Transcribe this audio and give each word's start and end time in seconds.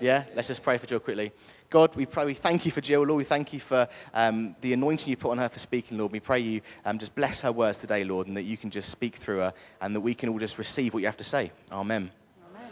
Yeah, 0.00 0.24
let's 0.34 0.48
just 0.48 0.62
pray 0.62 0.76
for 0.78 0.86
Gill 0.86 1.00
quickly. 1.00 1.32
God, 1.70 1.96
we 1.96 2.06
pray, 2.06 2.24
we 2.24 2.34
thank 2.34 2.64
you 2.64 2.70
for 2.70 2.80
Gill, 2.80 3.02
Lord. 3.02 3.18
We 3.18 3.24
thank 3.24 3.52
you 3.52 3.60
for 3.60 3.88
um, 4.12 4.54
the 4.60 4.72
anointing 4.72 5.10
you 5.10 5.16
put 5.16 5.30
on 5.30 5.38
her 5.38 5.48
for 5.48 5.58
speaking, 5.58 5.98
Lord. 5.98 6.12
We 6.12 6.20
pray 6.20 6.40
you 6.40 6.60
um, 6.84 6.98
just 6.98 7.14
bless 7.14 7.40
her 7.40 7.50
words 7.50 7.78
today, 7.78 8.04
Lord, 8.04 8.26
and 8.26 8.36
that 8.36 8.42
you 8.42 8.56
can 8.56 8.70
just 8.70 8.90
speak 8.90 9.16
through 9.16 9.38
her 9.38 9.54
and 9.80 9.96
that 9.96 10.00
we 10.00 10.14
can 10.14 10.28
all 10.28 10.38
just 10.38 10.58
receive 10.58 10.94
what 10.94 11.00
you 11.00 11.06
have 11.06 11.16
to 11.16 11.24
say. 11.24 11.50
Amen. 11.72 12.10
Amen. 12.50 12.70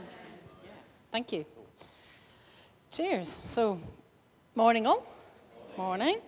Thank 1.11 1.33
you. 1.33 1.45
Cheers. 2.91 3.29
So, 3.29 3.81
morning 4.55 4.87
all. 4.87 5.05
Morning. 5.77 6.21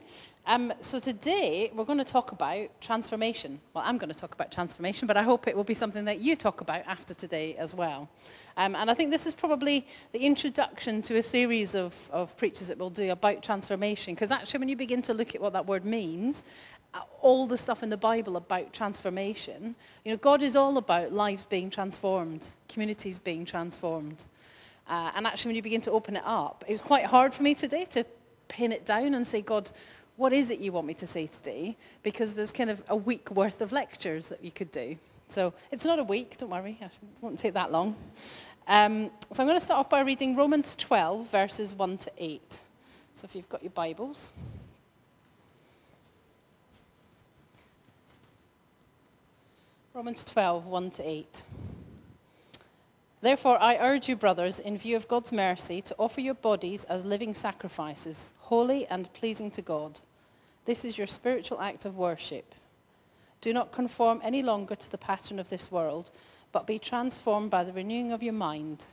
Um, 0.48 0.72
so 0.78 1.00
today 1.00 1.72
we're 1.74 1.84
going 1.84 1.98
to 1.98 2.04
talk 2.04 2.30
about 2.30 2.80
transformation. 2.80 3.60
Well, 3.74 3.82
I'm 3.84 3.98
going 3.98 4.12
to 4.12 4.18
talk 4.18 4.32
about 4.32 4.52
transformation, 4.52 5.08
but 5.08 5.16
I 5.16 5.24
hope 5.24 5.48
it 5.48 5.56
will 5.56 5.64
be 5.64 5.74
something 5.74 6.04
that 6.04 6.20
you 6.20 6.36
talk 6.36 6.60
about 6.60 6.86
after 6.86 7.14
today 7.14 7.56
as 7.56 7.74
well. 7.74 8.08
Um, 8.56 8.76
and 8.76 8.88
I 8.88 8.94
think 8.94 9.10
this 9.10 9.26
is 9.26 9.34
probably 9.34 9.88
the 10.12 10.20
introduction 10.20 11.02
to 11.02 11.16
a 11.16 11.22
series 11.22 11.74
of, 11.74 12.08
of 12.12 12.36
preachers 12.36 12.68
that 12.68 12.78
we'll 12.78 12.90
do 12.90 13.10
about 13.10 13.42
transformation. 13.42 14.14
Because 14.14 14.30
actually, 14.30 14.60
when 14.60 14.68
you 14.68 14.76
begin 14.76 15.02
to 15.02 15.14
look 15.14 15.34
at 15.34 15.40
what 15.40 15.52
that 15.52 15.66
word 15.66 15.84
means, 15.84 16.44
uh, 16.94 17.00
all 17.20 17.48
the 17.48 17.58
stuff 17.58 17.82
in 17.82 17.90
the 17.90 17.96
Bible 17.96 18.36
about 18.36 18.72
transformation, 18.72 19.74
you 20.04 20.12
know, 20.12 20.16
God 20.16 20.42
is 20.42 20.54
all 20.54 20.76
about 20.76 21.12
lives 21.12 21.44
being 21.44 21.70
transformed, 21.70 22.50
communities 22.68 23.18
being 23.18 23.44
transformed. 23.44 24.26
Uh, 24.88 25.10
and 25.16 25.26
actually, 25.26 25.48
when 25.48 25.56
you 25.56 25.62
begin 25.62 25.80
to 25.80 25.90
open 25.90 26.16
it 26.16 26.22
up, 26.24 26.62
it 26.68 26.72
was 26.72 26.82
quite 26.82 27.06
hard 27.06 27.34
for 27.34 27.42
me 27.42 27.52
today 27.52 27.84
to 27.86 28.06
pin 28.46 28.70
it 28.70 28.86
down 28.86 29.12
and 29.12 29.26
say, 29.26 29.40
God, 29.42 29.72
what 30.16 30.32
is 30.32 30.50
it 30.50 30.60
you 30.60 30.72
want 30.72 30.86
me 30.86 30.94
to 30.94 31.06
say 31.06 31.26
today? 31.26 31.76
Because 32.02 32.34
there's 32.34 32.52
kind 32.52 32.70
of 32.70 32.82
a 32.88 32.96
week 32.96 33.30
worth 33.30 33.60
of 33.60 33.72
lectures 33.72 34.28
that 34.28 34.42
you 34.42 34.50
could 34.50 34.70
do. 34.70 34.96
So 35.28 35.52
it's 35.70 35.84
not 35.84 35.98
a 35.98 36.04
week, 36.04 36.36
don't 36.36 36.50
worry, 36.50 36.78
it 36.80 36.90
won't 37.20 37.38
take 37.38 37.54
that 37.54 37.72
long. 37.72 37.96
Um, 38.68 39.10
so 39.30 39.42
I'm 39.42 39.46
going 39.46 39.56
to 39.58 39.64
start 39.64 39.80
off 39.80 39.90
by 39.90 40.00
reading 40.00 40.36
Romans 40.36 40.74
12, 40.74 41.30
verses 41.30 41.74
1 41.74 41.98
to 41.98 42.12
8. 42.18 42.60
So 43.14 43.24
if 43.24 43.34
you've 43.34 43.48
got 43.48 43.62
your 43.62 43.70
Bibles. 43.70 44.32
Romans 49.94 50.24
12, 50.24 50.66
1 50.66 50.90
to 50.90 51.08
8. 51.08 51.44
Therefore, 53.22 53.60
I 53.62 53.76
urge 53.78 54.08
you, 54.08 54.16
brothers, 54.16 54.58
in 54.58 54.76
view 54.76 54.94
of 54.94 55.08
God's 55.08 55.32
mercy, 55.32 55.80
to 55.80 55.94
offer 55.98 56.20
your 56.20 56.34
bodies 56.34 56.84
as 56.84 57.04
living 57.04 57.34
sacrifices, 57.34 58.32
holy 58.38 58.86
and 58.86 59.12
pleasing 59.14 59.50
to 59.52 59.62
God. 59.62 60.00
This 60.66 60.84
is 60.84 60.98
your 60.98 61.06
spiritual 61.06 61.60
act 61.60 61.84
of 61.84 61.96
worship. 61.96 62.54
Do 63.40 63.52
not 63.52 63.70
conform 63.70 64.20
any 64.24 64.42
longer 64.42 64.74
to 64.74 64.90
the 64.90 64.98
pattern 64.98 65.38
of 65.38 65.48
this 65.48 65.70
world, 65.70 66.10
but 66.50 66.66
be 66.66 66.78
transformed 66.78 67.50
by 67.50 67.62
the 67.62 67.72
renewing 67.72 68.10
of 68.10 68.22
your 68.22 68.32
mind. 68.32 68.84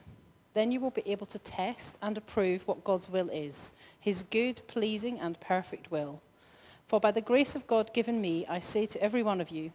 Then 0.53 0.71
you 0.71 0.79
will 0.79 0.91
be 0.91 1.07
able 1.07 1.25
to 1.25 1.39
test 1.39 1.97
and 1.99 2.15
approve 2.15 2.67
what 2.67 2.83
God's 2.83 3.09
will 3.09 3.27
is, 3.29 3.71
his 3.99 4.21
good, 4.21 4.61
pleasing, 4.67 5.19
and 5.19 5.39
perfect 5.39 5.89
will. 5.89 6.21
For 6.85 6.99
by 6.99 7.09
the 7.09 7.21
grace 7.21 7.55
of 7.55 7.65
God 7.65 7.91
given 7.91 8.21
me, 8.21 8.45
I 8.47 8.59
say 8.59 8.85
to 8.85 9.01
every 9.01 9.23
one 9.23 9.41
of 9.41 9.49
you, 9.49 9.71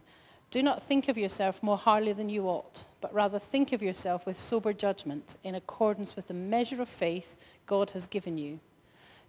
do 0.51 0.63
not 0.63 0.81
think 0.81 1.09
of 1.09 1.17
yourself 1.17 1.61
more 1.61 1.77
highly 1.77 2.13
than 2.13 2.29
you 2.29 2.47
ought, 2.47 2.85
but 3.01 3.13
rather 3.13 3.39
think 3.39 3.73
of 3.73 3.83
yourself 3.83 4.25
with 4.25 4.37
sober 4.37 4.71
judgment, 4.71 5.35
in 5.43 5.53
accordance 5.53 6.15
with 6.15 6.27
the 6.27 6.33
measure 6.33 6.81
of 6.81 6.87
faith 6.87 7.35
God 7.65 7.91
has 7.91 8.05
given 8.05 8.37
you. 8.37 8.61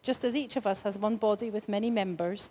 Just 0.03 0.25
as 0.25 0.37
each 0.37 0.57
of 0.57 0.67
us 0.67 0.83
has 0.83 0.97
one 0.99 1.17
body 1.17 1.51
with 1.51 1.69
many 1.69 1.91
members, 1.91 2.51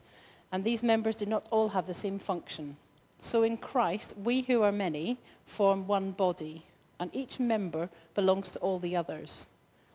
and 0.51 0.63
these 0.63 0.83
members 0.83 1.15
do 1.15 1.25
not 1.25 1.47
all 1.51 1.69
have 1.69 1.87
the 1.87 1.93
same 1.93 2.19
function, 2.19 2.77
so 3.17 3.43
in 3.43 3.57
Christ, 3.57 4.13
we 4.17 4.41
who 4.41 4.61
are 4.61 4.71
many 4.71 5.17
form 5.45 5.87
one 5.87 6.11
body, 6.11 6.65
and 6.99 7.13
each 7.13 7.39
member 7.39 7.89
belongs 8.13 8.49
to 8.51 8.59
all 8.59 8.79
the 8.79 8.95
others. 8.95 9.47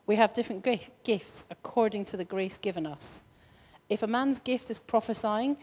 We 0.06 0.16
have 0.16 0.34
different 0.34 0.66
gifts 1.02 1.46
according 1.50 2.04
to 2.06 2.16
the 2.18 2.24
grace 2.24 2.58
given 2.58 2.86
us. 2.86 3.22
If 3.88 4.02
a 4.02 4.06
man's 4.06 4.38
gift 4.38 4.70
is 4.70 4.78
prophesying, 4.78 5.56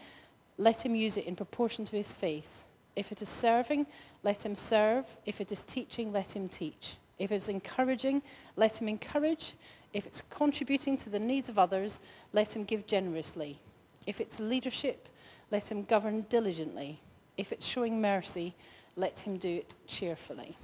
let 0.58 0.84
him 0.84 0.96
use 0.96 1.16
it 1.16 1.26
in 1.26 1.36
proportion 1.36 1.84
to 1.86 1.96
his 1.96 2.12
faith. 2.12 2.64
If 2.96 3.12
it 3.12 3.22
is 3.22 3.28
serving, 3.28 3.86
let 4.22 4.44
him 4.44 4.56
serve. 4.56 5.06
If 5.24 5.40
it 5.40 5.52
is 5.52 5.62
teaching, 5.62 6.12
let 6.12 6.34
him 6.34 6.48
teach. 6.48 6.96
If 7.18 7.30
it's 7.30 7.48
encouraging, 7.48 8.22
let 8.56 8.80
him 8.80 8.88
encourage. 8.88 9.54
If 9.92 10.06
it's 10.06 10.22
contributing 10.30 10.96
to 10.98 11.10
the 11.10 11.18
needs 11.18 11.48
of 11.48 11.58
others, 11.58 12.00
let 12.32 12.56
him 12.56 12.64
give 12.64 12.86
generously. 12.86 13.58
If 14.06 14.20
it's 14.20 14.40
leadership, 14.40 15.08
let 15.50 15.70
him 15.70 15.84
govern 15.84 16.22
diligently. 16.28 16.98
If 17.36 17.52
it's 17.52 17.66
showing 17.66 18.00
mercy, 18.00 18.54
let 18.96 19.20
him 19.20 19.36
do 19.36 19.48
it 19.48 19.74
cheerfully. 19.86 20.56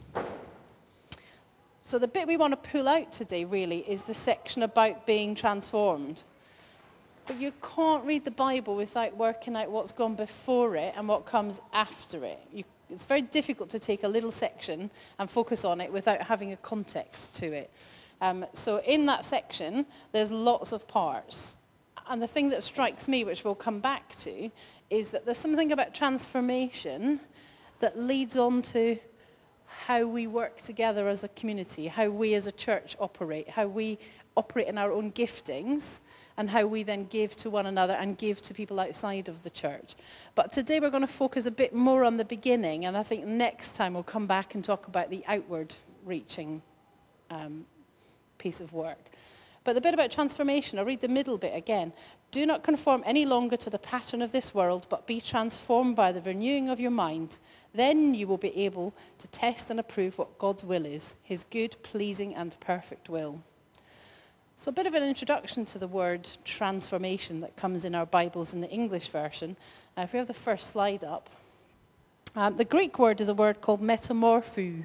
So, 1.83 1.99
the 1.99 2.09
bit 2.09 2.27
we 2.27 2.37
want 2.37 2.53
to 2.63 2.71
pull 2.71 2.89
out 2.89 3.13
today 3.13 3.45
really 3.45 3.79
is 3.79 4.03
the 4.03 4.15
section 4.15 4.63
about 4.63 5.07
being 5.07 5.35
transformed. 5.35 6.23
But 7.27 7.39
you 7.39 7.53
can't 7.63 8.05
read 8.05 8.25
the 8.25 8.31
Bible 8.31 8.75
without 8.75 9.17
working 9.17 9.57
out 9.57 9.71
what's 9.71 9.93
gone 9.93 10.15
before 10.15 10.77
it 10.77 10.95
and 10.97 11.09
what 11.09 11.27
comes 11.27 11.61
after 11.73 12.25
it. 12.25 12.41
You, 12.53 12.65
it's 12.91 13.05
very 13.05 13.23
difficult 13.23 13.69
to 13.71 13.79
take 13.79 14.03
a 14.03 14.09
little 14.09 14.31
section 14.31 14.91
and 15.19 15.31
focus 15.31 15.65
on 15.65 15.81
it 15.81 15.93
without 15.93 16.23
having 16.23 16.53
a 16.53 16.57
context 16.57 17.33
to 17.35 17.53
it. 17.53 17.71
Um, 18.21 18.47
so 18.53 18.81
in 18.81 19.07
that 19.07 19.25
section, 19.25 19.87
there's 20.13 20.31
lots 20.31 20.73
of 20.73 20.89
parts. 20.89 21.55
And 22.09 22.23
the 22.23 22.27
thing 22.27 22.49
that 22.51 22.65
strikes 22.65 23.07
me, 23.07 23.25
which 23.25 23.45
we'll 23.45 23.55
come 23.55 23.81
back 23.81 24.17
to, 24.17 24.51
is 24.91 25.11
that 25.11 25.25
there's 25.25 25.39
something 25.39 25.73
about 25.73 25.95
transformation 25.95 27.21
that 27.81 27.99
leads 27.99 28.37
on 28.37 28.63
to 28.63 28.99
how 29.87 30.07
we 30.07 30.27
work 30.27 30.57
together 30.57 31.09
as 31.09 31.23
a 31.23 31.29
community, 31.29 31.87
how 31.87 32.09
we 32.09 32.35
as 32.35 32.47
a 32.47 32.53
church 32.53 32.97
operate, 32.99 33.51
how 33.51 33.67
we 33.67 33.99
operate 34.37 34.67
in 34.67 34.79
our 34.79 34.91
own 34.91 35.13
giftings, 35.13 36.01
and 36.37 36.51
how 36.51 36.67
we 36.67 36.83
then 36.83 37.05
give 37.05 37.37
to 37.37 37.51
one 37.51 37.67
another 37.67 37.95
and 37.95 38.17
give 38.17 38.41
to 38.41 38.55
people 38.55 38.81
outside 38.81 39.29
of 39.29 39.43
the 39.43 39.51
church. 39.51 39.95
But 40.35 40.53
today 40.53 40.81
we're 40.81 40.91
going 40.91 41.03
to 41.03 41.07
focus 41.07 41.47
a 41.47 41.51
bit 41.51 41.75
more 41.75 42.05
on 42.05 42.17
the 42.17 42.25
beginning, 42.25 42.85
and 42.85 42.97
I 42.97 43.03
think 43.03 43.27
next 43.27 43.73
time 43.73 43.95
we'll 43.95 44.03
come 44.03 44.27
back 44.27 44.55
and 44.55 44.65
talk 44.65 44.87
about 44.87 45.11
the 45.11 45.25
outward 45.27 45.75
reaching 46.05 46.63
um, 47.31 47.67
piece 48.39 48.61
of 48.61 48.73
work. 48.73 49.11
But 49.65 49.75
the 49.75 49.81
bit 49.81 49.93
about 49.93 50.11
transformation, 50.11 50.79
I'll 50.79 50.85
read 50.85 51.03
the 51.03 51.09
middle 51.09 51.37
bit 51.37 51.55
again. 51.55 51.93
Do 52.31 52.47
not 52.47 52.63
conform 52.63 53.03
any 53.05 53.27
longer 53.27 53.57
to 53.59 53.71
the 53.71 53.79
pattern 53.79 54.23
of 54.23 54.33
this 54.33 54.55
world, 54.55 54.87
but 54.89 55.07
be 55.07 55.21
transformed 55.21 55.97
by 55.97 56.13
the 56.13 56.23
renewing 56.23 56.69
of 56.69 56.81
your 56.81 56.91
mind. 56.91 57.39
Then 57.75 58.15
you 58.15 58.27
will 58.27 58.39
be 58.39 58.57
able 58.57 58.95
to 59.19 59.29
test 59.29 59.71
and 59.71 59.79
approve 59.79 60.17
what 60.17 60.39
God's 60.39 60.65
will 60.65 60.87
is, 60.87 61.17
his 61.23 61.45
good, 61.45 61.77
pleasing, 61.83 62.35
and 62.35 62.59
perfect 62.61 63.09
will. 63.09 63.43
So, 64.57 64.71
a 64.71 64.73
bit 64.73 64.87
of 64.87 64.95
an 64.95 65.03
introduction 65.03 65.65
to 65.67 65.79
the 65.79 65.87
word 65.87 66.31
transformation 66.45 67.41
that 67.43 67.55
comes 67.57 67.85
in 67.85 67.95
our 67.95 68.07
Bibles 68.07 68.53
in 68.53 68.61
the 68.61 68.71
English 68.71 69.09
version. 69.09 69.57
Uh, 69.97 70.01
if 70.01 70.13
we 70.13 70.19
have 70.19 70.29
the 70.29 70.35
first 70.35 70.69
slide 70.69 71.05
up, 71.05 71.31
um, 72.35 72.57
the 72.57 72.65
Greek 72.65 72.99
word 72.99 73.21
is 73.21 73.29
a 73.29 73.35
word 73.35 73.61
called 73.61 73.83
metamorpho. 73.83 74.85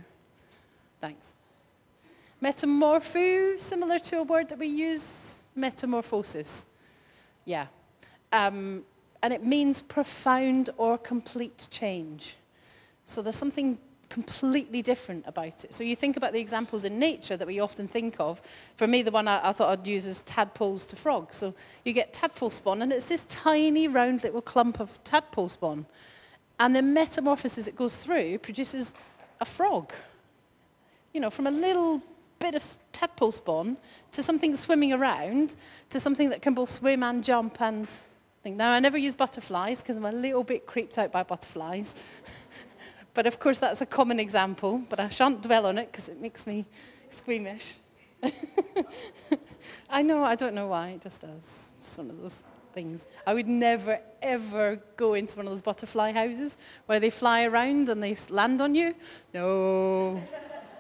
Thanks. 1.02 1.32
Metamorpho, 2.44 3.58
similar 3.58 3.98
to 4.00 4.18
a 4.18 4.24
word 4.24 4.50
that 4.50 4.60
we 4.60 4.68
use, 4.68 5.42
metamorphosis. 5.56 6.66
Yeah. 7.46 7.68
Um, 8.34 8.84
and 9.22 9.32
it 9.32 9.46
means 9.46 9.82
profound 9.82 10.70
or 10.76 10.98
complete 10.98 11.70
change. 11.72 12.36
So 13.06 13.22
there's 13.22 13.38
something 13.38 13.78
completely 14.10 14.82
different 14.82 15.24
about 15.26 15.64
it. 15.64 15.74
So 15.74 15.86
you 15.86 15.96
think 15.96 16.18
about 16.18 16.34
the 16.34 16.40
examples 16.42 16.84
in 16.84 17.00
nature 17.00 17.38
that 17.38 17.48
we 17.48 17.62
often 17.62 17.88
think 17.88 18.18
of. 18.20 18.42
For 18.76 18.88
me, 18.88 19.04
the 19.04 19.12
one 19.12 19.30
I, 19.30 19.50
I, 19.50 19.54
thought 19.54 19.80
I'd 19.80 19.88
use 19.88 20.06
is 20.06 20.22
tadpoles 20.24 20.86
to 20.88 20.98
frogs. 20.98 21.38
So 21.38 21.54
you 21.86 21.94
get 21.94 22.12
tadpole 22.12 22.50
spawn, 22.50 22.82
and 22.82 22.92
it's 22.92 23.06
this 23.06 23.24
tiny, 23.30 23.88
round 23.88 24.22
little 24.22 24.42
clump 24.42 24.82
of 24.82 25.02
tadpole 25.06 25.48
spawn. 25.48 25.86
And 26.60 26.76
the 26.76 26.82
metamorphosis 26.82 27.70
it 27.70 27.78
goes 27.78 27.96
through 27.96 28.40
produces 28.40 28.94
a 29.40 29.46
frog. 29.46 29.94
You 31.14 31.22
know, 31.22 31.30
from 31.30 31.48
a 31.48 31.52
little 31.52 32.02
bit 32.44 32.56
of 32.56 32.76
tadpole 32.92 33.32
spawn 33.32 33.78
to 34.12 34.22
something 34.22 34.54
swimming 34.56 34.92
around 34.92 35.56
to 35.90 36.00
something 36.00 36.30
that 36.30 36.42
can 36.42 36.54
both 36.54 36.70
swim 36.70 37.02
and 37.02 37.24
jump 37.24 37.62
and 37.62 37.90
think. 38.44 38.58
Now, 38.58 38.72
I 38.72 38.80
never 38.80 38.98
use 38.98 39.16
butterflies 39.16 39.82
because 39.82 39.96
I'm 39.96 40.06
a 40.06 40.12
little 40.12 40.44
bit 40.44 40.66
creeped 40.66 40.98
out 40.98 41.12
by 41.12 41.24
butterflies. 41.24 41.96
But 43.16 43.28
of 43.28 43.40
course, 43.40 43.60
that's 43.60 43.80
a 43.80 43.86
common 43.86 44.20
example, 44.20 44.82
but 44.90 45.00
I 45.00 45.08
shan't 45.10 45.44
dwell 45.44 45.68
on 45.68 45.78
it 45.78 45.92
because 45.92 46.08
it 46.08 46.20
makes 46.20 46.48
me 46.48 46.66
squeamish. 47.10 47.76
I 49.90 50.02
know, 50.02 50.24
I 50.24 50.34
don't 50.34 50.56
know 50.56 50.66
why, 50.66 50.90
it 50.90 51.02
just 51.02 51.22
does. 51.22 51.70
It's 51.78 51.96
one 51.96 52.10
of 52.10 52.20
those 52.20 52.44
things. 52.74 53.06
I 53.28 53.36
would 53.36 53.48
never, 53.48 54.00
ever 54.20 54.82
go 54.98 55.14
into 55.14 55.38
one 55.38 55.46
of 55.46 55.52
those 55.52 55.62
butterfly 55.62 56.12
houses 56.12 56.58
where 56.88 57.00
they 57.00 57.12
fly 57.12 57.44
around 57.44 57.90
and 57.90 58.02
they 58.02 58.16
land 58.32 58.62
on 58.62 58.74
you. 58.74 58.96
No, 59.32 60.20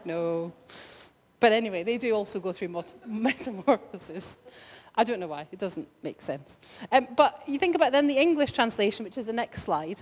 no. 0.04 0.54
But 1.44 1.52
anyway, 1.52 1.84
they 1.84 1.98
do 1.98 2.16
also 2.16 2.40
go 2.40 2.54
through 2.54 2.70
metamorphosis. 3.06 4.38
I 4.96 5.04
don't 5.04 5.20
know 5.20 5.28
why, 5.28 5.46
it 5.52 5.60
doesn't 5.60 5.90
make 6.02 6.22
sense. 6.22 6.56
Um, 6.90 7.06
but 7.18 7.44
you 7.46 7.60
think 7.60 7.76
about 7.76 7.92
then 7.92 8.08
the 8.08 8.16
English 8.18 8.54
translation, 8.54 9.04
which 9.04 9.18
is 9.18 9.26
the 9.26 9.34
next 9.34 9.64
slide. 9.64 10.02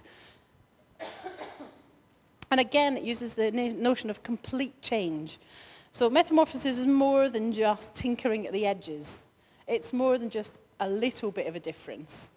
And 2.52 2.60
again, 2.60 2.96
it 2.96 3.02
uses 3.02 3.34
the 3.34 3.50
notion 3.50 4.12
of 4.12 4.22
complete 4.22 4.80
change. 4.84 5.40
So 5.92 6.12
metamorphosis 6.12 6.78
is 6.78 6.86
more 6.86 7.28
than 7.28 7.52
just 7.52 7.96
tinkering 7.96 8.46
at 8.46 8.54
the 8.54 8.68
edges. 8.68 9.24
It's 9.66 9.92
more 9.92 10.20
than 10.20 10.30
just 10.30 10.60
a 10.80 10.88
little 10.88 11.32
bit 11.32 11.48
of 11.48 11.56
a 11.56 11.60
difference. 11.60 12.30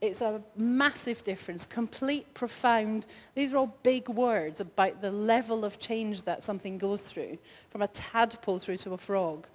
It's 0.00 0.20
a 0.20 0.40
massive 0.56 1.24
difference, 1.24 1.66
complete, 1.66 2.32
profound. 2.32 3.06
These 3.34 3.52
are 3.52 3.56
all 3.56 3.76
big 3.82 4.08
words 4.08 4.60
about 4.60 5.02
the 5.02 5.10
level 5.10 5.64
of 5.64 5.80
change 5.80 6.22
that 6.22 6.44
something 6.44 6.78
goes 6.78 7.00
through, 7.00 7.38
from 7.70 7.82
a 7.82 7.88
tadpole 7.88 8.60
through 8.60 8.76
to 8.78 8.92
a 8.92 8.98
frog. 8.98 9.48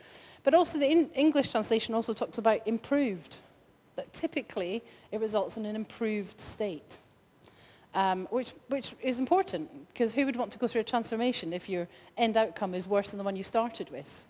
But 0.44 0.54
also, 0.54 0.80
the 0.80 1.08
English 1.16 1.52
translation 1.52 1.96
also 1.96 2.12
talks 2.12 2.38
about 2.38 2.68
improved, 2.68 3.38
that 3.96 4.12
typically 4.12 4.84
it 5.14 5.22
results 5.22 5.56
in 5.56 5.66
an 5.66 5.78
improved 5.78 6.42
state, 6.42 6.98
um, 7.94 8.28
which, 8.30 8.52
which 8.68 8.96
is 9.02 9.20
important, 9.20 9.88
because 9.94 10.14
who 10.14 10.26
would 10.26 10.36
want 10.36 10.52
to 10.52 10.58
go 10.58 10.68
through 10.68 10.82
a 10.82 10.84
transformation 10.84 11.54
if 11.54 11.70
your 11.70 11.88
end 12.18 12.36
outcome 12.36 12.74
is 12.74 12.86
worse 12.86 13.12
than 13.12 13.18
the 13.18 13.24
one 13.24 13.38
you 13.38 13.44
started 13.44 13.90
with? 13.92 14.26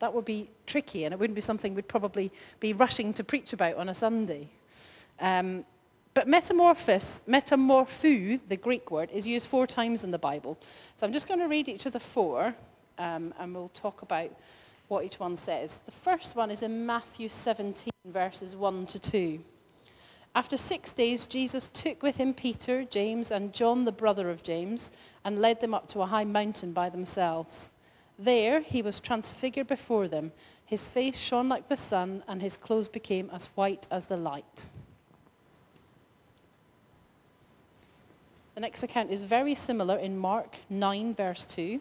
That 0.00 0.12
would 0.12 0.26
be 0.26 0.50
tricky, 0.66 1.04
and 1.04 1.14
it 1.14 1.18
wouldn't 1.18 1.34
be 1.34 1.40
something 1.40 1.74
we'd 1.74 1.88
probably 1.88 2.30
be 2.60 2.74
rushing 2.74 3.14
to 3.14 3.24
preach 3.24 3.54
about 3.54 3.76
on 3.76 3.88
a 3.88 3.94
Sunday. 3.94 4.48
Um, 5.20 5.64
but 6.14 6.26
metamorphos, 6.26 7.20
metamorphu, 7.28 8.40
the 8.48 8.56
Greek 8.56 8.90
word, 8.90 9.10
is 9.12 9.26
used 9.26 9.46
four 9.46 9.66
times 9.66 10.02
in 10.02 10.10
the 10.10 10.18
Bible. 10.18 10.58
So 10.96 11.06
I'm 11.06 11.12
just 11.12 11.28
going 11.28 11.40
to 11.40 11.46
read 11.46 11.68
each 11.68 11.86
of 11.86 11.92
the 11.92 12.00
four, 12.00 12.54
um, 12.98 13.32
and 13.38 13.54
we'll 13.54 13.70
talk 13.70 14.02
about 14.02 14.30
what 14.88 15.04
each 15.04 15.20
one 15.20 15.36
says. 15.36 15.78
The 15.86 15.92
first 15.92 16.34
one 16.34 16.50
is 16.50 16.62
in 16.62 16.84
Matthew 16.86 17.28
17, 17.28 17.90
verses 18.06 18.56
1 18.56 18.86
to 18.86 18.98
2. 18.98 19.44
After 20.34 20.56
six 20.56 20.92
days, 20.92 21.26
Jesus 21.26 21.68
took 21.68 22.02
with 22.02 22.16
him 22.16 22.34
Peter, 22.34 22.84
James, 22.84 23.30
and 23.30 23.52
John, 23.52 23.84
the 23.84 23.92
brother 23.92 24.30
of 24.30 24.42
James, 24.42 24.90
and 25.24 25.40
led 25.40 25.60
them 25.60 25.74
up 25.74 25.88
to 25.88 26.02
a 26.02 26.06
high 26.06 26.24
mountain 26.24 26.72
by 26.72 26.88
themselves. 26.88 27.70
There 28.18 28.60
he 28.60 28.82
was 28.82 29.00
transfigured 29.00 29.66
before 29.66 30.08
them. 30.08 30.32
His 30.64 30.88
face 30.88 31.18
shone 31.18 31.48
like 31.48 31.68
the 31.68 31.76
sun, 31.76 32.24
and 32.26 32.42
his 32.42 32.56
clothes 32.56 32.88
became 32.88 33.30
as 33.32 33.46
white 33.54 33.86
as 33.90 34.06
the 34.06 34.16
light. 34.16 34.68
The 38.58 38.62
next 38.62 38.82
account 38.82 39.12
is 39.12 39.22
very 39.22 39.54
similar 39.54 39.96
in 39.96 40.18
Mark 40.18 40.56
9, 40.68 41.14
verse 41.14 41.44
2. 41.44 41.80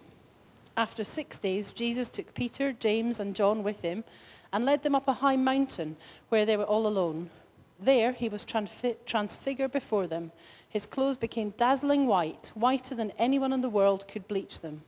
After 0.78 1.04
six 1.04 1.36
days, 1.36 1.72
Jesus 1.72 2.08
took 2.08 2.36
Peter, 2.36 2.72
James, 2.72 3.20
and 3.20 3.36
John 3.36 3.64
with 3.64 3.82
him 3.82 4.04
and 4.54 4.64
led 4.64 4.84
them 4.84 4.94
up 4.94 5.08
a 5.08 5.14
high 5.14 5.38
mountain 5.38 5.98
where 6.30 6.46
they 6.46 6.56
were 6.56 6.66
all 6.66 6.86
alone. 6.86 7.32
There 7.80 8.12
he 8.12 8.30
was 8.30 8.46
transfigured 8.46 9.72
before 9.72 10.06
them. 10.06 10.32
His 10.70 10.86
clothes 10.86 11.18
became 11.18 11.56
dazzling 11.58 12.06
white, 12.06 12.52
whiter 12.54 12.94
than 12.94 13.10
anyone 13.18 13.54
in 13.54 13.62
the 13.62 13.70
world 13.70 14.08
could 14.08 14.28
bleach 14.28 14.60
them. 14.60 14.84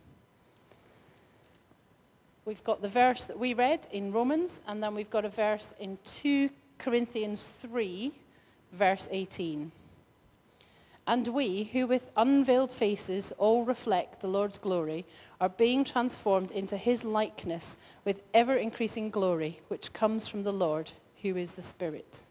We've 2.46 2.64
got 2.64 2.84
the 2.84 2.88
verse 2.88 3.24
that 3.24 3.40
we 3.40 3.56
read 3.56 3.88
in 3.92 4.14
Romans, 4.14 4.62
and 4.68 4.84
then 4.84 4.94
we've 4.94 5.10
got 5.10 5.26
a 5.26 5.30
verse 5.30 5.74
in 5.80 5.98
2 6.04 6.52
Corinthians 6.78 7.48
3, 7.48 8.12
verse 8.74 9.08
18. 9.10 9.72
And 11.10 11.28
we, 11.30 11.64
who 11.64 11.88
with 11.88 12.12
unveiled 12.16 12.72
faces 12.72 13.34
all 13.40 13.66
reflect 13.66 14.20
the 14.20 14.28
Lord's 14.28 14.60
glory, 14.60 15.08
are 15.42 15.50
being 15.50 15.84
transformed 15.84 16.52
into 16.52 16.78
his 16.78 17.04
likeness 17.04 17.78
with 18.06 18.22
ever 18.32 18.56
increasing 18.56 19.10
glory, 19.10 19.60
which 19.70 19.92
comes 19.92 20.28
from 20.28 20.44
the 20.44 20.54
Lord, 20.54 20.92
who 21.24 21.36
is 21.36 21.54
the 21.54 21.64
Spirit. 21.64 22.22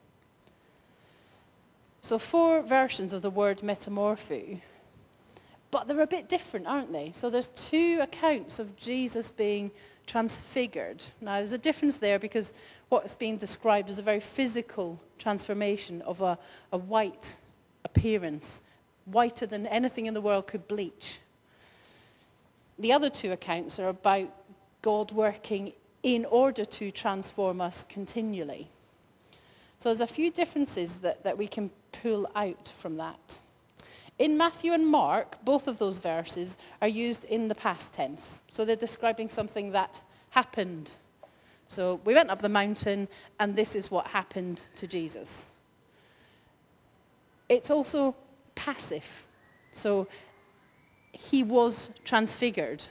So, 2.03 2.21
four 2.21 2.63
versions 2.63 3.13
of 3.13 3.21
the 3.21 3.31
word 3.31 3.63
metamorpho, 3.63 4.61
but 5.73 5.89
they're 5.89 6.01
a 6.01 6.07
bit 6.07 6.29
different, 6.29 6.69
aren't 6.69 6.93
they? 6.93 7.11
So, 7.11 7.31
there's 7.31 7.49
two 7.49 7.99
accounts 8.01 8.61
of 8.61 8.77
Jesus 8.77 9.29
being 9.29 9.73
transfigured. 10.07 11.05
Now, 11.21 11.39
there's 11.39 11.51
a 11.51 11.59
difference 11.59 11.97
there 11.97 12.21
because 12.21 12.53
what's 12.91 13.17
being 13.17 13.39
described 13.39 13.91
is 13.91 13.99
a 13.99 14.03
very 14.03 14.21
physical 14.21 15.01
transformation 15.19 16.01
of 16.03 16.21
a, 16.21 16.39
a 16.71 16.79
white 16.79 17.39
appearance 17.85 18.61
whiter 19.11 19.47
than 19.47 19.67
anything 19.67 20.07
in 20.07 20.15
the 20.15 20.21
world 20.21 20.47
could 20.47 20.69
bleach. 20.69 21.21
The 22.79 22.93
other 22.93 23.11
two 23.11 23.33
accounts 23.33 23.79
are 23.79 23.89
about 23.89 24.29
God 24.83 25.13
working 25.13 25.73
in 26.03 26.25
order 26.25 26.65
to 26.65 26.91
transform 26.91 27.61
us 27.61 27.85
continually. 27.89 28.69
So 29.79 29.89
there's 29.89 30.01
a 30.01 30.07
few 30.07 30.31
differences 30.31 30.97
that, 30.99 31.25
that 31.25 31.39
we 31.39 31.49
can 31.49 31.71
pull 31.93 32.31
out 32.35 32.69
from 32.77 32.97
that. 32.97 33.41
In 34.19 34.37
Matthew 34.37 34.73
and 34.73 34.87
Mark, 34.87 35.45
both 35.45 35.69
of 35.69 35.79
those 35.79 35.99
verses 35.99 36.57
are 36.83 36.89
used 36.89 37.25
in 37.25 37.49
the 37.49 37.55
past 37.55 37.93
tense. 37.93 38.41
So 38.49 38.65
they're 38.65 38.77
describing 38.77 39.29
something 39.29 39.71
that 39.73 40.01
happened. 40.31 40.91
So 41.69 42.01
we 42.05 42.15
went 42.15 42.31
up 42.31 42.41
the 42.41 42.49
mountain, 42.49 43.09
and 43.39 43.55
this 43.55 43.77
is 43.77 43.91
what 43.91 44.09
happened 44.09 44.65
to 44.77 44.87
Jesus. 44.87 45.51
It's 47.49 47.71
also 47.71 48.17
passive. 48.59 49.25
So 49.71 50.09
he 51.13 51.43
was 51.43 51.91
transfigured. 52.05 52.87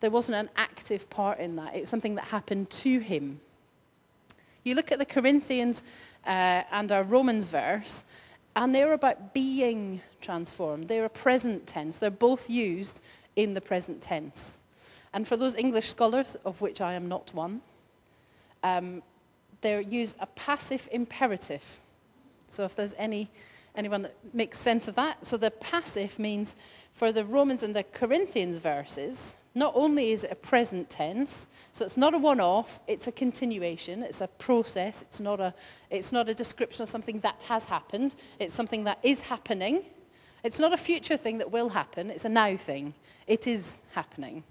There 0.00 0.10
wasn't 0.10 0.36
an 0.36 0.50
active 0.56 1.10
part 1.10 1.38
in 1.40 1.56
that. 1.56 1.74
It's 1.74 1.90
something 1.90 2.14
that 2.14 2.26
happened 2.26 2.70
to 2.70 3.00
him. 3.00 3.40
You 4.62 4.74
look 4.74 4.92
at 4.92 4.98
the 4.98 5.04
Corinthians 5.04 5.82
uh, 6.26 6.62
and 6.70 6.92
our 6.92 7.02
Romans 7.02 7.48
verse, 7.48 8.04
and 8.54 8.74
they're 8.74 8.92
about 8.92 9.34
being 9.34 10.00
transformed. 10.20 10.88
They're 10.88 11.04
a 11.04 11.10
present 11.10 11.66
tense. 11.66 11.98
They're 11.98 12.10
both 12.10 12.48
used 12.48 13.00
in 13.34 13.54
the 13.54 13.60
present 13.60 14.00
tense. 14.00 14.58
And 15.12 15.26
for 15.26 15.36
those 15.36 15.56
English 15.56 15.88
scholars, 15.88 16.36
of 16.44 16.60
which 16.60 16.80
I 16.80 16.94
am 16.94 17.08
not 17.08 17.34
one, 17.34 17.60
um, 18.62 19.02
they 19.60 19.82
use 19.82 20.14
a 20.20 20.26
passive 20.26 20.88
imperative. 20.92 21.80
So 22.48 22.64
if 22.64 22.74
there's 22.74 22.94
any 22.98 23.28
Anyone 23.76 24.02
that 24.02 24.16
makes 24.32 24.58
sense 24.58 24.88
of 24.88 24.94
that? 24.94 25.26
So 25.26 25.36
the 25.36 25.50
passive 25.50 26.18
means 26.18 26.56
for 26.92 27.12
the 27.12 27.24
Romans 27.24 27.62
and 27.62 27.76
the 27.76 27.82
Corinthians 27.82 28.58
verses, 28.58 29.36
not 29.54 29.72
only 29.74 30.12
is 30.12 30.24
it 30.24 30.32
a 30.32 30.34
present 30.34 30.88
tense, 30.88 31.46
so 31.72 31.84
it's 31.84 31.96
not 31.96 32.14
a 32.14 32.18
one 32.18 32.40
off, 32.40 32.80
it's 32.86 33.06
a 33.06 33.12
continuation, 33.12 34.02
it's 34.02 34.20
a 34.20 34.28
process, 34.28 35.02
it's 35.02 35.20
not 35.20 35.40
a, 35.40 35.54
it's 35.90 36.10
not 36.10 36.28
a 36.28 36.34
description 36.34 36.82
of 36.82 36.88
something 36.88 37.20
that 37.20 37.44
has 37.48 37.66
happened, 37.66 38.14
it's 38.38 38.54
something 38.54 38.84
that 38.84 38.98
is 39.02 39.20
happening. 39.20 39.82
It's 40.42 40.60
not 40.60 40.72
a 40.72 40.76
future 40.76 41.16
thing 41.16 41.38
that 41.38 41.50
will 41.50 41.70
happen, 41.70 42.10
it's 42.10 42.24
a 42.24 42.28
now 42.28 42.56
thing. 42.56 42.94
It 43.26 43.46
is 43.46 43.80
happening. 43.92 44.44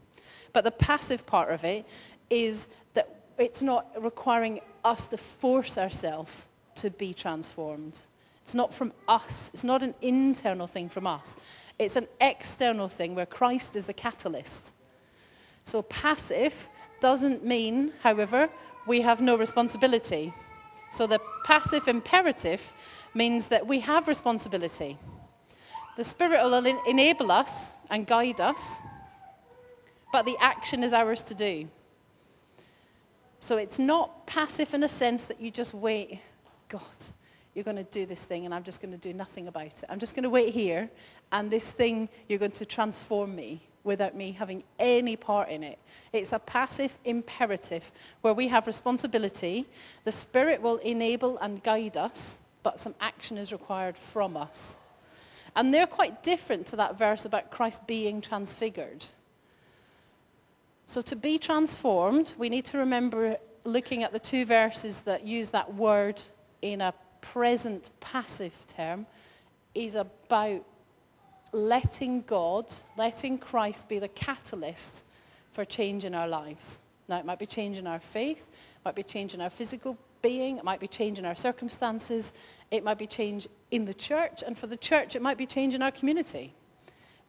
But 0.54 0.64
the 0.64 0.72
passive 0.72 1.26
part 1.26 1.52
of 1.52 1.64
it 1.64 1.86
is 2.30 2.68
that 2.94 3.10
it's 3.38 3.62
not 3.62 3.88
requiring 4.02 4.62
us 4.84 5.08
to 5.10 5.18
force 5.18 5.78
ourselves 5.78 6.46
to 6.76 6.90
be 6.90 7.14
transformed. 7.14 8.02
It's 8.46 8.54
not 8.54 8.76
from 8.76 8.94
us, 9.08 9.50
it's 9.56 9.64
not 9.64 9.82
an 9.82 9.96
internal 10.02 10.68
thing 10.68 10.88
from 10.88 11.08
us. 11.08 11.36
It's 11.80 11.96
an 11.96 12.08
external 12.22 12.88
thing 12.88 13.16
where 13.16 13.26
Christ 13.26 13.76
is 13.76 13.88
the 13.88 13.94
catalyst. 13.94 14.72
So 15.64 15.82
passive 15.82 16.70
doesn't 17.00 17.44
mean, 17.44 17.94
however, 18.04 18.50
we 18.86 19.02
have 19.02 19.20
no 19.20 19.36
responsibility. 19.36 20.32
So 20.92 21.08
the 21.08 21.20
passive 21.44 21.88
imperative 21.88 22.72
means 23.16 23.48
that 23.48 23.66
we 23.66 23.80
have 23.80 24.08
responsibility. 24.08 25.00
The 25.98 26.04
Spirit 26.04 26.44
will 26.44 26.54
enable 26.88 27.32
us 27.32 27.74
and 27.90 28.06
guide 28.06 28.40
us, 28.40 28.78
but 30.12 30.28
the 30.28 30.38
action 30.40 30.84
is 30.84 30.94
ours 30.94 31.24
to 31.24 31.34
do. 31.34 31.68
So 33.40 33.58
it's 33.58 33.80
not 33.80 34.28
passive 34.28 34.76
in 34.76 34.84
a 34.84 34.88
sense 34.88 35.26
that 35.26 35.42
you 35.42 35.50
just 35.50 35.74
wait, 35.74 36.20
God, 36.70 36.96
you're 37.56 37.64
going 37.64 37.78
to 37.78 37.84
do 37.84 38.06
this 38.06 38.24
thing 38.26 38.46
and 38.46 38.54
I'm 38.54 38.64
just 38.64 38.82
going 38.82 38.92
to 38.92 38.98
do 38.98 39.14
nothing 39.14 39.48
about 39.48 39.66
it. 39.66 39.86
I'm 39.90 40.00
just 40.00 40.14
going 40.14 40.24
to 40.24 40.30
wait 40.30 40.54
here 40.54 40.90
and 41.32 41.50
this 41.50 41.72
thing, 41.72 42.10
you're 42.28 42.40
going 42.40 42.52
to 42.52 42.66
transform 42.66 43.36
me 43.36 43.62
without 43.84 44.16
me 44.16 44.34
having 44.34 44.64
any 44.78 45.16
part 45.16 45.50
in 45.50 45.64
it. 45.64 45.80
It's 46.12 46.34
a 46.34 46.40
passive 46.40 46.98
imperative 47.06 47.92
where 48.22 48.34
we 48.34 48.50
have 48.50 48.68
responsibility. 48.68 49.68
The 50.04 50.12
Spirit 50.12 50.62
will 50.62 50.78
enable 50.78 51.38
and 51.38 51.64
guide 51.64 51.96
us, 51.96 52.40
but 52.64 52.80
some 52.80 52.96
action 53.00 53.38
is 53.38 53.52
required 53.52 53.98
from 53.98 54.36
us. 54.36 54.78
And 55.56 55.74
they're 55.74 55.88
quite 55.88 56.24
different 56.24 56.66
to 56.68 56.76
that 56.76 56.98
verse 56.98 57.24
about 57.24 57.52
Christ 57.52 57.88
being 57.88 58.22
transfigured. 58.22 59.06
So, 60.88 61.02
to 61.02 61.16
be 61.16 61.40
transformed, 61.40 62.34
we 62.38 62.50
need 62.50 62.66
to 62.66 62.78
remember 62.78 63.38
looking 63.64 64.04
at 64.04 64.12
the 64.12 64.20
two 64.20 64.46
verses 64.46 65.00
that 65.02 65.26
use 65.26 65.50
that 65.52 65.74
word 65.74 66.22
in 66.62 66.82
a 66.82 66.94
present 67.34 67.90
passive 68.00 68.56
term 68.68 69.06
is 69.74 69.96
about 69.96 70.64
letting 71.52 72.22
God, 72.22 72.72
letting 72.98 73.38
Christ 73.38 73.90
be 73.90 74.00
the 74.00 74.08
catalyst 74.08 75.04
for 75.52 75.66
change 75.66 76.06
in 76.06 76.14
our 76.14 76.28
lives. 76.28 76.80
Now, 77.08 77.18
it 77.20 77.26
might 77.26 77.40
be 77.40 77.46
change 77.46 77.78
in 77.78 77.88
our 77.88 78.00
faith, 78.00 78.48
it 78.50 78.86
might 78.86 78.96
be 78.96 79.04
change 79.04 79.34
in 79.34 79.42
our 79.42 79.50
physical 79.50 79.98
being, 80.22 80.58
it 80.58 80.64
might 80.64 80.80
be 80.80 80.88
change 80.88 81.20
in 81.20 81.26
our 81.26 81.36
circumstances, 81.36 82.32
it 82.72 82.84
might 82.84 82.98
be 82.98 83.08
change 83.08 83.48
in 83.72 83.86
the 83.86 83.94
church, 83.94 84.44
and 84.46 84.58
for 84.58 84.68
the 84.68 84.78
church, 84.78 85.16
it 85.16 85.22
might 85.22 85.38
be 85.38 85.46
change 85.46 85.76
in 85.76 85.82
our 85.82 85.92
community. 85.92 86.54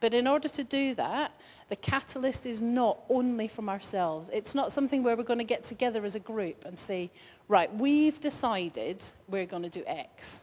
But 0.00 0.12
in 0.12 0.26
order 0.26 0.48
to 0.48 0.64
do 0.64 0.94
that, 0.96 1.32
the 1.68 1.76
catalyst 1.76 2.46
is 2.46 2.60
not 2.60 2.98
only 3.08 3.48
from 3.48 3.68
ourselves. 3.68 4.30
It's 4.32 4.54
not 4.54 4.70
something 4.70 5.02
where 5.02 5.16
we're 5.16 5.24
going 5.24 5.38
to 5.38 5.44
get 5.44 5.62
together 5.62 6.04
as 6.04 6.14
a 6.14 6.20
group 6.20 6.64
and 6.64 6.78
say, 6.78 7.10
right, 7.48 7.74
we've 7.74 8.20
decided 8.20 9.02
we're 9.28 9.46
going 9.46 9.62
to 9.62 9.68
do 9.68 9.84
X. 9.86 10.42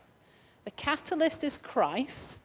The 0.65 0.71
catalyst 0.71 1.43
is 1.43 1.57
Christ, 1.57 2.39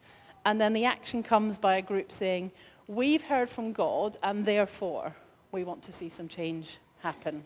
and 0.45 0.59
then 0.59 0.73
the 0.73 0.85
action 0.85 1.23
comes 1.23 1.57
by 1.57 1.75
a 1.75 1.81
group 1.81 2.11
saying, 2.11 2.51
we've 2.87 3.23
heard 3.23 3.49
from 3.49 3.71
God, 3.71 4.17
and 4.23 4.45
therefore 4.45 5.15
we 5.51 5.63
want 5.63 5.83
to 5.83 5.91
see 5.91 6.09
some 6.09 6.27
change 6.27 6.79
happen. 7.01 7.45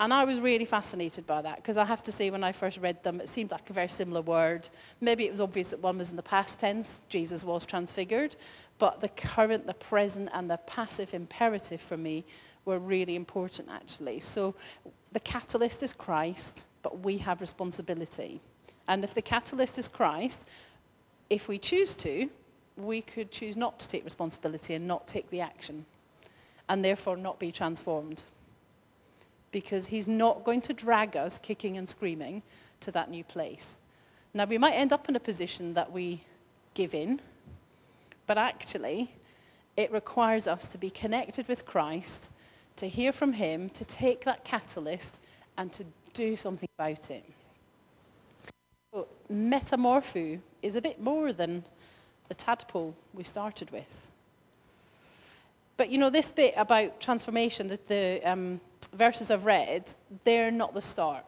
And 0.00 0.14
I 0.14 0.24
was 0.24 0.40
really 0.40 0.64
fascinated 0.64 1.26
by 1.26 1.42
that 1.42 1.56
because 1.56 1.76
I 1.76 1.84
have 1.84 2.02
to 2.04 2.12
say, 2.12 2.30
when 2.30 2.42
I 2.42 2.52
first 2.52 2.78
read 2.78 3.02
them, 3.02 3.20
it 3.20 3.28
seemed 3.28 3.50
like 3.50 3.68
a 3.68 3.74
very 3.74 3.88
similar 3.88 4.22
word. 4.22 4.70
Maybe 4.98 5.26
it 5.26 5.30
was 5.30 5.42
obvious 5.42 5.68
that 5.68 5.80
one 5.80 5.98
was 5.98 6.08
in 6.08 6.16
the 6.16 6.22
past 6.22 6.58
tense, 6.58 7.02
Jesus 7.10 7.44
was 7.44 7.66
transfigured, 7.66 8.34
but 8.78 9.00
the 9.00 9.10
current, 9.10 9.66
the 9.66 9.74
present, 9.74 10.30
and 10.32 10.50
the 10.50 10.56
passive 10.56 11.12
imperative 11.12 11.82
for 11.82 11.98
me 11.98 12.24
were 12.64 12.78
really 12.78 13.16
important 13.16 13.68
actually. 13.70 14.20
So 14.20 14.54
the 15.12 15.20
catalyst 15.20 15.82
is 15.82 15.92
Christ, 15.92 16.66
but 16.82 17.00
we 17.00 17.18
have 17.18 17.40
responsibility. 17.40 18.40
And 18.86 19.04
if 19.04 19.14
the 19.14 19.22
catalyst 19.22 19.78
is 19.78 19.88
Christ, 19.88 20.46
if 21.28 21.48
we 21.48 21.58
choose 21.58 21.94
to, 21.96 22.28
we 22.76 23.02
could 23.02 23.30
choose 23.30 23.56
not 23.56 23.78
to 23.80 23.88
take 23.88 24.04
responsibility 24.04 24.74
and 24.74 24.86
not 24.86 25.06
take 25.06 25.30
the 25.30 25.40
action, 25.40 25.86
and 26.68 26.84
therefore 26.84 27.16
not 27.16 27.38
be 27.38 27.52
transformed 27.52 28.22
because 29.52 29.88
he's 29.88 30.06
not 30.06 30.44
going 30.44 30.60
to 30.62 30.72
drag 30.72 31.16
us 31.16 31.38
kicking 31.38 31.76
and 31.76 31.88
screaming 31.88 32.42
to 32.80 32.90
that 32.92 33.10
new 33.10 33.24
place. 33.24 33.78
Now, 34.32 34.44
we 34.44 34.58
might 34.58 34.72
end 34.72 34.92
up 34.92 35.08
in 35.08 35.16
a 35.16 35.20
position 35.20 35.74
that 35.74 35.90
we 35.90 36.22
give 36.74 36.94
in, 36.94 37.20
but 38.26 38.38
actually, 38.38 39.12
it 39.76 39.90
requires 39.90 40.46
us 40.46 40.66
to 40.68 40.78
be 40.78 40.88
connected 40.90 41.48
with 41.48 41.66
Christ, 41.66 42.30
to 42.80 42.88
hear 42.88 43.12
from 43.12 43.34
him, 43.34 43.68
to 43.70 43.84
take 43.84 44.24
that 44.24 44.42
catalyst, 44.42 45.20
and 45.58 45.70
to 45.70 45.84
do 46.14 46.34
something 46.34 46.68
about 46.78 47.10
it. 47.10 47.24
Metamorpho 49.30 50.40
is 50.62 50.76
a 50.76 50.80
bit 50.80 51.00
more 51.00 51.32
than 51.32 51.62
the 52.28 52.34
tadpole 52.34 52.96
we 53.12 53.22
started 53.22 53.70
with. 53.70 54.10
But 55.76 55.90
you 55.90 55.98
know, 55.98 56.08
this 56.08 56.30
bit 56.30 56.54
about 56.56 57.00
transformation, 57.00 57.68
that 57.68 57.86
the, 57.86 58.22
um, 58.24 58.60
verses 58.94 59.30
I've 59.30 59.44
read, 59.44 59.92
they're 60.24 60.50
not 60.50 60.72
the 60.72 60.80
start. 60.80 61.24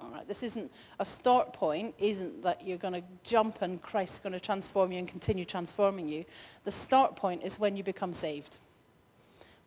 All 0.00 0.10
right, 0.10 0.28
this 0.28 0.44
isn't 0.44 0.70
a 1.00 1.04
start 1.04 1.52
point, 1.52 1.96
isn't 1.98 2.42
that 2.42 2.64
you're 2.64 2.78
going 2.78 2.94
to 2.94 3.02
jump 3.24 3.62
and 3.62 3.82
Christ's 3.82 4.20
going 4.20 4.32
to 4.32 4.40
transform 4.40 4.92
you 4.92 5.00
and 5.00 5.08
continue 5.08 5.44
transforming 5.44 6.08
you. 6.08 6.24
The 6.62 6.70
start 6.70 7.16
point 7.16 7.42
is 7.42 7.58
when 7.58 7.76
you 7.76 7.82
become 7.82 8.12
saved. 8.12 8.58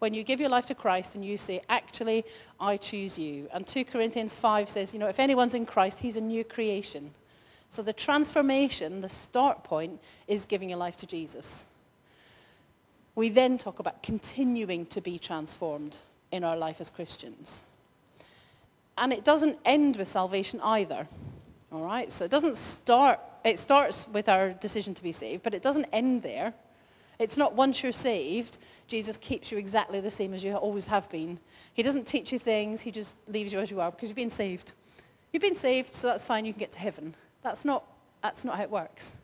When 0.01 0.15
you 0.15 0.23
give 0.23 0.39
your 0.39 0.49
life 0.49 0.65
to 0.65 0.73
Christ 0.73 1.13
and 1.13 1.23
you 1.23 1.37
say, 1.37 1.61
Actually, 1.69 2.25
I 2.59 2.77
choose 2.77 3.19
you. 3.19 3.47
And 3.53 3.67
2 3.67 3.85
Corinthians 3.85 4.33
5 4.33 4.67
says, 4.67 4.93
You 4.93 4.99
know, 4.99 5.07
if 5.07 5.19
anyone's 5.19 5.53
in 5.53 5.67
Christ, 5.67 5.99
he's 5.99 6.17
a 6.17 6.21
new 6.21 6.43
creation. 6.43 7.11
So 7.69 7.83
the 7.83 7.93
transformation, 7.93 9.01
the 9.01 9.09
start 9.09 9.63
point, 9.63 9.99
is 10.27 10.45
giving 10.45 10.69
your 10.69 10.79
life 10.79 10.97
to 10.97 11.05
Jesus. 11.05 11.67
We 13.13 13.29
then 13.29 13.59
talk 13.59 13.77
about 13.77 14.01
continuing 14.01 14.87
to 14.87 15.01
be 15.01 15.19
transformed 15.19 15.99
in 16.31 16.43
our 16.43 16.57
life 16.57 16.81
as 16.81 16.89
Christians. 16.89 17.61
And 18.97 19.13
it 19.13 19.23
doesn't 19.23 19.59
end 19.65 19.97
with 19.97 20.07
salvation 20.07 20.61
either. 20.61 21.07
All 21.71 21.85
right? 21.85 22.11
So 22.11 22.25
it 22.25 22.31
doesn't 22.31 22.57
start, 22.57 23.19
it 23.45 23.59
starts 23.59 24.07
with 24.11 24.27
our 24.27 24.49
decision 24.49 24.95
to 24.95 25.03
be 25.03 25.11
saved, 25.11 25.43
but 25.43 25.53
it 25.53 25.61
doesn't 25.61 25.85
end 25.93 26.23
there. 26.23 26.55
It's 27.21 27.37
not 27.37 27.53
once 27.53 27.83
you're 27.83 27.91
saved, 27.91 28.57
Jesus 28.87 29.15
keeps 29.15 29.51
you 29.51 29.59
exactly 29.59 29.99
the 29.99 30.09
same 30.09 30.33
as 30.33 30.43
you 30.43 30.55
always 30.55 30.87
have 30.87 31.07
been. 31.11 31.37
He 31.71 31.83
doesn't 31.83 32.07
teach 32.07 32.31
you 32.31 32.39
things, 32.39 32.81
He 32.81 32.89
just 32.89 33.15
leaves 33.27 33.53
you 33.53 33.59
as 33.59 33.69
you 33.69 33.79
are 33.79 33.91
because 33.91 34.09
you've 34.09 34.15
been 34.15 34.31
saved. 34.31 34.73
You've 35.31 35.43
been 35.43 35.53
saved, 35.53 35.93
so 35.93 36.07
that's 36.07 36.25
fine, 36.25 36.45
you 36.45 36.53
can 36.53 36.59
get 36.59 36.71
to 36.71 36.79
heaven. 36.79 37.13
That's 37.43 37.63
not, 37.63 37.83
that's 38.23 38.43
not 38.43 38.57
how 38.57 38.63
it 38.63 38.71
works. 38.71 39.17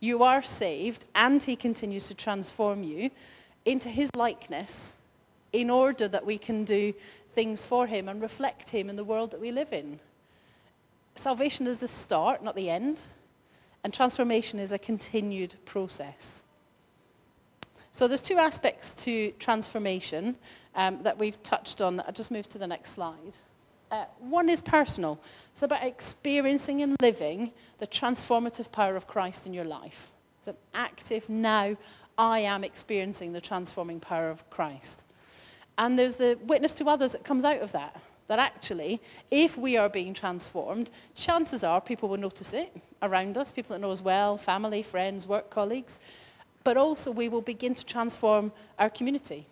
You 0.00 0.24
are 0.24 0.42
saved, 0.42 1.04
and 1.14 1.40
He 1.40 1.54
continues 1.54 2.08
to 2.08 2.16
transform 2.16 2.82
you 2.82 3.12
into 3.64 3.90
His 3.90 4.10
likeness 4.16 4.96
in 5.52 5.70
order 5.70 6.08
that 6.08 6.26
we 6.26 6.36
can 6.36 6.64
do 6.64 6.94
things 7.32 7.64
for 7.64 7.86
Him 7.86 8.08
and 8.08 8.20
reflect 8.20 8.70
Him 8.70 8.90
in 8.90 8.96
the 8.96 9.04
world 9.04 9.30
that 9.30 9.40
we 9.40 9.52
live 9.52 9.72
in. 9.72 10.00
Salvation 11.14 11.68
is 11.68 11.78
the 11.78 11.86
start, 11.86 12.42
not 12.42 12.56
the 12.56 12.70
end, 12.70 13.04
and 13.84 13.94
transformation 13.94 14.58
is 14.58 14.72
a 14.72 14.78
continued 14.78 15.54
process. 15.64 16.42
So 17.92 18.06
there's 18.06 18.20
two 18.20 18.38
aspects 18.38 18.92
to 19.04 19.32
transformation 19.32 20.36
um, 20.74 21.02
that 21.02 21.18
we've 21.18 21.42
touched 21.42 21.80
on. 21.80 22.00
I'll 22.00 22.12
just 22.12 22.30
move 22.30 22.48
to 22.50 22.58
the 22.58 22.66
next 22.66 22.90
slide. 22.90 23.36
Uh, 23.90 24.04
one 24.20 24.48
is 24.48 24.60
personal. 24.60 25.18
It's 25.52 25.62
about 25.62 25.82
experiencing 25.82 26.80
and 26.82 26.96
living 27.02 27.50
the 27.78 27.86
transformative 27.86 28.70
power 28.70 28.94
of 28.94 29.08
Christ 29.08 29.46
in 29.46 29.52
your 29.52 29.64
life. 29.64 30.12
It's 30.38 30.48
an 30.48 30.56
active 30.72 31.28
now, 31.28 31.76
I 32.16 32.40
am 32.40 32.64
experiencing 32.64 33.32
the 33.32 33.40
transforming 33.40 33.98
power 33.98 34.30
of 34.30 34.48
Christ. 34.48 35.04
And 35.76 35.98
there's 35.98 36.16
the 36.16 36.38
witness 36.44 36.72
to 36.74 36.88
others 36.88 37.12
that 37.12 37.24
comes 37.24 37.44
out 37.44 37.60
of 37.60 37.72
that. 37.72 38.00
That 38.28 38.38
actually, 38.38 39.00
if 39.30 39.58
we 39.58 39.76
are 39.76 39.88
being 39.88 40.14
transformed, 40.14 40.90
chances 41.16 41.64
are 41.64 41.80
people 41.80 42.08
will 42.08 42.16
notice 42.16 42.52
it 42.52 42.72
around 43.02 43.36
us, 43.36 43.50
people 43.50 43.74
that 43.74 43.80
know 43.80 43.90
us 43.90 44.00
well, 44.00 44.36
family, 44.36 44.82
friends, 44.82 45.26
work 45.26 45.50
colleagues. 45.50 45.98
But 46.62 46.76
also, 46.76 47.10
we 47.10 47.28
will 47.28 47.40
begin 47.40 47.74
to 47.74 47.84
transform 47.84 48.52
our 48.78 48.90
community. 48.90 49.46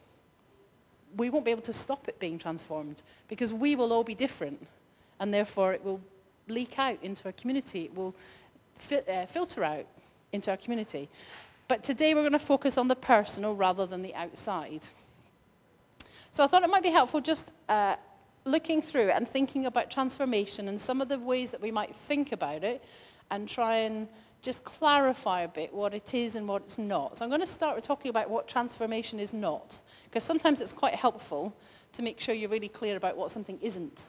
We 1.16 1.30
won't 1.30 1.44
be 1.44 1.50
able 1.50 1.62
to 1.62 1.72
stop 1.72 2.08
it 2.08 2.18
being 2.18 2.38
transformed 2.38 3.02
because 3.28 3.52
we 3.52 3.74
will 3.76 3.92
all 3.92 4.04
be 4.04 4.14
different. 4.14 4.66
And 5.18 5.32
therefore, 5.32 5.72
it 5.72 5.84
will 5.84 6.00
leak 6.48 6.78
out 6.78 6.98
into 7.02 7.26
our 7.26 7.32
community, 7.32 7.84
it 7.84 7.94
will 7.94 8.14
fi- 8.76 8.98
uh, 9.08 9.26
filter 9.26 9.64
out 9.64 9.86
into 10.32 10.50
our 10.50 10.56
community. 10.56 11.08
But 11.66 11.82
today, 11.82 12.14
we're 12.14 12.22
going 12.22 12.32
to 12.32 12.38
focus 12.38 12.78
on 12.78 12.88
the 12.88 12.96
personal 12.96 13.54
rather 13.54 13.86
than 13.86 14.02
the 14.02 14.14
outside. 14.14 14.88
So 16.30 16.44
I 16.44 16.46
thought 16.46 16.62
it 16.62 16.70
might 16.70 16.82
be 16.82 16.90
helpful 16.90 17.20
just 17.20 17.52
uh, 17.68 17.96
looking 18.44 18.80
through 18.80 19.10
and 19.10 19.26
thinking 19.26 19.66
about 19.66 19.90
transformation 19.90 20.68
and 20.68 20.80
some 20.80 21.00
of 21.00 21.08
the 21.08 21.18
ways 21.18 21.50
that 21.50 21.60
we 21.60 21.70
might 21.70 21.94
think 21.94 22.32
about 22.32 22.64
it 22.64 22.82
and 23.30 23.48
try 23.48 23.76
and 23.78 24.08
just 24.42 24.64
clarify 24.64 25.42
a 25.42 25.48
bit 25.48 25.72
what 25.74 25.94
it 25.94 26.14
is 26.14 26.36
and 26.36 26.46
what 26.46 26.62
it's 26.62 26.78
not. 26.78 27.18
So 27.18 27.24
I'm 27.24 27.30
going 27.30 27.40
to 27.40 27.46
start 27.46 27.74
with 27.74 27.84
talking 27.84 28.08
about 28.10 28.30
what 28.30 28.46
transformation 28.48 29.18
is 29.18 29.32
not, 29.32 29.80
because 30.04 30.22
sometimes 30.22 30.60
it's 30.60 30.72
quite 30.72 30.94
helpful 30.94 31.54
to 31.92 32.02
make 32.02 32.20
sure 32.20 32.34
you're 32.34 32.50
really 32.50 32.68
clear 32.68 32.96
about 32.96 33.16
what 33.16 33.30
something 33.30 33.58
isn't 33.60 34.06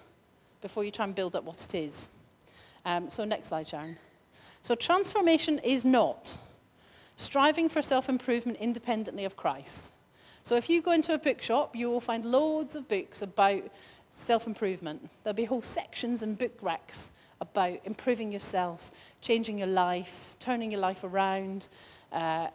before 0.62 0.84
you 0.84 0.92
try 0.92 1.06
and 1.06 1.16
build 1.16 1.36
up 1.36 1.44
what 1.44 1.64
it 1.64 1.74
is. 1.74 2.10
Um, 2.86 3.10
so 3.10 3.26
next 3.26 3.48
slide, 3.48 3.68
Sharon. 3.68 3.98
So 4.62 4.76
transformation 4.76 5.60
is 5.60 5.86
not 5.86 6.38
striving 7.16 7.70
for 7.70 7.82
self-improvement 7.82 8.58
independently 8.60 9.26
of 9.26 9.36
Christ. 9.36 9.92
So 10.44 10.56
if 10.56 10.70
you 10.70 10.82
go 10.82 10.92
into 10.92 11.14
a 11.14 11.18
bookshop, 11.18 11.76
you 11.76 11.90
will 11.90 12.02
find 12.02 12.24
loads 12.24 12.76
of 12.76 12.88
books 12.88 13.22
about 13.22 13.64
self-improvement. 14.10 15.10
There'll 15.24 15.36
be 15.36 15.46
whole 15.46 15.62
sections 15.62 16.24
and 16.24 16.38
book 16.38 16.58
racks 16.62 17.12
about 17.42 17.80
improving 17.86 18.32
yourself, 18.32 18.92
changing 19.22 19.58
your 19.58 19.68
life, 19.68 20.36
turning 20.40 20.72
your 20.72 20.80
life 20.80 21.04
around. 21.04 21.68
Uh, 22.12 22.48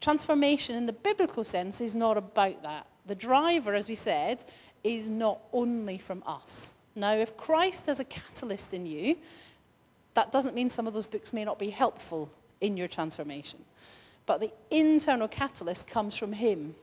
transformation 0.00 0.76
in 0.76 0.86
the 0.86 0.92
biblical 0.92 1.44
sense 1.44 1.80
is 1.80 1.94
not 1.94 2.16
about 2.16 2.62
that. 2.62 2.86
The 3.06 3.14
driver, 3.14 3.74
as 3.74 3.88
we 3.88 3.94
said, 3.94 4.44
is 4.84 5.08
not 5.08 5.40
only 5.52 5.98
from 5.98 6.22
us. 6.26 6.74
Now, 6.94 7.14
if 7.14 7.36
Christ 7.36 7.86
has 7.86 8.00
a 8.00 8.04
catalyst 8.04 8.74
in 8.74 8.86
you, 8.86 9.16
that 10.14 10.30
doesn't 10.30 10.54
mean 10.54 10.68
some 10.68 10.86
of 10.86 10.92
those 10.92 11.06
books 11.06 11.32
may 11.32 11.44
not 11.44 11.58
be 11.58 11.70
helpful 11.70 12.30
in 12.60 12.76
your 12.76 12.88
transformation. 12.88 13.60
But 14.26 14.40
the 14.40 14.52
internal 14.70 15.26
catalyst 15.26 15.86
comes 15.86 16.16
from 16.16 16.34
Him 16.34 16.74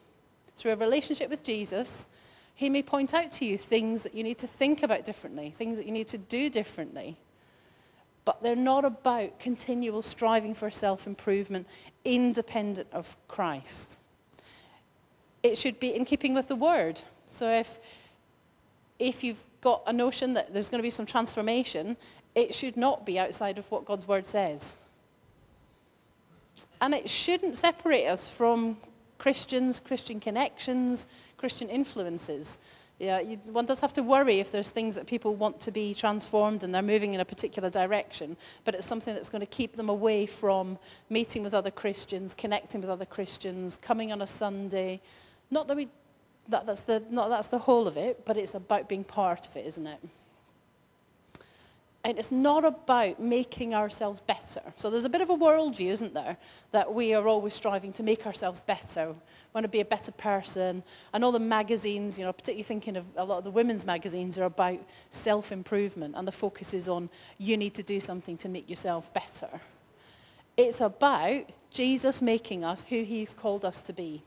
through 0.60 0.74
a 0.74 0.76
relationship 0.76 1.30
with 1.30 1.44
Jesus, 1.44 2.06
he 2.54 2.70
may 2.70 2.84
point 2.84 3.14
out 3.14 3.32
to 3.32 3.46
you 3.46 3.58
things 3.58 4.04
that 4.04 4.14
you 4.14 4.24
need 4.24 4.38
to 4.40 4.48
think 4.48 4.84
about 4.84 5.06
differently, 5.06 5.50
things 5.50 5.78
that 5.78 5.86
you 5.86 5.94
need 5.94 6.10
to 6.10 6.18
do 6.18 6.50
differently. 6.50 7.18
But 8.30 8.44
they're 8.44 8.56
not 8.56 8.86
about 8.86 9.40
continual 9.40 10.04
striving 10.04 10.54
for 10.54 10.70
self 10.70 11.08
improvement 11.08 11.66
independent 12.06 12.88
of 12.94 13.18
Christ. 13.28 13.98
It 15.42 15.58
should 15.58 15.80
be 15.80 15.96
in 15.96 16.06
keeping 16.06 16.36
with 16.36 16.48
the 16.48 16.56
word. 16.56 17.02
So 17.32 17.50
if, 17.50 17.80
if 19.00 19.24
you've 19.24 19.44
got 19.62 19.82
a 19.88 19.94
notion 19.94 20.34
that 20.34 20.54
there's 20.54 20.70
going 20.70 20.78
to 20.78 20.84
be 20.84 20.92
some 20.92 21.08
transformation, 21.08 21.98
it 22.36 22.54
should 22.54 22.78
not 22.78 23.04
be 23.04 23.18
outside 23.18 23.58
of 23.58 23.66
what 23.72 23.84
God's 23.84 24.08
word 24.08 24.28
says. 24.28 24.78
And 26.80 26.94
it 26.94 27.10
shouldn't 27.10 27.56
separate 27.56 28.06
us 28.06 28.28
from 28.28 28.78
Christians, 29.18 29.80
Christian 29.80 30.20
connections, 30.20 31.08
Christian 31.38 31.68
influences. 31.68 32.60
Yeah, 33.00 33.22
you, 33.22 33.38
one 33.46 33.66
does 33.66 33.80
have 33.80 33.94
to 33.94 34.04
worry 34.04 34.40
if 34.40 34.52
there's 34.52 34.70
things 34.70 34.96
that 34.96 35.08
people 35.08 35.34
want 35.34 35.62
to 35.62 35.72
be 35.72 35.94
transformed 35.94 36.64
and 36.64 36.76
they're 36.76 36.82
moving 36.82 37.14
in 37.14 37.22
a 37.22 37.26
particular 37.26 37.70
direction, 37.70 38.36
but 38.66 38.76
it's 38.76 38.86
something 38.86 39.14
that's 39.14 39.30
going 39.30 39.40
to 39.40 39.46
keep 39.46 39.78
them 39.78 39.88
away 39.88 40.26
from 40.26 40.78
meeting 41.10 41.42
with 41.42 41.54
other 41.54 41.72
Christians, 41.72 42.34
connecting 42.34 42.82
with 42.82 42.90
other 42.90 43.06
Christians, 43.06 43.78
coming 43.78 44.12
on 44.12 44.22
a 44.22 44.28
Sunday. 44.28 45.00
Not 45.50 45.70
that 45.70 45.78
we, 45.78 45.88
that, 46.50 46.66
that's 46.66 46.82
the, 46.82 47.02
not 47.10 47.30
that's 47.30 47.48
the 47.48 47.60
whole 47.60 47.88
of 47.88 47.96
it, 47.96 48.26
but 48.26 48.36
it's 48.36 48.54
about 48.54 48.90
being 48.90 49.06
part 49.06 49.48
of 49.48 49.56
it, 49.56 49.66
isn't 49.66 49.88
it? 49.88 50.00
And 52.10 52.18
it's 52.18 52.32
not 52.32 52.66
about 52.66 53.20
making 53.20 53.76
ourselves 53.76 54.20
better. 54.20 54.62
So 54.78 54.90
there's 54.90 55.04
a 55.04 55.10
bit 55.10 55.22
of 55.22 55.30
a 55.30 55.38
worldview, 55.38 55.92
isn't 55.92 56.16
there, 56.16 56.38
that 56.72 56.92
we 56.92 57.14
are 57.14 57.28
always 57.28 57.54
striving 57.54 57.94
to 57.94 58.02
make 58.02 58.26
ourselves 58.26 58.60
better, 58.60 59.14
want 59.54 59.64
to 59.64 59.68
be 59.68 59.80
a 59.80 59.86
better 59.86 60.12
person. 60.12 60.82
And 61.14 61.24
all 61.24 61.32
the 61.32 61.38
magazines, 61.38 62.18
you 62.18 62.26
know, 62.26 62.34
particularly 62.34 62.64
thinking 62.64 62.98
of 62.98 63.06
a 63.16 63.24
lot 63.24 63.38
of 63.38 63.44
the 63.44 63.52
women's 63.52 63.86
magazines 63.86 64.40
are 64.40 64.46
about 64.46 64.80
self-improvement 65.12 66.16
and 66.18 66.28
the 66.28 66.32
focus 66.32 66.74
is 66.74 66.90
on 66.90 67.12
you 67.38 67.58
need 67.58 67.76
to 67.76 67.84
do 67.84 68.00
something 68.00 68.38
to 68.38 68.50
make 68.50 68.68
yourself 68.68 69.14
better. 69.14 69.62
It's 70.58 70.82
about 70.82 71.44
Jesus 71.70 72.24
making 72.24 72.66
us 72.66 72.86
who 72.90 73.04
he's 73.04 73.36
called 73.36 73.64
us 73.64 73.84
to 73.84 73.94
be. 73.94 74.24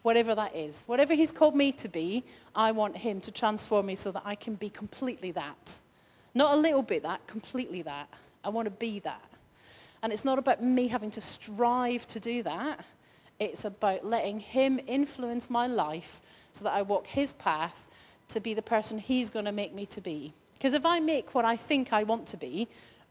Whatever 0.00 0.34
that 0.34 0.56
is. 0.56 0.82
Whatever 0.86 1.12
he's 1.12 1.30
called 1.30 1.54
me 1.54 1.72
to 1.72 1.88
be, 1.88 2.24
I 2.54 2.72
want 2.72 2.96
him 2.96 3.20
to 3.20 3.30
transform 3.30 3.84
me 3.84 3.96
so 3.96 4.10
that 4.12 4.22
I 4.24 4.34
can 4.34 4.54
be 4.54 4.70
completely 4.70 5.30
that. 5.32 5.78
Not 6.34 6.54
a 6.54 6.56
little 6.56 6.82
bit 6.82 7.02
that, 7.02 7.26
completely 7.26 7.82
that. 7.82 8.08
I 8.44 8.48
want 8.48 8.66
to 8.66 8.70
be 8.70 9.00
that. 9.00 9.24
And 10.02 10.12
it's 10.12 10.24
not 10.24 10.38
about 10.38 10.62
me 10.62 10.88
having 10.88 11.10
to 11.12 11.20
strive 11.20 12.06
to 12.08 12.20
do 12.20 12.42
that. 12.44 12.84
It's 13.38 13.64
about 13.64 14.04
letting 14.04 14.40
him 14.40 14.80
influence 14.86 15.50
my 15.50 15.66
life 15.66 16.20
so 16.52 16.64
that 16.64 16.72
I 16.72 16.82
walk 16.82 17.06
his 17.06 17.32
path 17.32 17.86
to 18.28 18.40
be 18.40 18.54
the 18.54 18.62
person 18.62 18.98
he's 18.98 19.30
going 19.30 19.44
to 19.44 19.52
make 19.52 19.74
me 19.74 19.86
to 19.86 20.00
be. 20.00 20.32
Because 20.54 20.74
if 20.74 20.86
I 20.86 21.00
make 21.00 21.34
what 21.34 21.44
I 21.44 21.56
think 21.56 21.92
I 21.92 22.02
want 22.02 22.26
to 22.28 22.36
be, 22.36 22.68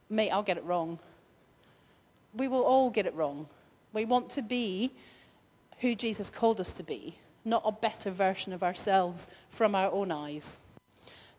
mate, 0.10 0.30
I'll 0.30 0.44
get 0.44 0.58
it 0.58 0.64
wrong. 0.64 1.00
We 2.34 2.48
will 2.48 2.64
all 2.64 2.90
get 2.90 3.06
it 3.06 3.14
wrong. 3.16 3.48
We 3.92 4.06
want 4.06 4.30
to 4.32 4.42
be 4.42 4.92
who 5.80 5.96
Jesus 5.96 6.30
called 6.30 6.60
us 6.60 6.72
to 6.74 6.84
be, 6.84 7.18
not 7.44 7.64
a 7.66 7.72
better 7.72 8.12
version 8.12 8.54
of 8.54 8.62
ourselves 8.62 9.28
from 9.50 9.74
our 9.74 9.92
own 9.92 10.12
eyes. 10.12 10.60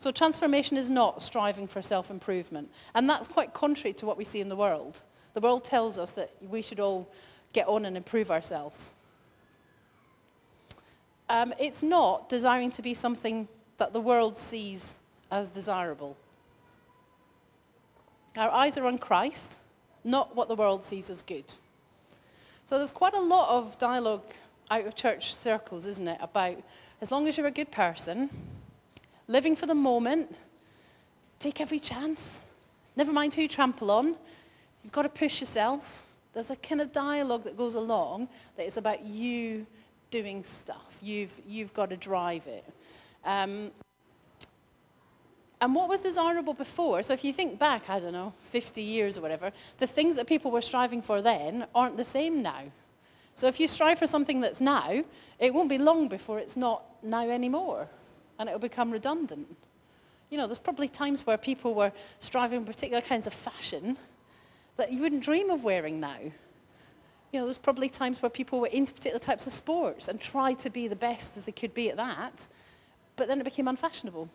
So 0.00 0.10
transformation 0.10 0.78
is 0.78 0.88
not 0.88 1.20
striving 1.20 1.66
for 1.66 1.82
self-improvement. 1.82 2.70
And 2.94 3.06
that's 3.06 3.28
quite 3.28 3.52
contrary 3.52 3.92
to 3.92 4.06
what 4.06 4.16
we 4.16 4.24
see 4.24 4.40
in 4.40 4.48
the 4.48 4.56
world. 4.56 5.02
The 5.34 5.40
world 5.40 5.62
tells 5.62 5.98
us 5.98 6.10
that 6.12 6.30
we 6.40 6.62
should 6.62 6.80
all 6.80 7.06
get 7.52 7.68
on 7.68 7.84
and 7.84 7.98
improve 7.98 8.30
ourselves. 8.30 8.94
Um, 11.28 11.52
it's 11.58 11.82
not 11.82 12.30
desiring 12.30 12.70
to 12.70 12.82
be 12.82 12.94
something 12.94 13.46
that 13.76 13.92
the 13.92 14.00
world 14.00 14.38
sees 14.38 14.94
as 15.30 15.50
desirable. 15.50 16.16
Our 18.38 18.50
eyes 18.50 18.78
are 18.78 18.86
on 18.86 18.96
Christ, 18.96 19.58
not 20.02 20.34
what 20.34 20.48
the 20.48 20.56
world 20.56 20.82
sees 20.82 21.10
as 21.10 21.20
good. 21.20 21.54
So 22.64 22.78
there's 22.78 22.90
quite 22.90 23.12
a 23.12 23.20
lot 23.20 23.50
of 23.50 23.76
dialogue 23.76 24.24
out 24.70 24.86
of 24.86 24.94
church 24.94 25.34
circles, 25.34 25.86
isn't 25.86 26.08
it, 26.08 26.18
about 26.22 26.56
as 27.02 27.10
long 27.10 27.28
as 27.28 27.36
you're 27.36 27.46
a 27.46 27.50
good 27.50 27.70
person, 27.70 28.30
living 29.30 29.54
for 29.54 29.66
the 29.66 29.74
moment, 29.74 30.34
take 31.38 31.60
every 31.60 31.78
chance. 31.78 32.44
Never 32.96 33.12
mind 33.12 33.32
who 33.32 33.42
you 33.42 33.48
trample 33.48 33.90
on. 33.92 34.16
You've 34.82 34.92
got 34.92 35.02
to 35.02 35.08
push 35.08 35.38
yourself. 35.38 36.04
There's 36.32 36.50
a 36.50 36.56
kind 36.56 36.80
of 36.80 36.90
dialogue 36.90 37.44
that 37.44 37.56
goes 37.56 37.74
along 37.74 38.28
that 38.56 38.66
is 38.66 38.76
about 38.76 39.04
you 39.04 39.66
doing 40.10 40.42
stuff. 40.42 40.98
You've, 41.00 41.32
you've 41.46 41.72
got 41.72 41.90
to 41.90 41.96
drive 41.96 42.46
it. 42.48 42.64
Um, 43.24 43.70
and 45.60 45.74
what 45.76 45.88
was 45.88 46.00
desirable 46.00 46.54
before, 46.54 47.02
so 47.02 47.12
if 47.12 47.22
you 47.22 47.32
think 47.32 47.58
back, 47.58 47.88
I 47.88 48.00
don't 48.00 48.12
know, 48.12 48.32
50 48.40 48.82
years 48.82 49.16
or 49.16 49.20
whatever, 49.20 49.52
the 49.78 49.86
things 49.86 50.16
that 50.16 50.26
people 50.26 50.50
were 50.50 50.62
striving 50.62 51.02
for 51.02 51.22
then 51.22 51.66
aren't 51.72 51.96
the 51.96 52.04
same 52.04 52.42
now. 52.42 52.62
So 53.36 53.46
if 53.46 53.60
you 53.60 53.68
strive 53.68 53.98
for 53.98 54.06
something 54.06 54.40
that's 54.40 54.60
now, 54.60 55.04
it 55.38 55.54
won't 55.54 55.68
be 55.68 55.78
long 55.78 56.08
before 56.08 56.40
it's 56.40 56.56
not 56.56 56.82
now 57.02 57.28
anymore 57.28 57.88
and 58.40 58.48
it'll 58.48 58.58
become 58.58 58.90
redundant. 58.90 59.54
You 60.30 60.38
know, 60.38 60.46
there's 60.46 60.58
probably 60.58 60.88
times 60.88 61.26
where 61.26 61.36
people 61.36 61.74
were 61.74 61.92
striving 62.18 62.60
for 62.60 62.72
particular 62.72 63.02
kinds 63.02 63.26
of 63.26 63.34
fashion 63.34 63.98
that 64.76 64.90
you 64.90 65.00
wouldn't 65.00 65.22
dream 65.22 65.50
of 65.50 65.62
wearing 65.62 66.00
now. 66.00 66.18
You 67.32 67.38
know, 67.38 67.44
there's 67.44 67.58
probably 67.58 67.90
times 67.90 68.22
where 68.22 68.30
people 68.30 68.58
were 68.58 68.68
into 68.68 68.94
particular 68.94 69.18
types 69.18 69.46
of 69.46 69.52
sports 69.52 70.08
and 70.08 70.18
tried 70.18 70.58
to 70.60 70.70
be 70.70 70.88
the 70.88 70.96
best 70.96 71.36
as 71.36 71.42
they 71.42 71.52
could 71.52 71.74
be 71.74 71.90
at 71.90 71.96
that, 71.98 72.48
but 73.14 73.28
then 73.28 73.40
it 73.40 73.44
became 73.44 73.68
unfashionable. 73.68 74.30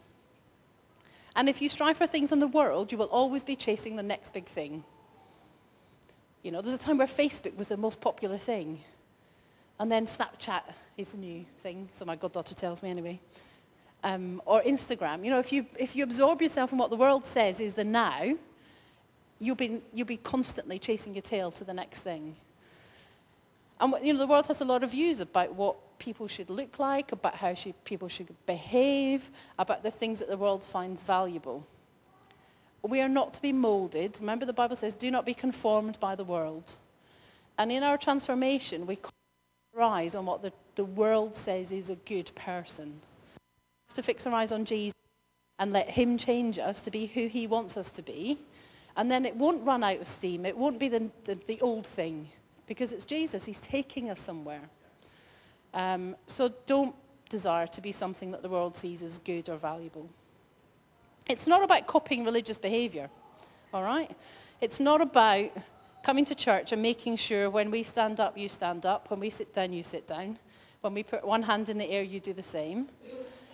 And 1.35 1.49
if 1.49 1.61
you 1.61 1.67
strive 1.67 1.97
for 1.97 2.07
things 2.07 2.31
in 2.31 2.39
the 2.39 2.47
world, 2.47 2.91
you 2.91 2.99
will 2.99 3.07
always 3.07 3.41
be 3.41 3.55
chasing 3.55 3.95
the 3.95 4.03
next 4.03 4.33
big 4.33 4.45
thing. 4.45 4.83
You 6.43 6.51
know, 6.51 6.61
there's 6.61 6.75
a 6.75 6.79
time 6.79 6.99
where 6.99 7.07
Facebook 7.07 7.57
was 7.57 7.67
the 7.69 7.75
most 7.75 7.99
popular 7.99 8.37
thing. 8.37 8.81
And 9.79 9.91
then 9.91 10.05
Snapchat 10.05 10.61
is 10.95 11.09
the 11.09 11.17
new 11.17 11.45
thing, 11.57 11.89
so 11.91 12.05
my 12.05 12.15
goddaughter 12.15 12.53
tells 12.53 12.83
me 12.83 12.91
anyway 12.91 13.19
um, 14.05 14.39
or 14.45 14.61
Instagram. 14.61 15.25
You 15.25 15.31
know, 15.31 15.39
if 15.39 15.51
you, 15.51 15.65
if 15.77 15.95
you 15.95 16.03
absorb 16.03 16.41
yourself 16.41 16.71
in 16.71 16.77
what 16.77 16.91
the 16.91 16.95
world 16.95 17.25
says 17.25 17.59
is 17.59 17.73
the 17.73 17.83
now, 17.83 18.35
you'll 19.39 19.55
be, 19.55 19.81
you'll 19.93 20.07
be 20.07 20.17
constantly 20.17 20.77
chasing 20.77 21.15
your 21.15 21.23
tail 21.23 21.51
to 21.51 21.63
the 21.63 21.73
next 21.73 22.01
thing. 22.01 22.35
And 23.81 23.93
you 24.03 24.13
know, 24.13 24.19
the 24.19 24.27
world 24.27 24.45
has 24.47 24.61
a 24.61 24.65
lot 24.65 24.83
of 24.83 24.91
views 24.91 25.19
about 25.19 25.55
what 25.55 25.97
people 25.97 26.27
should 26.27 26.51
look 26.51 26.77
like, 26.77 27.11
about 27.11 27.35
how 27.35 27.55
people 27.83 28.07
should 28.07 28.27
behave, 28.45 29.31
about 29.57 29.81
the 29.81 29.91
things 29.91 30.19
that 30.19 30.29
the 30.29 30.37
world 30.37 30.63
finds 30.63 31.01
valuable. 31.01 31.65
We 32.83 33.01
are 33.01 33.09
not 33.09 33.33
to 33.33 33.41
be 33.41 33.51
molded. 33.51 34.19
Remember, 34.19 34.45
the 34.45 34.53
Bible 34.53 34.75
says, 34.75 34.93
do 34.93 35.09
not 35.09 35.25
be 35.25 35.33
conformed 35.33 35.99
by 35.99 36.15
the 36.15 36.23
world. 36.23 36.75
And 37.57 37.71
in 37.71 37.81
our 37.81 37.97
transformation, 37.97 38.85
we 38.85 38.99
rise 39.73 40.13
on 40.13 40.27
what 40.27 40.43
the, 40.43 40.53
the 40.75 40.85
world 40.85 41.35
says 41.35 41.71
is 41.71 41.89
a 41.89 41.95
good 41.95 42.29
person 42.35 43.01
to 43.95 44.03
fix 44.03 44.25
our 44.25 44.33
eyes 44.33 44.51
on 44.51 44.65
Jesus 44.65 44.93
and 45.59 45.71
let 45.71 45.89
him 45.91 46.17
change 46.17 46.59
us 46.59 46.79
to 46.81 46.91
be 46.91 47.07
who 47.07 47.27
he 47.27 47.47
wants 47.47 47.77
us 47.77 47.89
to 47.89 48.01
be. 48.01 48.37
And 48.97 49.09
then 49.11 49.25
it 49.25 49.35
won't 49.35 49.65
run 49.65 49.83
out 49.83 49.99
of 49.99 50.07
steam. 50.07 50.45
It 50.45 50.57
won't 50.57 50.79
be 50.79 50.87
the, 50.87 51.09
the, 51.25 51.35
the 51.35 51.59
old 51.61 51.85
thing 51.85 52.29
because 52.67 52.91
it's 52.91 53.05
Jesus. 53.05 53.45
He's 53.45 53.59
taking 53.59 54.09
us 54.09 54.19
somewhere. 54.19 54.61
Um, 55.73 56.15
so 56.27 56.53
don't 56.65 56.95
desire 57.29 57.67
to 57.67 57.81
be 57.81 57.91
something 57.91 58.31
that 58.31 58.41
the 58.41 58.49
world 58.49 58.75
sees 58.75 59.01
as 59.03 59.17
good 59.17 59.49
or 59.49 59.57
valuable. 59.57 60.09
It's 61.27 61.47
not 61.47 61.63
about 61.63 61.87
copying 61.87 62.23
religious 62.23 62.57
behavior, 62.57 63.09
all 63.73 63.83
right? 63.83 64.15
It's 64.61 64.79
not 64.79 65.01
about 65.01 65.51
coming 66.03 66.23
to 66.25 66.35
church 66.35 66.71
and 66.71 66.81
making 66.81 67.15
sure 67.15 67.49
when 67.49 67.71
we 67.71 67.81
stand 67.81 68.19
up, 68.19 68.37
you 68.37 68.47
stand 68.47 68.85
up. 68.85 69.09
When 69.09 69.19
we 69.19 69.29
sit 69.29 69.53
down, 69.53 69.73
you 69.73 69.83
sit 69.83 70.07
down. 70.07 70.37
When 70.81 70.93
we 70.93 71.01
put 71.01 71.25
one 71.25 71.43
hand 71.43 71.67
in 71.67 71.79
the 71.79 71.89
air, 71.89 72.03
you 72.03 72.19
do 72.19 72.31
the 72.31 72.43
same. 72.43 72.87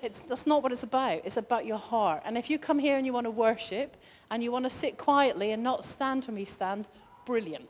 It's, 0.01 0.21
that's 0.21 0.47
not 0.47 0.63
what 0.63 0.71
it's 0.71 0.83
about. 0.83 1.21
It's 1.23 1.37
about 1.37 1.65
your 1.65 1.77
heart. 1.77 2.23
And 2.25 2.37
if 2.37 2.49
you 2.49 2.57
come 2.57 2.79
here 2.79 2.97
and 2.97 3.05
you 3.05 3.13
want 3.13 3.25
to 3.25 3.31
worship 3.31 3.97
and 4.29 4.43
you 4.43 4.51
want 4.51 4.65
to 4.65 4.69
sit 4.69 4.97
quietly 4.97 5.51
and 5.51 5.63
not 5.63 5.85
stand 5.85 6.25
when 6.25 6.35
we 6.35 6.45
stand, 6.45 6.89
brilliant. 7.25 7.69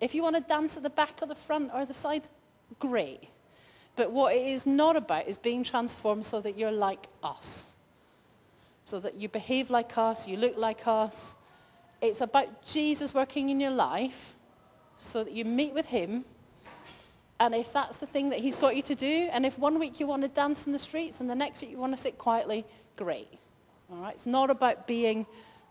If 0.00 0.14
you 0.14 0.22
want 0.22 0.36
to 0.36 0.40
dance 0.40 0.76
at 0.76 0.82
the 0.82 0.90
back 0.90 1.18
or 1.22 1.26
the 1.26 1.34
front 1.34 1.70
or 1.74 1.84
the 1.84 1.94
side, 1.94 2.28
great. 2.78 3.28
But 3.96 4.10
what 4.10 4.34
it 4.34 4.46
is 4.46 4.66
not 4.66 4.96
about 4.96 5.28
is 5.28 5.36
being 5.36 5.62
transformed 5.62 6.24
so 6.24 6.40
that 6.40 6.58
you're 6.58 6.72
like 6.72 7.06
us. 7.22 7.74
So 8.84 8.98
that 9.00 9.14
you 9.14 9.28
behave 9.28 9.70
like 9.70 9.96
us, 9.96 10.26
you 10.26 10.36
look 10.36 10.56
like 10.56 10.86
us. 10.86 11.34
It's 12.00 12.20
about 12.20 12.66
Jesus 12.66 13.14
working 13.14 13.50
in 13.50 13.60
your 13.60 13.70
life 13.70 14.34
so 14.96 15.24
that 15.24 15.32
you 15.32 15.44
meet 15.44 15.72
with 15.72 15.86
him 15.86 16.24
and 17.40 17.54
if 17.54 17.72
that's 17.72 17.96
the 17.96 18.06
thing 18.06 18.30
that 18.30 18.40
he's 18.40 18.56
got 18.56 18.76
you 18.76 18.82
to 18.82 18.94
do, 18.94 19.28
and 19.32 19.44
if 19.44 19.58
one 19.58 19.78
week 19.78 19.98
you 20.00 20.06
want 20.06 20.22
to 20.22 20.28
dance 20.28 20.66
in 20.66 20.72
the 20.72 20.78
streets 20.78 21.20
and 21.20 21.28
the 21.28 21.34
next 21.34 21.62
week 21.62 21.70
you 21.70 21.78
want 21.78 21.92
to 21.92 22.00
sit 22.00 22.16
quietly, 22.16 22.64
great. 22.96 23.28
All 23.90 23.98
right? 23.98 24.14
It's 24.14 24.26
not 24.26 24.50
about 24.50 24.86
being 24.86 25.26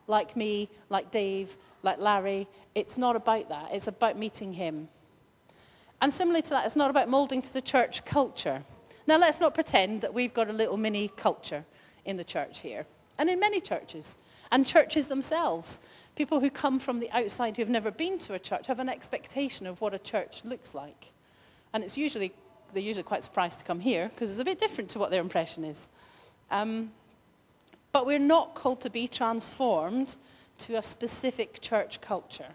like 0.08 0.36
me, 0.36 0.70
like 0.90 1.12
Dave, 1.12 1.56
like 1.82 2.00
Larry. 2.00 2.48
It's 2.76 2.98
not 2.98 3.16
about 3.16 3.50
that. 3.50 3.70
It's 3.72 3.88
about 3.88 4.18
meeting 4.18 4.54
him. 4.54 4.90
And 6.02 6.14
similarly 6.14 6.42
to 6.42 6.50
that, 6.50 6.66
it's 6.66 6.76
not 6.76 6.90
about 6.90 7.08
molding 7.08 7.42
to 7.42 7.54
the 7.54 7.62
church 7.62 8.04
culture. 8.04 8.64
Now, 9.08 9.18
let's 9.18 9.40
not 9.40 9.54
pretend 9.54 10.02
that 10.02 10.14
we've 10.14 10.34
got 10.34 10.50
a 10.50 10.54
little 10.54 10.78
mini 10.78 11.08
culture 11.08 11.64
in 12.04 12.18
the 12.18 12.24
church 12.26 12.60
here, 12.60 12.86
and 13.18 13.30
in 13.30 13.40
many 13.40 13.62
churches, 13.62 14.18
and 14.52 14.68
churches 14.68 15.08
themselves. 15.08 15.80
People 16.16 16.42
who 16.42 16.50
come 16.50 16.78
from 16.78 17.00
the 17.00 17.10
outside 17.12 17.56
who've 17.56 17.70
never 17.70 17.90
been 17.90 18.20
to 18.20 18.34
a 18.34 18.40
church 18.40 18.68
have 18.68 18.80
an 18.80 18.90
expectation 18.90 19.66
of 19.66 19.80
what 19.80 19.94
a 19.94 19.98
church 20.00 20.44
looks 20.44 20.74
like. 20.74 21.13
And 21.74 21.84
it's 21.84 21.98
usually, 21.98 22.32
they're 22.74 22.84
usually 22.84 23.04
quite 23.04 23.24
surprised 23.24 23.60
to 23.60 23.66
come 23.66 23.80
here 23.80 24.10
because 24.10 24.30
it's 24.30 24.40
a 24.40 24.46
bit 24.46 24.60
different 24.60 24.90
to 24.92 25.00
what 25.00 25.12
their 25.12 25.22
impression 25.22 25.64
is. 25.64 25.88
Um, 26.52 26.92
but 27.92 28.06
we're 28.06 28.20
not 28.20 28.56
called 28.56 28.82
to 28.82 28.90
be 28.90 29.08
transformed 29.08 30.16
to 30.60 30.78
a 30.78 30.82
specific 30.82 31.62
church 31.62 32.02
culture. 32.02 32.54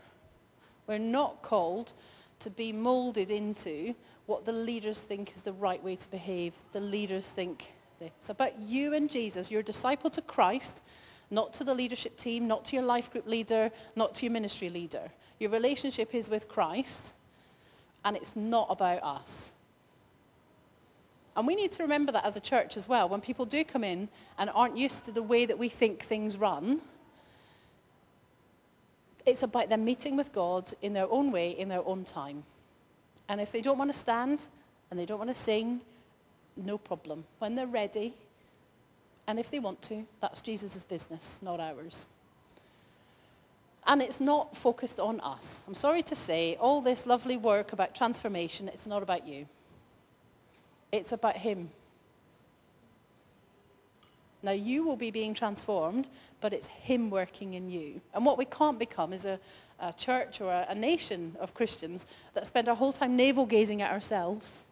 We're 0.86 0.98
not 0.98 1.42
called 1.42 1.92
to 2.40 2.50
be 2.50 2.72
molded 2.72 3.30
into 3.30 3.94
what 4.26 4.44
the 4.44 4.52
leaders 4.52 5.00
think 5.00 5.32
is 5.34 5.40
the 5.40 5.52
right 5.52 5.82
way 5.82 5.96
to 5.96 6.10
behave. 6.10 6.54
The 6.72 6.80
leaders 6.80 7.30
think 7.30 7.72
it's 8.00 8.28
about 8.28 8.58
you 8.60 8.94
and 8.94 9.10
Jesus. 9.10 9.50
You're 9.50 9.60
a 9.60 9.64
disciple 9.64 10.10
to 10.10 10.22
Christ, 10.22 10.82
not 11.30 11.52
to 11.54 11.64
the 11.64 11.74
leadership 11.74 12.16
team, 12.16 12.46
not 12.46 12.64
to 12.66 12.76
your 12.76 12.84
life 12.84 13.10
group 13.10 13.26
leader, 13.26 13.70
not 13.96 14.14
to 14.14 14.26
your 14.26 14.32
ministry 14.32 14.68
leader. 14.68 15.10
Your 15.38 15.50
relationship 15.50 16.14
is 16.14 16.30
with 16.30 16.48
Christ, 16.48 17.14
and 18.04 18.16
it's 18.16 18.36
not 18.36 18.66
about 18.70 19.02
us. 19.02 19.52
And 21.36 21.46
we 21.46 21.54
need 21.54 21.70
to 21.72 21.82
remember 21.82 22.10
that 22.12 22.24
as 22.24 22.36
a 22.36 22.40
church 22.40 22.76
as 22.76 22.88
well. 22.88 23.08
When 23.08 23.20
people 23.20 23.44
do 23.44 23.62
come 23.62 23.84
in 23.84 24.08
and 24.38 24.50
aren't 24.50 24.76
used 24.76 25.04
to 25.04 25.12
the 25.12 25.22
way 25.22 25.46
that 25.46 25.56
we 25.58 25.68
think 25.68 26.02
things 26.02 26.36
run, 26.36 26.80
it's 29.24 29.42
about 29.42 29.68
them 29.68 29.84
meeting 29.84 30.16
with 30.16 30.32
God 30.32 30.72
in 30.82 30.94
their 30.94 31.08
own 31.10 31.30
way, 31.30 31.50
in 31.50 31.68
their 31.68 31.86
own 31.86 32.04
time. 32.04 32.42
And 33.28 33.40
if 33.40 33.52
they 33.52 33.60
don't 33.60 33.78
want 33.78 33.92
to 33.92 33.96
stand 33.96 34.46
and 34.90 34.98
they 34.98 35.06
don't 35.06 35.18
want 35.18 35.30
to 35.30 35.34
sing, 35.34 35.82
no 36.56 36.78
problem. 36.78 37.24
When 37.38 37.54
they're 37.54 37.66
ready, 37.66 38.14
and 39.26 39.38
if 39.38 39.50
they 39.50 39.58
want 39.58 39.82
to, 39.82 40.06
that's 40.20 40.40
Jesus' 40.40 40.82
business, 40.82 41.38
not 41.42 41.60
ours. 41.60 42.06
And 43.88 44.02
it's 44.02 44.20
not 44.20 44.54
focused 44.54 45.00
on 45.00 45.18
us. 45.20 45.64
I'm 45.66 45.74
sorry 45.74 46.02
to 46.02 46.14
say, 46.14 46.56
all 46.60 46.82
this 46.82 47.06
lovely 47.06 47.38
work 47.38 47.72
about 47.72 47.94
transformation, 47.94 48.68
it's 48.68 48.86
not 48.86 49.02
about 49.02 49.26
you. 49.26 49.46
It's 50.92 51.10
about 51.10 51.38
Him. 51.38 51.70
Now, 54.42 54.52
you 54.52 54.84
will 54.84 54.96
be 54.96 55.10
being 55.10 55.32
transformed, 55.32 56.08
but 56.42 56.52
it's 56.52 56.66
Him 56.66 57.08
working 57.08 57.54
in 57.54 57.70
you. 57.70 58.02
And 58.12 58.26
what 58.26 58.36
we 58.36 58.44
can't 58.44 58.78
become 58.78 59.14
is 59.14 59.24
a, 59.24 59.40
a 59.80 59.94
church 59.94 60.42
or 60.42 60.52
a, 60.52 60.66
a 60.68 60.74
nation 60.74 61.34
of 61.40 61.54
Christians 61.54 62.06
that 62.34 62.46
spend 62.46 62.68
our 62.68 62.76
whole 62.76 62.92
time 62.92 63.16
navel 63.16 63.46
gazing 63.46 63.80
at 63.80 63.90
ourselves, 63.90 64.66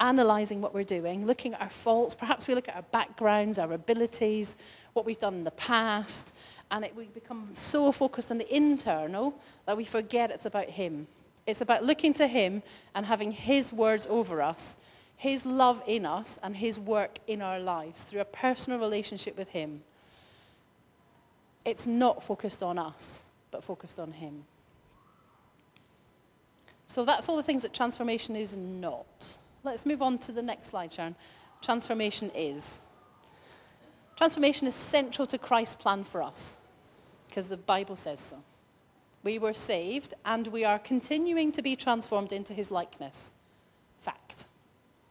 analyzing 0.00 0.62
what 0.62 0.72
we're 0.72 0.82
doing, 0.82 1.26
looking 1.26 1.52
at 1.52 1.60
our 1.60 1.70
faults. 1.70 2.14
Perhaps 2.14 2.48
we 2.48 2.54
look 2.54 2.68
at 2.68 2.74
our 2.74 2.86
backgrounds, 2.90 3.58
our 3.58 3.72
abilities, 3.74 4.56
what 4.92 5.04
we've 5.04 5.18
done 5.18 5.34
in 5.34 5.44
the 5.44 5.50
past, 5.52 6.34
and 6.70 6.84
it, 6.84 6.94
we 6.96 7.04
become 7.04 7.50
so 7.54 7.92
focused 7.92 8.30
on 8.30 8.38
the 8.38 8.54
internal 8.54 9.34
that 9.66 9.76
we 9.76 9.84
forget 9.84 10.30
it's 10.30 10.46
about 10.46 10.70
Him. 10.70 11.06
It's 11.46 11.60
about 11.60 11.84
looking 11.84 12.12
to 12.14 12.26
Him 12.26 12.62
and 12.94 13.06
having 13.06 13.32
His 13.32 13.72
words 13.72 14.06
over 14.10 14.42
us 14.42 14.76
his 15.20 15.44
love 15.44 15.82
in 15.86 16.06
us 16.06 16.38
and 16.42 16.56
His 16.56 16.80
work 16.80 17.18
in 17.26 17.42
our 17.42 17.60
lives 17.60 18.04
through 18.04 18.22
a 18.22 18.24
personal 18.24 18.78
relationship 18.78 19.36
with 19.36 19.50
Him. 19.50 19.82
It's 21.62 21.86
not 21.86 22.22
focused 22.22 22.62
on 22.62 22.78
us, 22.78 23.24
but 23.50 23.62
focused 23.62 24.00
on 24.00 24.12
Him. 24.12 24.44
So 26.86 27.04
that's 27.04 27.28
all 27.28 27.36
the 27.36 27.42
things 27.42 27.60
that 27.64 27.74
transformation 27.74 28.34
is 28.34 28.56
not. 28.56 29.36
Let's 29.62 29.84
move 29.84 30.00
on 30.00 30.16
to 30.20 30.32
the 30.32 30.40
next 30.40 30.68
slide, 30.68 30.90
Sharon. 30.90 31.14
Transformation 31.60 32.30
is. 32.34 32.78
Transformation 34.20 34.66
is 34.66 34.74
central 34.74 35.24
to 35.28 35.38
Christ's 35.38 35.76
plan 35.76 36.04
for 36.04 36.22
us 36.22 36.58
because 37.26 37.46
the 37.46 37.56
Bible 37.56 37.96
says 37.96 38.20
so. 38.20 38.36
We 39.24 39.38
were 39.38 39.54
saved 39.54 40.12
and 40.26 40.46
we 40.48 40.62
are 40.62 40.78
continuing 40.78 41.52
to 41.52 41.62
be 41.62 41.74
transformed 41.74 42.30
into 42.30 42.52
his 42.52 42.70
likeness. 42.70 43.30
Fact. 44.02 44.44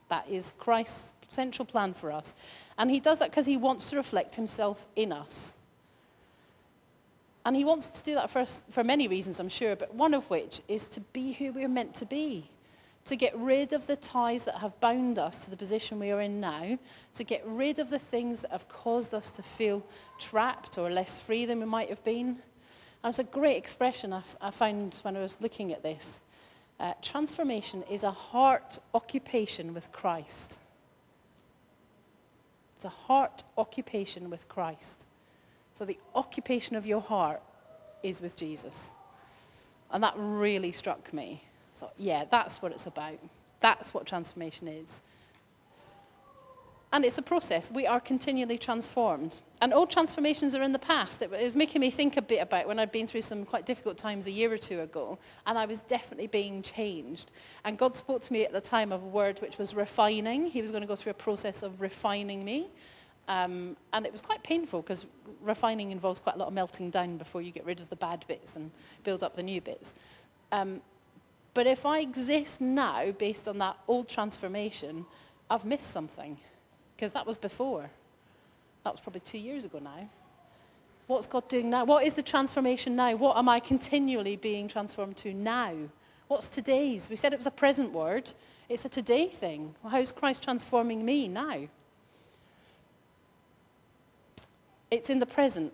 That 0.09 0.29
is 0.29 0.53
Christ's 0.59 1.11
central 1.27 1.65
plan 1.65 1.95
for 1.95 2.11
us. 2.11 2.35
And 2.77 2.91
he 2.91 2.99
does 2.99 3.17
that 3.17 3.31
because 3.31 3.47
he 3.47 3.57
wants 3.57 3.89
to 3.89 3.95
reflect 3.95 4.35
himself 4.35 4.85
in 4.95 5.11
us. 5.11 5.55
And 7.43 7.55
he 7.55 7.65
wants 7.65 7.89
to 7.89 8.03
do 8.03 8.13
that 8.13 8.29
for, 8.29 8.37
us, 8.37 8.61
for 8.69 8.83
many 8.83 9.07
reasons, 9.07 9.39
I'm 9.39 9.49
sure, 9.49 9.75
but 9.75 9.95
one 9.95 10.13
of 10.13 10.29
which 10.29 10.61
is 10.67 10.85
to 10.85 10.99
be 10.99 11.33
who 11.33 11.51
we're 11.51 11.67
meant 11.67 11.95
to 11.95 12.05
be. 12.05 12.51
To 13.05 13.15
get 13.15 13.37
rid 13.37 13.73
of 13.73 13.87
the 13.87 13.95
ties 13.95 14.43
that 14.43 14.59
have 14.59 14.79
bound 14.79 15.17
us 15.17 15.43
to 15.45 15.49
the 15.49 15.57
position 15.57 15.99
we 15.99 16.11
are 16.11 16.21
in 16.21 16.39
now, 16.39 16.77
to 17.15 17.23
get 17.23 17.43
rid 17.45 17.79
of 17.79 17.89
the 17.89 17.97
things 17.99 18.41
that 18.41 18.51
have 18.51 18.67
caused 18.67 19.13
us 19.13 19.29
to 19.31 19.41
feel 19.41 19.83
trapped 20.19 20.77
or 20.77 20.89
less 20.89 21.19
free 21.19 21.45
than 21.45 21.59
we 21.59 21.65
might 21.65 21.89
have 21.89 22.03
been. 22.03 22.39
And 23.03 23.11
it's 23.11 23.19
a 23.19 23.23
great 23.23 23.57
expression 23.57 24.13
I, 24.13 24.21
I 24.41 24.51
found 24.51 24.99
when 25.03 25.17
I 25.17 25.21
was 25.21 25.41
looking 25.41 25.71
at 25.71 25.81
this. 25.81 26.21
Uh, 26.79 26.93
transformation 27.01 27.83
is 27.89 28.03
a 28.03 28.11
heart 28.11 28.77
occupation 28.93 29.73
with 29.73 29.91
Christ. 29.91 30.59
It's 32.75 32.85
a 32.85 32.89
heart 32.89 33.43
occupation 33.57 34.29
with 34.29 34.47
Christ. 34.47 35.05
So 35.73 35.83
the 35.83 35.97
occupation 36.15 36.75
of 36.75 36.85
your 36.85 37.01
heart 37.01 37.41
is 38.03 38.21
with 38.21 38.37
Jesus. 38.37 38.91
And 39.91 40.03
that 40.03 40.13
really 40.15 40.71
struck 40.71 41.13
me. 41.13 41.43
So, 41.79 41.89
yeah, 41.97 42.25
that's 42.29 42.61
what 42.61 42.73
it's 42.73 42.87
about. 42.87 43.19
That's 43.61 43.93
what 43.93 44.05
transformation 44.05 44.67
is. 44.67 44.99
And 46.91 47.05
it's 47.05 47.17
a 47.17 47.21
process. 47.21 47.71
We 47.71 47.87
are 47.87 48.01
continually 48.01 48.57
transformed. 48.57 49.39
And 49.61 49.73
old 49.73 49.89
transformations 49.89 50.55
are 50.55 50.61
in 50.61 50.73
the 50.73 50.79
past. 50.79 51.21
It 51.21 51.31
was 51.31 51.55
making 51.55 51.79
me 51.79 51.89
think 51.89 52.17
a 52.17 52.21
bit 52.21 52.39
about 52.39 52.67
when 52.67 52.79
I'd 52.79 52.91
been 52.91 53.07
through 53.07 53.21
some 53.21 53.45
quite 53.45 53.65
difficult 53.65 53.97
times 53.97 54.27
a 54.27 54.31
year 54.31 54.51
or 54.51 54.57
two 54.57 54.81
ago, 54.81 55.19
and 55.47 55.57
I 55.57 55.65
was 55.67 55.79
definitely 55.79 56.27
being 56.27 56.63
changed. 56.63 57.31
And 57.63 57.77
God 57.77 57.95
spoke 57.95 58.23
to 58.23 58.33
me 58.33 58.43
at 58.43 58.51
the 58.51 58.59
time 58.59 58.91
of 58.91 59.01
a 59.01 59.07
word 59.07 59.39
which 59.39 59.57
was 59.57 59.73
refining. 59.73 60.47
He 60.47 60.59
was 60.59 60.71
going 60.71 60.81
to 60.81 60.87
go 60.87 60.97
through 60.97 61.11
a 61.11 61.21
process 61.21 61.63
of 61.63 61.79
refining 61.79 62.43
me. 62.43 62.67
Um, 63.29 63.77
and 63.93 64.05
it 64.05 64.11
was 64.11 64.19
quite 64.19 64.43
painful 64.43 64.81
because 64.81 65.05
refining 65.39 65.91
involves 65.91 66.19
quite 66.19 66.35
a 66.35 66.39
lot 66.39 66.49
of 66.49 66.53
melting 66.53 66.89
down 66.89 67.15
before 67.17 67.41
you 67.41 67.51
get 67.51 67.63
rid 67.63 67.79
of 67.79 67.89
the 67.89 67.95
bad 67.95 68.25
bits 68.27 68.57
and 68.57 68.71
build 69.05 69.23
up 69.23 69.35
the 69.35 69.43
new 69.43 69.61
bits. 69.61 69.93
Um, 70.51 70.81
but 71.53 71.67
if 71.67 71.85
I 71.85 71.99
exist 71.99 72.61
now 72.61 73.11
based 73.11 73.47
on 73.47 73.57
that 73.57 73.77
old 73.87 74.07
transformation, 74.07 75.05
I've 75.49 75.65
missed 75.65 75.89
something 75.89 76.37
because 76.95 77.11
that 77.13 77.25
was 77.25 77.37
before. 77.37 77.89
That 78.83 78.93
was 78.93 78.99
probably 78.99 79.21
two 79.21 79.39
years 79.39 79.65
ago 79.65 79.79
now. 79.79 80.09
What's 81.07 81.25
God 81.25 81.47
doing 81.47 81.69
now? 81.69 81.85
What 81.85 82.05
is 82.05 82.13
the 82.13 82.21
transformation 82.21 82.95
now? 82.95 83.15
What 83.15 83.35
am 83.35 83.49
I 83.49 83.59
continually 83.59 84.35
being 84.35 84.67
transformed 84.67 85.17
to 85.17 85.33
now? 85.33 85.73
What's 86.27 86.47
today's? 86.47 87.09
We 87.09 87.15
said 87.15 87.33
it 87.33 87.39
was 87.39 87.47
a 87.47 87.51
present 87.51 87.91
word. 87.91 88.31
It's 88.69 88.85
a 88.85 88.89
today 88.89 89.27
thing. 89.27 89.73
Well, 89.81 89.91
how's 89.91 90.11
Christ 90.11 90.43
transforming 90.43 91.03
me 91.03 91.27
now? 91.27 91.67
It's 94.91 95.09
in 95.09 95.17
the 95.17 95.25
present. 95.25 95.73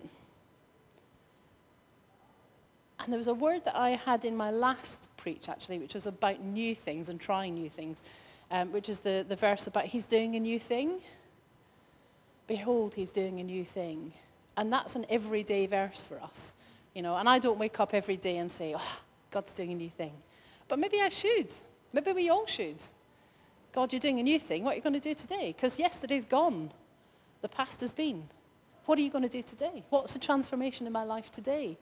And 2.98 3.12
there 3.12 3.18
was 3.18 3.26
a 3.26 3.34
word 3.34 3.66
that 3.66 3.76
I 3.76 3.90
had 3.90 4.24
in 4.24 4.36
my 4.36 4.50
last 4.50 5.06
actually, 5.48 5.78
which 5.78 5.94
was 5.94 6.06
about 6.06 6.40
new 6.40 6.74
things 6.74 7.08
and 7.08 7.20
trying 7.20 7.54
new 7.54 7.68
things, 7.68 8.02
um, 8.50 8.72
which 8.72 8.88
is 8.88 9.00
the, 9.00 9.24
the 9.28 9.36
verse 9.36 9.66
about 9.66 9.86
He's 9.86 10.06
doing 10.06 10.36
a 10.36 10.40
new 10.40 10.58
thing. 10.58 11.00
Behold, 12.46 12.94
he's 12.94 13.10
doing 13.10 13.40
a 13.40 13.44
new 13.44 13.64
thing. 13.64 14.12
And 14.56 14.72
that's 14.72 14.96
an 14.96 15.04
everyday 15.08 15.66
verse 15.66 16.00
for 16.00 16.20
us. 16.22 16.52
You 16.94 17.02
know, 17.02 17.16
and 17.16 17.28
I 17.28 17.38
don't 17.38 17.58
wake 17.58 17.80
up 17.80 17.92
every 17.92 18.16
day 18.16 18.38
and 18.38 18.50
say, 18.50 18.74
oh, 18.76 18.98
God's 19.30 19.52
doing 19.52 19.72
a 19.72 19.74
new 19.74 19.90
thing. 19.90 20.12
But 20.68 20.78
maybe 20.78 21.00
I 21.00 21.08
should. 21.08 21.52
Maybe 21.92 22.12
we 22.12 22.30
all 22.30 22.46
should. 22.46 22.82
God, 23.72 23.92
you're 23.92 24.00
doing 24.00 24.18
a 24.18 24.22
new 24.22 24.38
thing. 24.38 24.64
What 24.64 24.72
are 24.72 24.76
you 24.76 24.82
going 24.82 24.94
to 24.94 25.00
do 25.00 25.12
today? 25.12 25.52
Because 25.54 25.78
yesterday's 25.78 26.24
gone. 26.24 26.72
The 27.42 27.48
past 27.48 27.80
has 27.80 27.92
been. 27.92 28.28
What 28.86 28.98
are 28.98 29.02
you 29.02 29.10
going 29.10 29.24
to 29.24 29.28
do 29.28 29.42
today? 29.42 29.84
What's 29.90 30.14
the 30.14 30.18
transformation 30.18 30.86
in 30.86 30.92
my 30.92 31.04
life 31.04 31.30
today? 31.30 31.76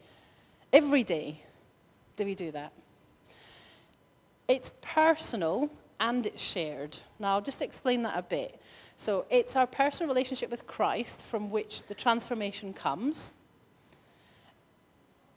Every 0.72 1.04
day, 1.04 1.42
do 2.16 2.24
we 2.24 2.34
do 2.34 2.50
that? 2.50 2.72
It's 4.48 4.72
personal 4.80 5.70
and 6.00 6.26
it's 6.26 6.42
shared. 6.42 6.98
Now, 7.18 7.34
I'll 7.34 7.40
just 7.40 7.62
explain 7.62 8.02
that 8.02 8.18
a 8.18 8.22
bit. 8.22 8.60
So 8.96 9.24
it's 9.30 9.56
our 9.56 9.66
personal 9.66 10.08
relationship 10.08 10.50
with 10.50 10.66
Christ 10.66 11.24
from 11.24 11.50
which 11.50 11.84
the 11.84 11.94
transformation 11.94 12.72
comes, 12.72 13.32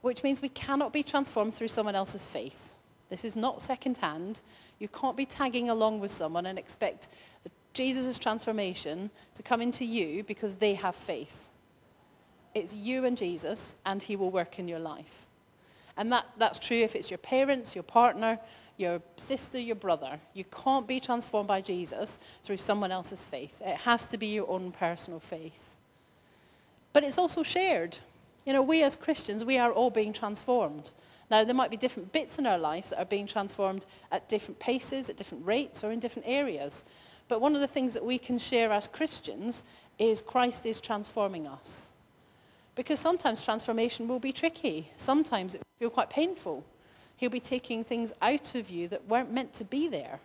which 0.01 0.23
means 0.23 0.41
we 0.41 0.49
cannot 0.49 0.93
be 0.93 1.03
transformed 1.03 1.53
through 1.53 1.69
someone 1.69 1.95
else's 1.95 2.27
faith. 2.27 2.73
This 3.09 3.23
is 3.23 3.35
not 3.35 3.61
secondhand. 3.61 4.41
You 4.79 4.87
can't 4.87 5.17
be 5.17 5.25
tagging 5.25 5.69
along 5.69 6.01
with 6.01 6.11
someone 6.11 6.45
and 6.45 6.59
expect 6.59 7.07
Jesus' 7.73 8.17
transformation 8.17 9.09
to 9.35 9.43
come 9.43 9.61
into 9.61 9.85
you 9.85 10.23
because 10.23 10.55
they 10.55 10.73
have 10.75 10.95
faith. 10.95 11.47
It's 12.53 12.75
you 12.75 13.05
and 13.05 13.15
Jesus, 13.15 13.75
and 13.85 14.01
he 14.01 14.15
will 14.15 14.31
work 14.31 14.57
in 14.59 14.67
your 14.67 14.79
life. 14.79 15.27
And 15.95 16.11
that, 16.11 16.25
that's 16.37 16.59
true 16.59 16.77
if 16.77 16.95
it's 16.95 17.09
your 17.09 17.17
parents, 17.19 17.75
your 17.75 17.83
partner, 17.83 18.39
your 18.77 19.01
sister, 19.17 19.59
your 19.59 19.75
brother. 19.75 20.19
You 20.33 20.45
can't 20.45 20.87
be 20.87 20.99
transformed 20.99 21.47
by 21.47 21.61
Jesus 21.61 22.19
through 22.43 22.57
someone 22.57 22.91
else's 22.91 23.25
faith. 23.25 23.61
It 23.65 23.77
has 23.77 24.05
to 24.05 24.17
be 24.17 24.27
your 24.27 24.49
own 24.49 24.71
personal 24.71 25.19
faith. 25.19 25.75
But 26.93 27.03
it's 27.03 27.17
also 27.17 27.43
shared. 27.43 27.99
You 28.45 28.53
know, 28.53 28.61
we 28.61 28.83
as 28.83 28.95
Christians, 28.95 29.43
we 29.43 29.57
are 29.57 29.71
all 29.71 29.89
being 29.89 30.13
transformed. 30.13 30.91
Now, 31.29 31.43
there 31.43 31.55
might 31.55 31.71
be 31.71 31.77
different 31.77 32.13
bits 32.13 32.39
in 32.39 32.47
our 32.47 32.57
lives 32.57 32.89
that 32.89 32.99
are 32.99 33.05
being 33.05 33.27
transformed 33.27 33.85
at 34.11 34.29
different 34.29 34.59
paces, 34.59 35.09
at 35.09 35.17
different 35.17 35.45
rates, 35.45 35.83
or 35.83 35.91
in 35.91 35.99
different 35.99 36.27
areas. 36.27 36.83
But 37.27 37.41
one 37.41 37.55
of 37.55 37.61
the 37.61 37.67
things 37.67 37.93
that 37.93 38.05
we 38.05 38.17
can 38.17 38.37
share 38.37 38.71
as 38.71 38.87
Christians 38.87 39.63
is 39.99 40.21
Christ 40.21 40.65
is 40.65 40.79
transforming 40.79 41.45
us. 41.45 41.87
Because 42.75 42.99
sometimes 42.99 43.43
transformation 43.43 44.07
will 44.07 44.19
be 44.19 44.31
tricky. 44.31 44.91
Sometimes 44.95 45.55
it 45.55 45.57
will 45.59 45.87
feel 45.87 45.93
quite 45.93 46.09
painful. 46.09 46.63
He'll 47.17 47.29
be 47.29 47.39
taking 47.39 47.83
things 47.83 48.13
out 48.21 48.55
of 48.55 48.69
you 48.69 48.87
that 48.87 49.07
weren't 49.07 49.31
meant 49.31 49.53
to 49.55 49.65
be 49.65 49.87
there. 49.87 50.19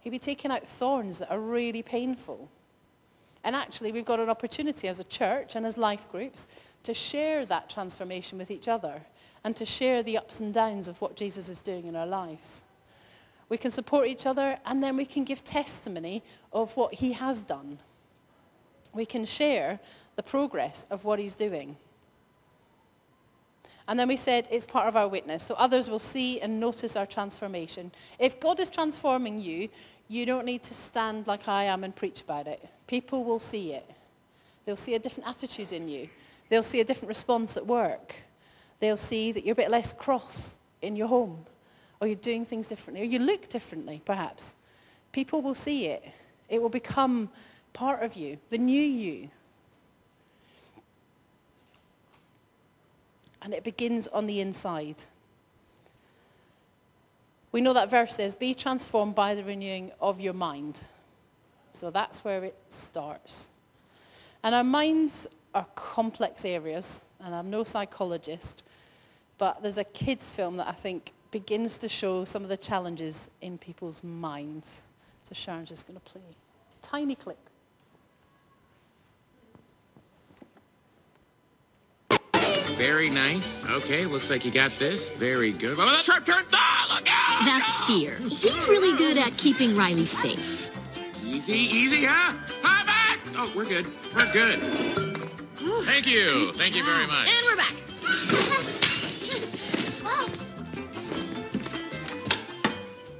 He'll 0.00 0.10
be 0.10 0.18
taking 0.18 0.50
out 0.50 0.66
thorns 0.66 1.18
that 1.18 1.30
are 1.30 1.40
really 1.40 1.82
painful. 1.82 2.48
And 3.42 3.56
actually, 3.56 3.92
we've 3.92 4.04
got 4.04 4.20
an 4.20 4.28
opportunity 4.28 4.88
as 4.88 5.00
a 5.00 5.04
church 5.04 5.54
and 5.54 5.64
as 5.64 5.76
life 5.76 6.10
groups 6.10 6.46
to 6.82 6.92
share 6.92 7.46
that 7.46 7.70
transformation 7.70 8.38
with 8.38 8.50
each 8.50 8.68
other 8.68 9.02
and 9.44 9.56
to 9.56 9.64
share 9.64 10.02
the 10.02 10.18
ups 10.18 10.40
and 10.40 10.52
downs 10.52 10.88
of 10.88 11.00
what 11.00 11.16
Jesus 11.16 11.48
is 11.48 11.60
doing 11.60 11.86
in 11.86 11.96
our 11.96 12.06
lives. 12.06 12.62
We 13.48 13.56
can 13.56 13.70
support 13.70 14.08
each 14.08 14.26
other 14.26 14.58
and 14.64 14.82
then 14.82 14.96
we 14.96 15.06
can 15.06 15.24
give 15.24 15.42
testimony 15.42 16.22
of 16.52 16.76
what 16.76 16.94
he 16.94 17.12
has 17.14 17.40
done. 17.40 17.78
We 18.92 19.06
can 19.06 19.24
share 19.24 19.80
the 20.16 20.22
progress 20.22 20.84
of 20.90 21.04
what 21.04 21.18
he's 21.18 21.34
doing. 21.34 21.76
And 23.88 23.98
then 23.98 24.08
we 24.08 24.16
said 24.16 24.48
it's 24.50 24.66
part 24.66 24.88
of 24.88 24.96
our 24.96 25.08
witness, 25.08 25.42
so 25.44 25.54
others 25.54 25.88
will 25.88 25.98
see 25.98 26.40
and 26.40 26.60
notice 26.60 26.96
our 26.96 27.06
transformation. 27.06 27.90
If 28.18 28.40
God 28.40 28.60
is 28.60 28.70
transforming 28.70 29.40
you, 29.40 29.68
you 30.08 30.26
don't 30.26 30.44
need 30.44 30.62
to 30.64 30.74
stand 30.74 31.26
like 31.26 31.48
I 31.48 31.64
am 31.64 31.84
and 31.84 31.94
preach 31.94 32.20
about 32.20 32.46
it. 32.46 32.66
People 32.86 33.24
will 33.24 33.38
see 33.38 33.72
it. 33.72 33.88
They'll 34.64 34.76
see 34.76 34.94
a 34.94 34.98
different 34.98 35.28
attitude 35.28 35.72
in 35.72 35.88
you, 35.88 36.08
they'll 36.48 36.62
see 36.62 36.80
a 36.80 36.84
different 36.84 37.08
response 37.08 37.56
at 37.56 37.66
work, 37.66 38.14
they'll 38.78 38.96
see 38.96 39.32
that 39.32 39.44
you're 39.44 39.54
a 39.54 39.56
bit 39.56 39.70
less 39.70 39.92
cross 39.92 40.54
in 40.82 40.96
your 40.96 41.08
home, 41.08 41.46
or 42.00 42.06
you're 42.06 42.16
doing 42.16 42.44
things 42.44 42.68
differently, 42.68 43.02
or 43.02 43.06
you 43.06 43.18
look 43.18 43.48
differently, 43.48 44.02
perhaps. 44.04 44.54
People 45.12 45.42
will 45.42 45.54
see 45.54 45.86
it. 45.86 46.04
It 46.48 46.60
will 46.60 46.68
become 46.68 47.30
part 47.72 48.02
of 48.02 48.14
you, 48.14 48.38
the 48.48 48.58
new 48.58 48.82
you. 48.82 49.30
And 53.42 53.54
it 53.54 53.64
begins 53.64 54.06
on 54.08 54.26
the 54.26 54.40
inside. 54.40 55.04
We 57.52 57.60
know 57.60 57.72
that 57.72 57.90
verse 57.90 58.14
says, 58.14 58.34
Be 58.34 58.54
transformed 58.54 59.14
by 59.14 59.34
the 59.34 59.44
renewing 59.44 59.90
of 60.00 60.20
your 60.20 60.34
mind. 60.34 60.82
So 61.72 61.90
that's 61.90 62.24
where 62.24 62.44
it 62.44 62.56
starts. 62.68 63.48
And 64.42 64.54
our 64.54 64.64
minds 64.64 65.26
are 65.54 65.66
complex 65.74 66.44
areas, 66.44 67.02
and 67.22 67.34
I'm 67.34 67.50
no 67.50 67.64
psychologist, 67.64 68.62
but 69.38 69.62
there's 69.62 69.78
a 69.78 69.84
kids' 69.84 70.32
film 70.32 70.56
that 70.58 70.68
I 70.68 70.72
think 70.72 71.12
begins 71.30 71.76
to 71.78 71.88
show 71.88 72.24
some 72.24 72.42
of 72.42 72.48
the 72.48 72.56
challenges 72.56 73.28
in 73.40 73.58
people's 73.58 74.02
minds. 74.02 74.82
So 75.24 75.34
Sharon's 75.34 75.68
just 75.68 75.86
going 75.86 75.98
to 75.98 76.04
play 76.04 76.22
a 76.22 76.86
tiny 76.86 77.14
clip. 77.14 77.38
Very 82.80 83.10
nice. 83.10 83.62
Okay, 83.68 84.06
looks 84.06 84.30
like 84.30 84.42
you 84.42 84.50
got 84.50 84.72
this. 84.78 85.12
Very 85.12 85.52
good. 85.52 85.76
Oh, 85.78 85.84
that's 85.84 86.04
sharp 86.04 86.24
turn. 86.24 86.42
Ah, 86.54 86.94
look 86.94 87.06
out! 87.10 87.44
That's 87.44 87.70
fear. 87.86 88.16
He's 88.22 88.66
really 88.68 88.96
good 88.96 89.18
at 89.18 89.36
keeping 89.36 89.76
Riley 89.76 90.06
safe. 90.06 90.70
Easy, 91.22 91.52
easy, 91.52 92.06
huh? 92.06 92.34
How 92.62 92.86
back? 92.86 93.20
Oh, 93.36 93.52
we're 93.54 93.66
good. 93.66 93.84
We're 94.16 94.32
good. 94.32 94.60
Thank 95.84 96.06
you. 96.06 96.52
Thank 96.54 96.74
you 96.74 96.82
very 96.82 97.06
much. 97.06 97.28
And 97.28 97.44
we're 97.44 97.56
back. 97.56 97.74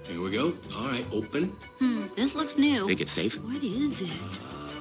Here 0.06 0.22
we 0.22 0.30
go. 0.30 0.54
All 0.74 0.88
right, 0.88 1.06
open. 1.12 1.54
Hmm, 1.78 2.06
this 2.16 2.34
looks 2.34 2.56
new. 2.56 2.86
Think 2.86 3.02
it's 3.02 3.12
safe? 3.12 3.34
What 3.44 3.62
is 3.62 4.00
it? 4.00 4.08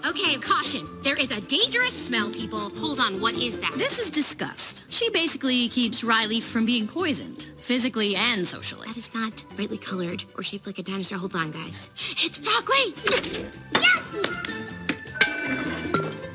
Okay, 0.08 0.38
caution. 0.38 0.88
There 1.04 1.18
is 1.18 1.32
a 1.32 1.42
dangerous 1.42 1.94
smell, 1.94 2.32
people. 2.32 2.70
Hold 2.78 3.02
on, 3.02 3.20
what 3.20 3.34
is 3.36 3.58
that? 3.58 3.74
This 3.76 4.00
is 4.00 4.10
disgust. 4.10 4.69
She 5.00 5.10
basically 5.12 5.70
keeps 5.70 6.04
Riley 6.04 6.42
from 6.42 6.66
being 6.66 6.86
poisoned, 6.86 7.44
physically 7.56 8.18
and 8.18 8.46
socially. 8.46 8.86
That 8.90 8.98
is 8.98 9.14
not 9.14 9.46
brightly 9.56 9.78
colored 9.78 10.26
or 10.36 10.44
shaped 10.44 10.68
like 10.68 10.78
a 10.78 10.84
dinosaur. 10.84 11.18
Hold 11.18 11.38
on, 11.38 11.52
guys. 11.52 11.90
It's 12.18 12.38
broccoli! 12.38 12.92
Yucky! 13.06 13.48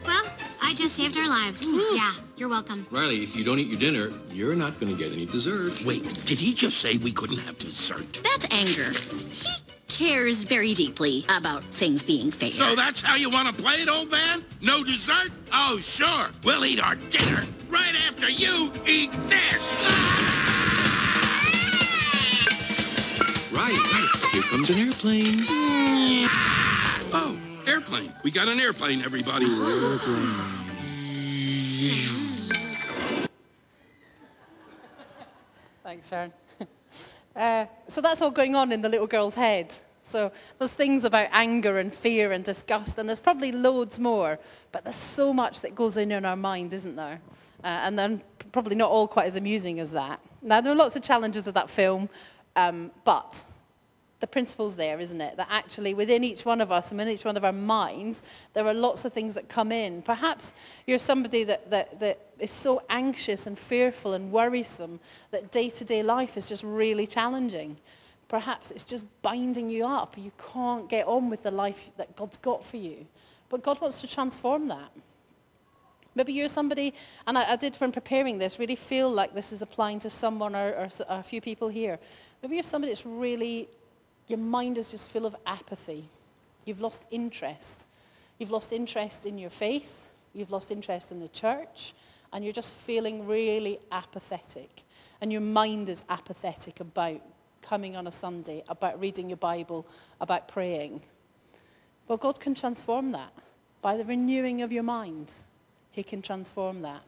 Well, 0.06 0.24
I 0.62 0.72
just 0.72 0.96
saved 0.96 1.18
our 1.18 1.28
lives. 1.28 1.62
Yeah, 1.94 2.14
you're 2.38 2.48
welcome. 2.48 2.86
Riley, 2.90 3.22
if 3.22 3.36
you 3.36 3.44
don't 3.44 3.58
eat 3.58 3.68
your 3.68 3.78
dinner, 3.78 4.10
you're 4.30 4.56
not 4.56 4.80
going 4.80 4.90
to 4.90 4.98
get 4.98 5.12
any 5.12 5.26
dessert. 5.26 5.84
Wait, 5.84 6.02
did 6.24 6.40
he 6.40 6.54
just 6.54 6.78
say 6.78 6.96
we 6.96 7.12
couldn't 7.12 7.40
have 7.40 7.58
dessert? 7.58 8.18
That's 8.24 8.46
anger. 8.50 8.92
He 8.92 9.73
cares 9.88 10.44
very 10.44 10.74
deeply 10.74 11.24
about 11.28 11.64
things 11.64 12.02
being 12.02 12.30
fair. 12.30 12.50
So 12.50 12.74
that's 12.74 13.00
how 13.00 13.16
you 13.16 13.30
want 13.30 13.54
to 13.54 13.62
play 13.62 13.76
it, 13.76 13.88
old 13.88 14.10
man? 14.10 14.44
No 14.60 14.82
dessert? 14.84 15.30
Oh, 15.52 15.78
sure. 15.80 16.30
We'll 16.42 16.64
eat 16.64 16.82
our 16.82 16.94
dinner 16.94 17.44
right 17.68 17.94
after 18.06 18.30
you 18.30 18.72
eat 18.86 19.12
this. 19.28 19.68
Ah! 19.86 20.30
Right, 23.52 23.72
Riley, 23.92 24.08
here 24.32 24.42
comes 24.42 24.70
an 24.70 24.78
airplane. 24.78 25.36
Ah! 25.48 27.00
Oh, 27.12 27.38
airplane. 27.66 28.12
We 28.24 28.30
got 28.30 28.48
an 28.48 28.58
airplane, 28.58 29.02
everybody. 29.02 29.46
Thanks, 35.84 36.08
Sharon. 36.08 36.32
Uh, 37.36 37.66
so 37.88 38.00
that's 38.00 38.22
all 38.22 38.30
going 38.30 38.54
on 38.54 38.72
in 38.72 38.80
the 38.80 38.88
little 38.88 39.06
girl's 39.06 39.34
head. 39.34 39.74
So 40.02 40.30
there's 40.58 40.70
things 40.70 41.04
about 41.04 41.28
anger 41.32 41.78
and 41.78 41.92
fear 41.92 42.32
and 42.32 42.44
disgust, 42.44 42.98
and 42.98 43.08
there's 43.08 43.20
probably 43.20 43.52
loads 43.52 43.98
more, 43.98 44.38
but 44.70 44.84
there's 44.84 44.94
so 44.94 45.32
much 45.32 45.62
that 45.62 45.74
goes 45.74 45.96
in 45.96 46.12
in 46.12 46.24
our 46.24 46.36
mind, 46.36 46.74
isn't 46.74 46.96
there? 46.96 47.20
Uh, 47.62 47.68
and 47.68 47.98
then 47.98 48.22
probably 48.52 48.76
not 48.76 48.90
all 48.90 49.08
quite 49.08 49.26
as 49.26 49.36
amusing 49.36 49.80
as 49.80 49.90
that. 49.92 50.20
Now, 50.42 50.60
there 50.60 50.72
are 50.72 50.76
lots 50.76 50.94
of 50.94 51.02
challenges 51.02 51.46
with 51.46 51.54
that 51.54 51.70
film, 51.70 52.10
um, 52.54 52.90
but 53.04 53.44
the 54.24 54.28
principle's 54.28 54.76
there, 54.76 55.00
isn't 55.00 55.20
it? 55.20 55.36
That 55.36 55.48
actually 55.50 55.92
within 55.92 56.24
each 56.24 56.46
one 56.46 56.62
of 56.62 56.72
us 56.72 56.90
and 56.90 56.96
within 56.96 57.12
each 57.12 57.26
one 57.26 57.36
of 57.36 57.44
our 57.44 57.52
minds, 57.52 58.22
there 58.54 58.66
are 58.66 58.72
lots 58.72 59.04
of 59.04 59.12
things 59.12 59.34
that 59.34 59.50
come 59.50 59.70
in. 59.70 60.00
Perhaps 60.00 60.54
you're 60.86 60.96
somebody 60.96 61.44
that, 61.44 61.68
that, 61.68 62.00
that 62.00 62.20
is 62.38 62.50
so 62.50 62.80
anxious 62.88 63.46
and 63.46 63.58
fearful 63.58 64.14
and 64.14 64.32
worrisome 64.32 64.98
that 65.30 65.52
day 65.52 65.68
to 65.68 65.84
day 65.84 66.02
life 66.02 66.38
is 66.38 66.48
just 66.48 66.64
really 66.64 67.06
challenging. 67.06 67.76
Perhaps 68.28 68.70
it's 68.70 68.82
just 68.82 69.04
binding 69.20 69.68
you 69.68 69.86
up. 69.86 70.16
You 70.16 70.32
can't 70.54 70.88
get 70.88 71.06
on 71.06 71.28
with 71.28 71.42
the 71.42 71.50
life 71.50 71.90
that 71.98 72.16
God's 72.16 72.38
got 72.38 72.64
for 72.64 72.78
you. 72.78 73.04
But 73.50 73.62
God 73.62 73.78
wants 73.82 74.00
to 74.00 74.08
transform 74.08 74.68
that. 74.68 74.90
Maybe 76.14 76.32
you're 76.32 76.48
somebody, 76.48 76.94
and 77.26 77.36
I, 77.36 77.52
I 77.52 77.56
did 77.56 77.76
when 77.76 77.92
preparing 77.92 78.38
this, 78.38 78.58
really 78.58 78.76
feel 78.76 79.10
like 79.10 79.34
this 79.34 79.52
is 79.52 79.60
applying 79.60 79.98
to 79.98 80.08
someone 80.08 80.56
or, 80.56 80.70
or 80.70 80.88
a 81.10 81.22
few 81.22 81.42
people 81.42 81.68
here. 81.68 81.98
Maybe 82.42 82.56
you're 82.56 82.62
somebody 82.62 82.90
that's 82.90 83.04
really 83.04 83.68
your 84.26 84.38
mind 84.38 84.78
is 84.78 84.90
just 84.90 85.08
full 85.08 85.26
of 85.26 85.36
apathy. 85.46 86.08
You've 86.64 86.80
lost 86.80 87.04
interest. 87.10 87.86
You've 88.38 88.50
lost 88.50 88.72
interest 88.72 89.26
in 89.26 89.38
your 89.38 89.50
faith. 89.50 90.06
You've 90.32 90.50
lost 90.50 90.70
interest 90.70 91.12
in 91.12 91.20
the 91.20 91.28
church. 91.28 91.94
And 92.32 92.42
you're 92.44 92.52
just 92.52 92.74
feeling 92.74 93.26
really 93.26 93.78
apathetic. 93.92 94.82
And 95.20 95.32
your 95.32 95.40
mind 95.40 95.88
is 95.88 96.02
apathetic 96.08 96.80
about 96.80 97.20
coming 97.62 97.96
on 97.96 98.06
a 98.06 98.10
Sunday, 98.10 98.62
about 98.68 99.00
reading 99.00 99.28
your 99.28 99.36
Bible, 99.36 99.86
about 100.20 100.48
praying. 100.48 101.02
Well, 102.08 102.18
God 102.18 102.40
can 102.40 102.54
transform 102.54 103.12
that. 103.12 103.32
By 103.80 103.96
the 103.96 104.04
renewing 104.04 104.62
of 104.62 104.72
your 104.72 104.82
mind, 104.82 105.32
He 105.90 106.02
can 106.02 106.22
transform 106.22 106.82
that. 106.82 107.02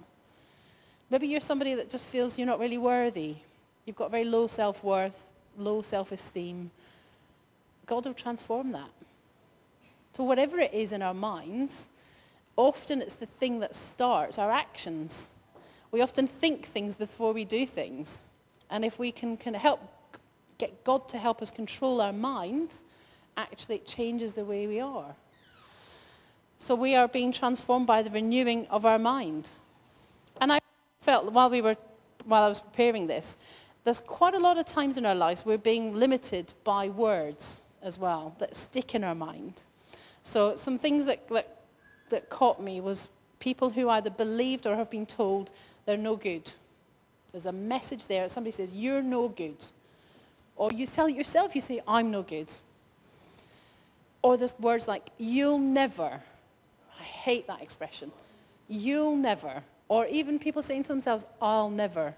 Maybe 1.11 1.29
you're 1.29 1.41
somebody 1.41 1.75
that 1.75 1.91
just 1.91 2.11
feels 2.11 2.39
you're 2.39 2.47
not 2.47 2.59
really 2.59 2.79
worthy. 2.79 3.37
You've 3.85 3.97
got 3.97 4.11
very 4.11 4.25
low 4.25 4.47
self 4.47 4.83
worth, 4.83 5.29
low 5.57 5.83
self 5.83 6.13
esteem. 6.13 6.71
God 7.87 8.07
will 8.07 8.15
transform 8.15 8.73
that. 8.73 8.91
So, 10.13 10.25
whatever 10.25 10.59
it 10.59 10.73
is 10.75 10.93
in 10.93 11.03
our 11.03 11.15
minds, 11.15 11.89
often 12.57 13.03
it's 13.03 13.15
the 13.15 13.27
thing 13.27 13.61
that 13.61 13.75
starts 13.75 14.39
our 14.39 14.51
actions. 14.51 15.29
We 15.93 16.01
often 16.01 16.27
think 16.27 16.65
things 16.65 16.97
before 16.97 17.33
we 17.33 17.45
do 17.45 17.67
things. 17.67 18.21
And 18.69 18.85
if 18.85 18.99
we 18.99 19.13
can, 19.13 19.37
can 19.37 19.55
help 19.55 19.81
get 20.59 20.85
God 20.85 21.09
to 21.11 21.19
help 21.19 21.43
us 21.43 21.51
control 21.51 22.01
our 22.01 22.13
mind, 22.13 22.81
actually 23.37 23.77
it 23.77 23.87
changes 23.87 24.33
the 24.33 24.45
way 24.45 24.67
we 24.67 24.81
are. 24.81 25.15
So 26.59 26.75
we 26.75 26.97
are 26.97 27.07
being 27.07 27.31
transformed 27.31 27.87
by 27.87 28.03
the 28.03 28.11
renewing 28.11 28.67
of 28.69 28.87
our 28.87 28.99
mind. 28.99 29.49
And 30.41 30.53
I 30.53 30.61
felt 30.99 31.31
while 31.33 31.51
we 31.51 31.61
were 31.61 31.77
while 32.25 32.43
I 32.43 32.49
was 32.49 32.59
preparing 32.59 33.07
this, 33.07 33.37
there's 33.85 34.01
quite 34.01 34.35
a 34.35 34.39
lot 34.39 34.59
of 34.59 34.65
times 34.65 34.97
in 34.99 35.07
our 35.07 35.15
lives 35.15 35.47
we're 35.47 35.59
being 35.59 35.95
limited 35.95 36.55
by 36.65 36.89
words 36.89 37.61
as 37.87 37.99
well 37.99 38.35
that 38.39 38.57
stick 38.57 38.95
in 38.95 39.05
our 39.05 39.15
mind. 39.15 39.63
So, 40.23 40.57
some 40.57 40.77
things 40.77 41.07
that, 41.07 41.29
that, 41.29 41.61
that 42.11 42.29
caught 42.29 42.61
me 42.61 42.81
was 42.81 43.09
people 43.39 43.71
who 43.71 43.89
either 43.89 44.11
believed 44.11 44.67
or 44.67 44.77
have 44.77 44.91
been 44.91 45.07
told 45.07 45.53
they're 45.85 45.97
no 45.97 46.17
good. 46.17 46.53
There's 47.31 47.47
a 47.47 47.53
message 47.53 48.09
there. 48.09 48.29
Somebody 48.29 48.51
says, 48.51 48.75
You're 48.75 49.03
no 49.03 49.29
good. 49.29 49.65
Or 50.57 50.71
you 50.73 50.87
tell 50.87 51.09
yourself, 51.09 51.55
you 51.55 51.61
say, 51.61 51.81
I'm 51.87 52.11
no 52.11 52.23
good. 52.23 52.51
Or 54.23 54.37
there's 54.37 54.59
words 54.59 54.89
like, 54.89 55.11
You'll 55.17 55.59
never. 55.59 56.21
I 56.99 57.03
hate 57.03 57.47
that 57.47 57.63
expression. 57.63 58.11
You'll 58.69 59.17
never. 59.17 59.63
Or 59.89 60.07
even 60.07 60.41
people 60.41 60.63
saying 60.63 60.85
to 60.85 60.89
themselves, 60.89 61.25
I'll 61.41 61.71
never. 61.71 62.17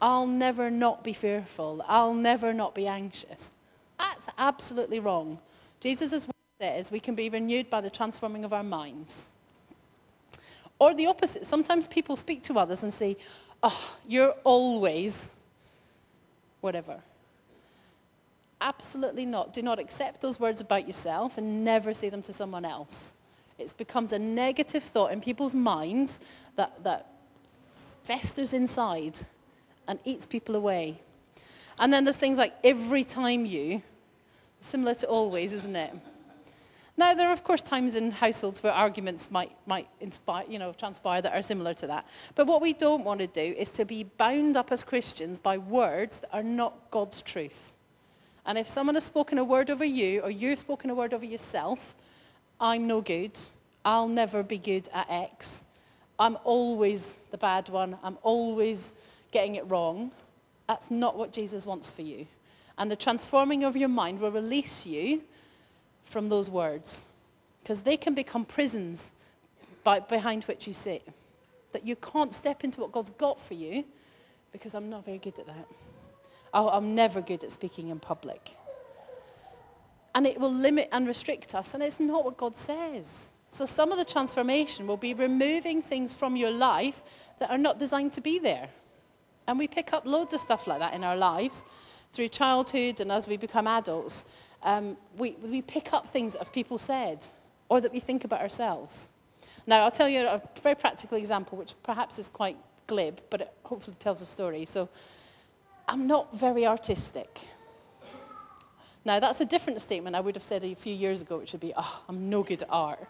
I'll 0.00 0.26
never 0.26 0.70
not 0.70 1.04
be 1.04 1.12
fearful. 1.12 1.84
I'll 1.86 2.14
never 2.14 2.54
not 2.54 2.74
be 2.74 2.86
anxious. 2.86 3.50
That's 3.98 4.26
absolutely 4.38 5.00
wrong. 5.00 5.38
Jesus' 5.80 6.26
word 6.26 6.34
says 6.60 6.90
we 6.90 7.00
can 7.00 7.14
be 7.14 7.28
renewed 7.28 7.68
by 7.70 7.80
the 7.80 7.90
transforming 7.90 8.44
of 8.44 8.52
our 8.52 8.62
minds. 8.62 9.28
Or 10.78 10.94
the 10.94 11.06
opposite. 11.06 11.44
Sometimes 11.44 11.86
people 11.86 12.16
speak 12.16 12.42
to 12.44 12.58
others 12.58 12.82
and 12.82 12.92
say, 12.92 13.16
Oh, 13.62 13.96
you're 14.06 14.34
always 14.44 15.30
whatever. 16.60 17.00
Absolutely 18.60 19.26
not. 19.26 19.52
Do 19.52 19.62
not 19.62 19.78
accept 19.78 20.20
those 20.20 20.38
words 20.38 20.60
about 20.60 20.86
yourself 20.86 21.38
and 21.38 21.64
never 21.64 21.92
say 21.94 22.08
them 22.08 22.22
to 22.22 22.32
someone 22.32 22.64
else. 22.64 23.12
It 23.58 23.72
becomes 23.76 24.12
a 24.12 24.18
negative 24.18 24.82
thought 24.84 25.12
in 25.12 25.20
people's 25.20 25.54
minds 25.54 26.20
that, 26.56 26.84
that 26.84 27.12
festers 28.04 28.52
inside 28.52 29.18
and 29.86 29.98
eats 30.04 30.26
people 30.26 30.54
away. 30.54 31.00
And 31.78 31.92
then 31.92 32.04
there's 32.04 32.16
things 32.16 32.38
like 32.38 32.54
every 32.64 33.04
time 33.04 33.46
you, 33.46 33.82
similar 34.60 34.94
to 34.96 35.06
always, 35.06 35.52
isn't 35.52 35.76
it? 35.76 35.94
Now, 36.96 37.14
there 37.14 37.28
are, 37.28 37.32
of 37.32 37.44
course, 37.44 37.62
times 37.62 37.94
in 37.94 38.10
households 38.10 38.60
where 38.60 38.72
arguments 38.72 39.30
might, 39.30 39.52
might 39.66 39.86
inspire, 40.00 40.44
you 40.48 40.58
know, 40.58 40.72
transpire 40.72 41.22
that 41.22 41.32
are 41.32 41.42
similar 41.42 41.72
to 41.74 41.86
that. 41.86 42.04
But 42.34 42.48
what 42.48 42.60
we 42.60 42.72
don't 42.72 43.04
want 43.04 43.20
to 43.20 43.28
do 43.28 43.40
is 43.40 43.70
to 43.74 43.84
be 43.84 44.02
bound 44.02 44.56
up 44.56 44.72
as 44.72 44.82
Christians 44.82 45.38
by 45.38 45.58
words 45.58 46.18
that 46.18 46.30
are 46.32 46.42
not 46.42 46.90
God's 46.90 47.22
truth. 47.22 47.72
And 48.44 48.58
if 48.58 48.66
someone 48.66 48.96
has 48.96 49.04
spoken 49.04 49.38
a 49.38 49.44
word 49.44 49.70
over 49.70 49.84
you, 49.84 50.22
or 50.22 50.30
you've 50.30 50.58
spoken 50.58 50.90
a 50.90 50.94
word 50.94 51.14
over 51.14 51.24
yourself, 51.24 51.94
I'm 52.60 52.88
no 52.88 53.00
good, 53.00 53.38
I'll 53.84 54.08
never 54.08 54.42
be 54.42 54.58
good 54.58 54.88
at 54.92 55.08
X, 55.08 55.62
I'm 56.18 56.36
always 56.42 57.14
the 57.30 57.38
bad 57.38 57.68
one, 57.68 57.96
I'm 58.02 58.18
always 58.22 58.92
getting 59.30 59.54
it 59.54 59.70
wrong, 59.70 60.10
that's 60.68 60.90
not 60.90 61.16
what 61.16 61.32
Jesus 61.32 61.66
wants 61.66 61.90
for 61.90 62.02
you. 62.02 62.26
And 62.76 62.90
the 62.90 62.96
transforming 62.96 63.64
of 63.64 63.76
your 63.76 63.88
mind 63.88 64.20
will 64.20 64.30
release 64.30 64.86
you 64.86 65.22
from 66.04 66.26
those 66.26 66.48
words 66.48 67.06
because 67.62 67.80
they 67.80 67.96
can 67.96 68.14
become 68.14 68.44
prisons 68.44 69.10
by, 69.82 69.98
behind 70.00 70.44
which 70.44 70.66
you 70.66 70.72
sit. 70.72 71.08
That 71.72 71.84
you 71.84 71.96
can't 71.96 72.32
step 72.32 72.62
into 72.64 72.80
what 72.80 72.92
God's 72.92 73.10
got 73.10 73.40
for 73.40 73.54
you 73.54 73.84
because 74.52 74.74
I'm 74.74 74.88
not 74.88 75.04
very 75.04 75.18
good 75.18 75.38
at 75.38 75.46
that. 75.46 75.66
I'm 76.54 76.94
never 76.94 77.20
good 77.20 77.44
at 77.44 77.52
speaking 77.52 77.88
in 77.88 78.00
public. 78.00 78.56
And 80.14 80.26
it 80.26 80.40
will 80.40 80.52
limit 80.52 80.88
and 80.92 81.06
restrict 81.06 81.54
us, 81.54 81.74
and 81.74 81.82
it's 81.82 82.00
not 82.00 82.24
what 82.24 82.36
God 82.36 82.56
says. 82.56 83.28
So, 83.50 83.64
some 83.64 83.92
of 83.92 83.98
the 83.98 84.04
transformation 84.04 84.86
will 84.86 84.96
be 84.96 85.14
removing 85.14 85.82
things 85.82 86.14
from 86.14 86.36
your 86.36 86.50
life 86.50 87.02
that 87.38 87.50
are 87.50 87.58
not 87.58 87.78
designed 87.78 88.14
to 88.14 88.20
be 88.20 88.38
there. 88.38 88.70
And 89.48 89.58
we 89.58 89.66
pick 89.66 89.92
up 89.92 90.06
loads 90.06 90.32
of 90.32 90.40
stuff 90.40 90.68
like 90.68 90.78
that 90.78 90.94
in 90.94 91.02
our 91.02 91.16
lives 91.16 91.64
through 92.12 92.28
childhood 92.28 93.00
and 93.00 93.10
as 93.10 93.26
we 93.26 93.36
become 93.36 93.66
adults 93.66 94.24
um, 94.62 94.96
we, 95.16 95.32
we 95.42 95.62
pick 95.62 95.92
up 95.92 96.08
things 96.08 96.32
that 96.34 96.52
people 96.52 96.78
said 96.78 97.26
or 97.68 97.80
that 97.80 97.92
we 97.92 98.00
think 98.00 98.24
about 98.24 98.40
ourselves. 98.40 99.08
Now, 99.66 99.84
I'll 99.84 99.90
tell 99.90 100.08
you 100.08 100.26
a 100.26 100.42
very 100.62 100.74
practical 100.74 101.18
example, 101.18 101.58
which 101.58 101.74
perhaps 101.82 102.18
is 102.18 102.28
quite 102.28 102.56
glib, 102.86 103.20
but 103.30 103.42
it 103.42 103.52
hopefully 103.64 103.96
tells 103.98 104.22
a 104.22 104.26
story. 104.26 104.64
So, 104.64 104.88
I'm 105.86 106.06
not 106.06 106.36
very 106.36 106.66
artistic. 106.66 107.40
Now, 109.04 109.20
that's 109.20 109.40
a 109.40 109.44
different 109.44 109.80
statement 109.80 110.16
I 110.16 110.20
would 110.20 110.34
have 110.34 110.44
said 110.44 110.64
a 110.64 110.74
few 110.74 110.94
years 110.94 111.22
ago, 111.22 111.38
which 111.38 111.52
would 111.52 111.60
be, 111.60 111.72
oh, 111.76 112.02
I'm 112.08 112.28
no 112.28 112.42
good 112.42 112.62
at 112.62 112.68
art. 112.70 113.06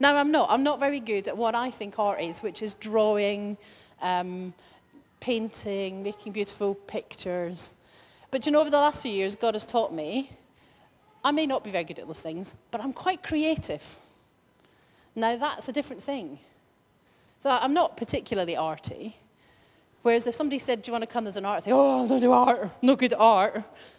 Now, 0.00 0.16
I'm 0.16 0.30
not. 0.30 0.50
I'm 0.50 0.62
not 0.62 0.80
very 0.80 1.00
good 1.00 1.28
at 1.28 1.36
what 1.36 1.54
I 1.54 1.70
think 1.70 1.98
art 1.98 2.22
is, 2.22 2.42
which 2.42 2.62
is 2.62 2.74
drawing, 2.74 3.56
um, 4.00 4.54
painting, 5.22 6.02
making 6.02 6.32
beautiful 6.32 6.74
pictures. 6.74 7.72
But 8.32 8.44
you 8.44 8.50
know, 8.50 8.60
over 8.60 8.70
the 8.70 8.76
last 8.76 9.02
few 9.02 9.12
years, 9.12 9.36
God 9.36 9.54
has 9.54 9.64
taught 9.64 9.94
me 9.94 10.30
I 11.24 11.30
may 11.30 11.46
not 11.46 11.62
be 11.62 11.70
very 11.70 11.84
good 11.84 12.00
at 12.00 12.06
those 12.06 12.20
things, 12.20 12.54
but 12.72 12.80
I'm 12.80 12.92
quite 12.92 13.22
creative. 13.22 13.98
Now, 15.14 15.36
that's 15.36 15.68
a 15.68 15.72
different 15.72 16.02
thing. 16.02 16.40
So 17.38 17.50
I'm 17.50 17.72
not 17.72 17.96
particularly 17.96 18.56
arty. 18.56 19.16
Whereas 20.02 20.26
if 20.26 20.34
somebody 20.34 20.58
said, 20.58 20.82
Do 20.82 20.88
you 20.88 20.92
want 20.92 21.02
to 21.02 21.06
come 21.06 21.28
as 21.28 21.36
an 21.36 21.44
art? 21.44 21.58
I 21.58 21.60
think, 21.60 21.76
Oh, 21.76 22.04
I 22.04 22.08
don't 22.08 22.20
do 22.20 22.32
art. 22.32 22.62
I'm 22.62 22.70
not 22.88 22.98
good 22.98 23.12
at 23.12 23.20
art. 23.20 23.56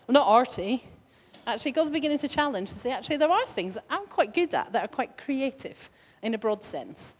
I'm 0.07 0.13
not 0.13 0.27
arty. 0.27 0.83
Actually, 1.47 1.71
God's 1.71 1.89
beginning 1.89 2.17
to 2.19 2.27
challenge 2.27 2.71
to 2.71 2.79
say, 2.79 2.91
actually, 2.91 3.17
there 3.17 3.31
are 3.31 3.45
things 3.45 3.75
that 3.75 3.85
I'm 3.89 4.05
quite 4.07 4.33
good 4.33 4.53
at 4.53 4.73
that 4.73 4.83
are 4.83 4.87
quite 4.87 5.17
creative 5.17 5.89
in 6.21 6.33
a 6.33 6.37
broad 6.37 6.63
sense. 6.63 7.13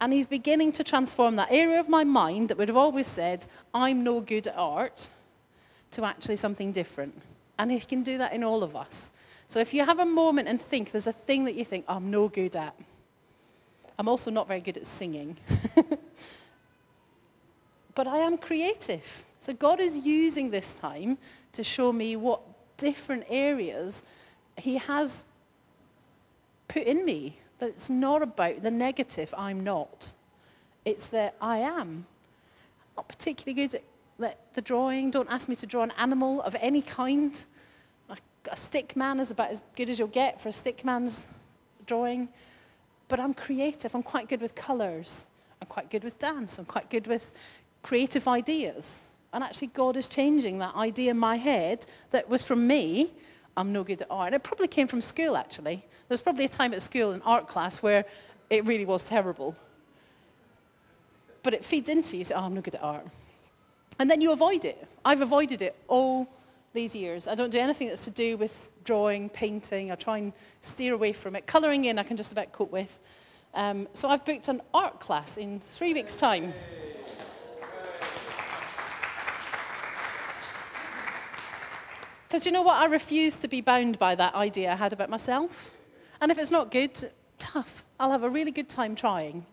And 0.00 0.12
He's 0.12 0.26
beginning 0.26 0.72
to 0.72 0.84
transform 0.84 1.36
that 1.36 1.48
area 1.50 1.80
of 1.80 1.88
my 1.88 2.04
mind 2.04 2.48
that 2.48 2.58
would 2.58 2.68
have 2.68 2.76
always 2.76 3.06
said, 3.06 3.46
I'm 3.72 4.04
no 4.04 4.20
good 4.20 4.46
at 4.46 4.56
art, 4.56 5.08
to 5.92 6.04
actually 6.04 6.36
something 6.36 6.72
different. 6.72 7.20
And 7.58 7.70
He 7.70 7.80
can 7.80 8.02
do 8.02 8.18
that 8.18 8.32
in 8.32 8.44
all 8.44 8.62
of 8.62 8.76
us. 8.76 9.10
So 9.46 9.60
if 9.60 9.72
you 9.72 9.84
have 9.84 9.98
a 9.98 10.04
moment 10.06 10.48
and 10.48 10.60
think 10.60 10.90
there's 10.90 11.06
a 11.06 11.12
thing 11.12 11.44
that 11.44 11.54
you 11.54 11.64
think, 11.64 11.84
I'm 11.88 12.10
no 12.10 12.28
good 12.28 12.56
at. 12.56 12.74
I'm 13.98 14.08
also 14.08 14.30
not 14.30 14.48
very 14.48 14.60
good 14.60 14.76
at 14.76 14.84
singing. 14.84 15.36
but 17.94 18.06
I 18.06 18.18
am 18.18 18.36
creative. 18.36 19.24
So 19.38 19.52
God 19.54 19.80
is 19.80 20.04
using 20.04 20.50
this 20.50 20.72
time 20.72 21.18
to 21.52 21.62
show 21.62 21.92
me 21.92 22.16
what 22.16 22.40
different 22.76 23.24
areas 23.28 24.02
He 24.58 24.76
has 24.76 25.24
put 26.68 26.82
in 26.82 27.04
me. 27.04 27.38
That 27.58 27.70
it's 27.70 27.88
not 27.88 28.22
about 28.22 28.62
the 28.62 28.70
negative, 28.70 29.34
I'm 29.36 29.64
not. 29.64 30.12
It's 30.84 31.06
that 31.08 31.34
I 31.40 31.58
am. 31.58 32.06
I'm 32.80 32.96
not 32.96 33.08
particularly 33.08 33.54
good 33.54 33.80
at 34.22 34.54
the 34.54 34.60
drawing. 34.62 35.10
Don't 35.10 35.30
ask 35.30 35.48
me 35.48 35.56
to 35.56 35.66
draw 35.66 35.82
an 35.82 35.92
animal 35.98 36.42
of 36.42 36.56
any 36.60 36.82
kind. 36.82 37.38
A 38.48 38.56
stick 38.56 38.94
man 38.94 39.18
is 39.18 39.32
about 39.32 39.50
as 39.50 39.60
good 39.74 39.88
as 39.88 39.98
you'll 39.98 40.06
get 40.06 40.40
for 40.40 40.50
a 40.50 40.52
stick 40.52 40.84
man's 40.84 41.26
drawing. 41.84 42.28
But 43.08 43.18
I'm 43.18 43.34
creative. 43.34 43.92
I'm 43.92 44.04
quite 44.04 44.28
good 44.28 44.40
with 44.40 44.54
colours. 44.54 45.26
I'm 45.60 45.66
quite 45.66 45.90
good 45.90 46.04
with 46.04 46.18
dance. 46.20 46.56
I'm 46.58 46.64
quite 46.64 46.88
good 46.88 47.08
with 47.08 47.32
creative 47.82 48.28
ideas. 48.28 49.02
And 49.32 49.42
actually, 49.42 49.68
God 49.68 49.96
is 49.96 50.06
changing 50.06 50.58
that 50.58 50.76
idea 50.76 51.10
in 51.10 51.18
my 51.18 51.36
head 51.36 51.86
that 52.12 52.28
was 52.28 52.44
from 52.44 52.66
me 52.66 53.10
I'm 53.56 53.72
no 53.72 53.84
good 53.84 54.02
at 54.02 54.10
art. 54.10 54.28
And 54.28 54.34
it 54.34 54.42
probably 54.42 54.68
came 54.68 54.86
from 54.86 55.00
school, 55.00 55.36
actually. 55.36 55.76
There 55.76 56.14
was 56.14 56.20
probably 56.20 56.44
a 56.44 56.48
time 56.48 56.74
at 56.74 56.82
school 56.82 57.12
in 57.12 57.22
art 57.22 57.48
class 57.48 57.82
where 57.82 58.04
it 58.50 58.64
really 58.66 58.84
was 58.84 59.08
terrible. 59.08 59.56
But 61.42 61.54
it 61.54 61.64
feeds 61.64 61.88
into 61.88 62.16
you. 62.16 62.24
Say, 62.24 62.34
oh, 62.34 62.44
I'm 62.44 62.54
no 62.54 62.60
good 62.60 62.74
at 62.74 62.82
art. 62.82 63.06
And 63.98 64.10
then 64.10 64.20
you 64.20 64.32
avoid 64.32 64.64
it. 64.64 64.86
I've 65.04 65.22
avoided 65.22 65.62
it 65.62 65.74
all 65.88 66.28
these 66.74 66.94
years. 66.94 67.26
I 67.26 67.34
don't 67.34 67.50
do 67.50 67.58
anything 67.58 67.88
that's 67.88 68.04
to 68.04 68.10
do 68.10 68.36
with 68.36 68.70
drawing, 68.84 69.30
painting. 69.30 69.90
I 69.90 69.94
try 69.94 70.18
and 70.18 70.32
steer 70.60 70.92
away 70.92 71.12
from 71.12 71.34
it. 71.34 71.46
Colouring 71.46 71.86
in, 71.86 71.98
I 71.98 72.02
can 72.02 72.16
just 72.16 72.32
about 72.32 72.52
cope 72.52 72.70
with. 72.70 72.98
Um, 73.54 73.88
so 73.94 74.10
I've 74.10 74.24
booked 74.24 74.48
an 74.48 74.60
art 74.74 75.00
class 75.00 75.38
in 75.38 75.60
three 75.60 75.94
weeks' 75.94 76.16
time. 76.16 76.52
Because 82.36 82.44
you 82.44 82.52
know 82.52 82.60
what? 82.60 82.76
I 82.76 82.84
refuse 82.84 83.38
to 83.38 83.48
be 83.48 83.62
bound 83.62 83.98
by 83.98 84.14
that 84.14 84.34
idea 84.34 84.70
I 84.70 84.76
had 84.76 84.92
about 84.92 85.08
myself. 85.08 85.72
And 86.20 86.30
if 86.30 86.36
it's 86.36 86.50
not 86.50 86.70
good, 86.70 87.10
tough. 87.38 87.82
I'll 87.98 88.10
have 88.10 88.24
a 88.24 88.28
really 88.28 88.50
good 88.50 88.68
time 88.68 88.94
trying. 88.94 89.46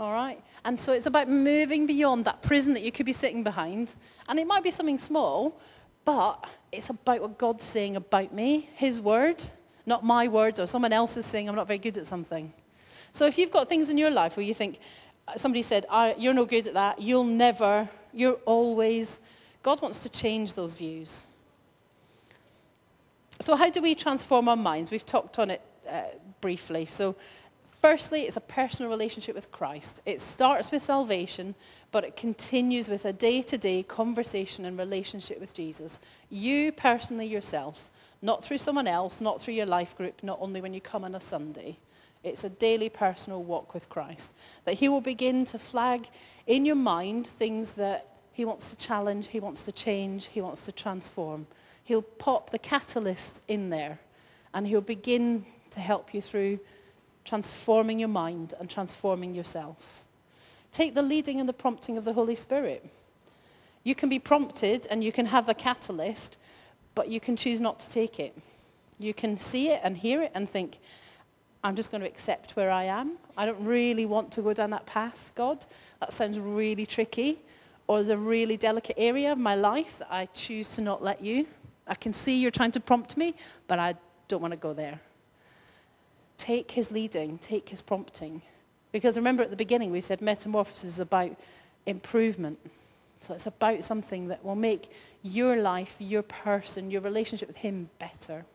All 0.00 0.14
right? 0.14 0.42
And 0.64 0.78
so 0.78 0.94
it's 0.94 1.04
about 1.04 1.28
moving 1.28 1.84
beyond 1.84 2.24
that 2.24 2.40
prison 2.40 2.72
that 2.72 2.80
you 2.80 2.90
could 2.90 3.04
be 3.04 3.12
sitting 3.12 3.44
behind. 3.44 3.96
And 4.30 4.38
it 4.38 4.46
might 4.46 4.62
be 4.62 4.70
something 4.70 4.96
small, 4.96 5.60
but 6.06 6.42
it's 6.72 6.88
about 6.88 7.20
what 7.20 7.36
God's 7.36 7.64
saying 7.64 7.96
about 7.96 8.32
me, 8.32 8.66
His 8.76 8.98
word, 8.98 9.44
not 9.84 10.02
my 10.02 10.26
words 10.26 10.58
or 10.58 10.66
someone 10.66 10.94
else's 10.94 11.26
saying 11.26 11.50
I'm 11.50 11.54
not 11.54 11.66
very 11.66 11.78
good 11.78 11.98
at 11.98 12.06
something. 12.06 12.50
So 13.12 13.26
if 13.26 13.36
you've 13.36 13.50
got 13.50 13.68
things 13.68 13.90
in 13.90 13.98
your 13.98 14.10
life 14.10 14.38
where 14.38 14.46
you 14.46 14.54
think, 14.54 14.78
uh, 15.28 15.36
somebody 15.36 15.60
said, 15.60 15.84
you're 16.16 16.32
no 16.32 16.46
good 16.46 16.66
at 16.66 16.72
that, 16.72 16.98
you'll 16.98 17.24
never, 17.24 17.90
you're 18.14 18.40
always, 18.46 19.20
God 19.62 19.82
wants 19.82 19.98
to 19.98 20.08
change 20.08 20.54
those 20.54 20.72
views. 20.72 21.26
So, 23.42 23.56
how 23.56 23.70
do 23.70 23.82
we 23.82 23.96
transform 23.96 24.48
our 24.48 24.56
minds? 24.56 24.92
We've 24.92 25.04
talked 25.04 25.40
on 25.40 25.50
it 25.50 25.60
uh, 25.90 26.02
briefly. 26.40 26.84
So, 26.84 27.16
firstly, 27.80 28.22
it's 28.22 28.36
a 28.36 28.40
personal 28.40 28.88
relationship 28.88 29.34
with 29.34 29.50
Christ. 29.50 30.00
It 30.06 30.20
starts 30.20 30.70
with 30.70 30.80
salvation, 30.80 31.56
but 31.90 32.04
it 32.04 32.14
continues 32.14 32.88
with 32.88 33.04
a 33.04 33.12
day 33.12 33.42
to 33.42 33.58
day 33.58 33.82
conversation 33.82 34.64
and 34.64 34.78
relationship 34.78 35.40
with 35.40 35.54
Jesus. 35.54 35.98
You 36.30 36.70
personally, 36.70 37.26
yourself, 37.26 37.90
not 38.22 38.44
through 38.44 38.58
someone 38.58 38.86
else, 38.86 39.20
not 39.20 39.42
through 39.42 39.54
your 39.54 39.66
life 39.66 39.96
group, 39.96 40.22
not 40.22 40.38
only 40.40 40.60
when 40.60 40.72
you 40.72 40.80
come 40.80 41.02
on 41.02 41.16
a 41.16 41.20
Sunday. 41.20 41.78
It's 42.22 42.44
a 42.44 42.48
daily 42.48 42.90
personal 42.90 43.42
walk 43.42 43.74
with 43.74 43.88
Christ. 43.88 44.32
That 44.66 44.74
He 44.74 44.88
will 44.88 45.00
begin 45.00 45.44
to 45.46 45.58
flag 45.58 46.06
in 46.46 46.64
your 46.64 46.76
mind 46.76 47.26
things 47.26 47.72
that 47.72 48.06
He 48.32 48.44
wants 48.44 48.70
to 48.70 48.76
challenge, 48.76 49.30
He 49.30 49.40
wants 49.40 49.64
to 49.64 49.72
change, 49.72 50.26
He 50.26 50.40
wants 50.40 50.64
to 50.66 50.70
transform. 50.70 51.48
He'll 51.84 52.02
pop 52.02 52.50
the 52.50 52.58
catalyst 52.58 53.40
in 53.48 53.70
there 53.70 54.00
and 54.54 54.66
He'll 54.66 54.80
begin 54.80 55.44
to 55.70 55.80
help 55.80 56.14
you 56.14 56.20
through 56.20 56.60
transforming 57.24 57.98
your 57.98 58.08
mind 58.08 58.54
and 58.58 58.68
transforming 58.68 59.34
yourself. 59.34 60.04
Take 60.70 60.94
the 60.94 61.02
leading 61.02 61.40
and 61.40 61.48
the 61.48 61.52
prompting 61.52 61.96
of 61.96 62.04
the 62.04 62.12
Holy 62.12 62.34
Spirit. 62.34 62.88
You 63.84 63.94
can 63.94 64.08
be 64.08 64.18
prompted 64.18 64.86
and 64.90 65.02
you 65.02 65.12
can 65.12 65.26
have 65.26 65.48
a 65.48 65.54
catalyst, 65.54 66.38
but 66.94 67.08
you 67.08 67.20
can 67.20 67.36
choose 67.36 67.60
not 67.60 67.80
to 67.80 67.90
take 67.90 68.20
it. 68.20 68.36
You 68.98 69.12
can 69.12 69.36
see 69.36 69.68
it 69.68 69.80
and 69.82 69.96
hear 69.96 70.22
it 70.22 70.30
and 70.34 70.48
think, 70.48 70.78
I'm 71.64 71.76
just 71.76 71.90
going 71.90 72.00
to 72.00 72.06
accept 72.06 72.52
where 72.52 72.70
I 72.70 72.84
am. 72.84 73.18
I 73.36 73.46
don't 73.46 73.64
really 73.64 74.04
want 74.04 74.32
to 74.32 74.42
go 74.42 74.52
down 74.52 74.70
that 74.70 74.86
path, 74.86 75.32
God. 75.34 75.64
That 76.00 76.12
sounds 76.12 76.38
really 76.38 76.86
tricky. 76.86 77.38
Or 77.86 77.96
there's 77.98 78.08
a 78.08 78.16
really 78.16 78.56
delicate 78.56 78.96
area 78.98 79.32
of 79.32 79.38
my 79.38 79.54
life 79.54 79.98
that 79.98 80.08
I 80.10 80.26
choose 80.26 80.74
to 80.76 80.80
not 80.80 81.02
let 81.02 81.22
you. 81.22 81.46
I 81.92 81.94
can 81.94 82.14
see 82.14 82.40
you're 82.40 82.50
trying 82.50 82.70
to 82.70 82.80
prompt 82.80 83.18
me, 83.18 83.34
but 83.68 83.78
I 83.78 83.96
don't 84.26 84.40
want 84.40 84.52
to 84.52 84.58
go 84.58 84.72
there. 84.72 84.98
Take 86.38 86.70
his 86.70 86.90
leading, 86.90 87.36
take 87.36 87.68
his 87.68 87.82
prompting. 87.82 88.40
Because 88.92 89.18
remember 89.18 89.42
at 89.42 89.50
the 89.50 89.56
beginning 89.56 89.92
we 89.92 90.00
said 90.00 90.22
metamorphosis 90.22 90.84
is 90.84 91.00
about 91.00 91.36
improvement. 91.84 92.58
So 93.20 93.34
it's 93.34 93.46
about 93.46 93.84
something 93.84 94.28
that 94.28 94.42
will 94.42 94.54
make 94.56 94.90
your 95.22 95.56
life, 95.56 95.96
your 95.98 96.22
person, 96.22 96.90
your 96.90 97.02
relationship 97.02 97.46
with 97.46 97.58
him 97.58 97.90
better. 97.98 98.46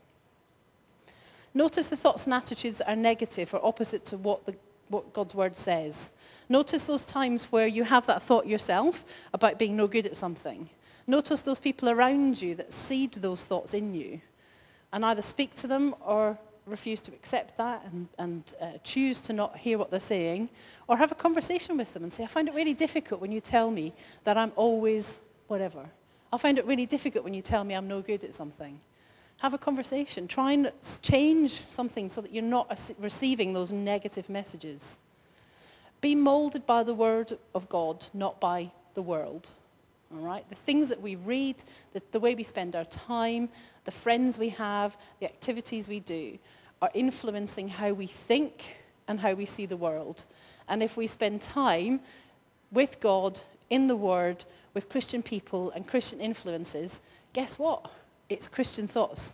Notice 1.53 1.89
the 1.89 1.95
thoughts 1.95 2.25
and 2.25 2.33
attitudes 2.33 2.79
that 2.79 2.89
are 2.89 2.95
negative 2.95 3.53
or 3.53 3.63
opposite 3.63 4.03
to 4.05 4.17
what, 4.17 4.47
the, 4.47 4.55
what 4.89 5.13
God's 5.13 5.35
word 5.35 5.55
says. 5.55 6.09
Notice 6.49 6.85
those 6.85 7.05
times 7.05 7.51
where 7.51 7.67
you 7.67 7.83
have 7.83 8.07
that 8.07 8.23
thought 8.23 8.47
yourself 8.47 9.05
about 9.31 9.59
being 9.59 9.77
no 9.77 9.85
good 9.85 10.07
at 10.07 10.17
something. 10.17 10.69
Notice 11.07 11.39
those 11.41 11.59
people 11.59 11.89
around 11.89 12.41
you 12.41 12.53
that 12.55 12.73
seed 12.73 13.13
those 13.13 13.45
thoughts 13.45 13.73
in 13.73 13.93
you 13.93 14.21
and 14.91 15.05
either 15.05 15.21
speak 15.21 15.55
to 15.55 15.67
them 15.67 15.95
or 16.05 16.37
refuse 16.65 16.99
to 16.99 17.11
accept 17.13 17.57
that 17.57 17.85
and, 17.85 18.07
and 18.17 18.53
uh, 18.61 18.71
choose 18.83 19.19
to 19.21 19.33
not 19.33 19.57
hear 19.57 19.77
what 19.77 19.89
they're 19.89 19.99
saying, 19.99 20.49
or 20.87 20.97
have 20.97 21.11
a 21.11 21.15
conversation 21.15 21.77
with 21.77 21.93
them 21.93 22.03
and 22.03 22.11
say, 22.11 22.23
I 22.23 22.27
find 22.27 22.47
it 22.47 22.53
really 22.53 22.73
difficult 22.73 23.21
when 23.21 23.31
you 23.31 23.39
tell 23.39 23.71
me 23.71 23.93
that 24.25 24.37
I'm 24.37 24.51
always 24.55 25.19
whatever. 25.47 25.85
I 26.31 26.37
find 26.37 26.57
it 26.57 26.65
really 26.65 26.85
difficult 26.85 27.23
when 27.23 27.33
you 27.33 27.41
tell 27.41 27.63
me 27.63 27.73
I'm 27.73 27.87
no 27.87 28.01
good 28.01 28.23
at 28.23 28.33
something. 28.33 28.79
Have 29.37 29.53
a 29.53 29.57
conversation. 29.57 30.27
Try 30.27 30.53
and 30.53 30.71
change 31.01 31.67
something 31.69 32.09
so 32.09 32.21
that 32.21 32.33
you're 32.33 32.43
not 32.43 32.91
receiving 32.99 33.53
those 33.53 33.71
negative 33.71 34.29
messages. 34.29 34.97
Be 36.01 36.15
molded 36.15 36.65
by 36.65 36.83
the 36.83 36.93
word 36.93 37.37
of 37.55 37.69
God, 37.69 38.07
not 38.13 38.39
by 38.39 38.71
the 38.93 39.01
world. 39.01 39.51
All 40.13 40.21
right? 40.21 40.47
The 40.49 40.55
things 40.55 40.89
that 40.89 41.01
we 41.01 41.15
read, 41.15 41.63
the, 41.93 42.01
the 42.11 42.19
way 42.19 42.35
we 42.35 42.43
spend 42.43 42.75
our 42.75 42.85
time, 42.85 43.49
the 43.83 43.91
friends 43.91 44.37
we 44.37 44.49
have, 44.49 44.97
the 45.19 45.25
activities 45.25 45.87
we 45.87 45.99
do 45.99 46.37
are 46.81 46.91
influencing 46.93 47.69
how 47.69 47.93
we 47.93 48.07
think 48.07 48.77
and 49.07 49.19
how 49.19 49.33
we 49.33 49.45
see 49.45 49.65
the 49.65 49.77
world. 49.77 50.25
And 50.67 50.83
if 50.83 50.95
we 50.97 51.07
spend 51.07 51.41
time 51.41 52.01
with 52.71 52.99
God, 52.99 53.41
in 53.69 53.87
the 53.87 53.95
Word, 53.95 54.45
with 54.73 54.89
Christian 54.89 55.23
people 55.23 55.71
and 55.71 55.87
Christian 55.87 56.19
influences, 56.19 57.01
guess 57.33 57.59
what? 57.59 57.91
It's 58.29 58.47
Christian 58.47 58.87
thoughts 58.87 59.33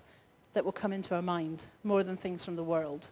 that 0.53 0.65
will 0.65 0.71
come 0.71 0.93
into 0.93 1.15
our 1.15 1.21
mind 1.21 1.65
more 1.83 2.03
than 2.03 2.17
things 2.17 2.45
from 2.45 2.55
the 2.55 2.63
world. 2.63 3.09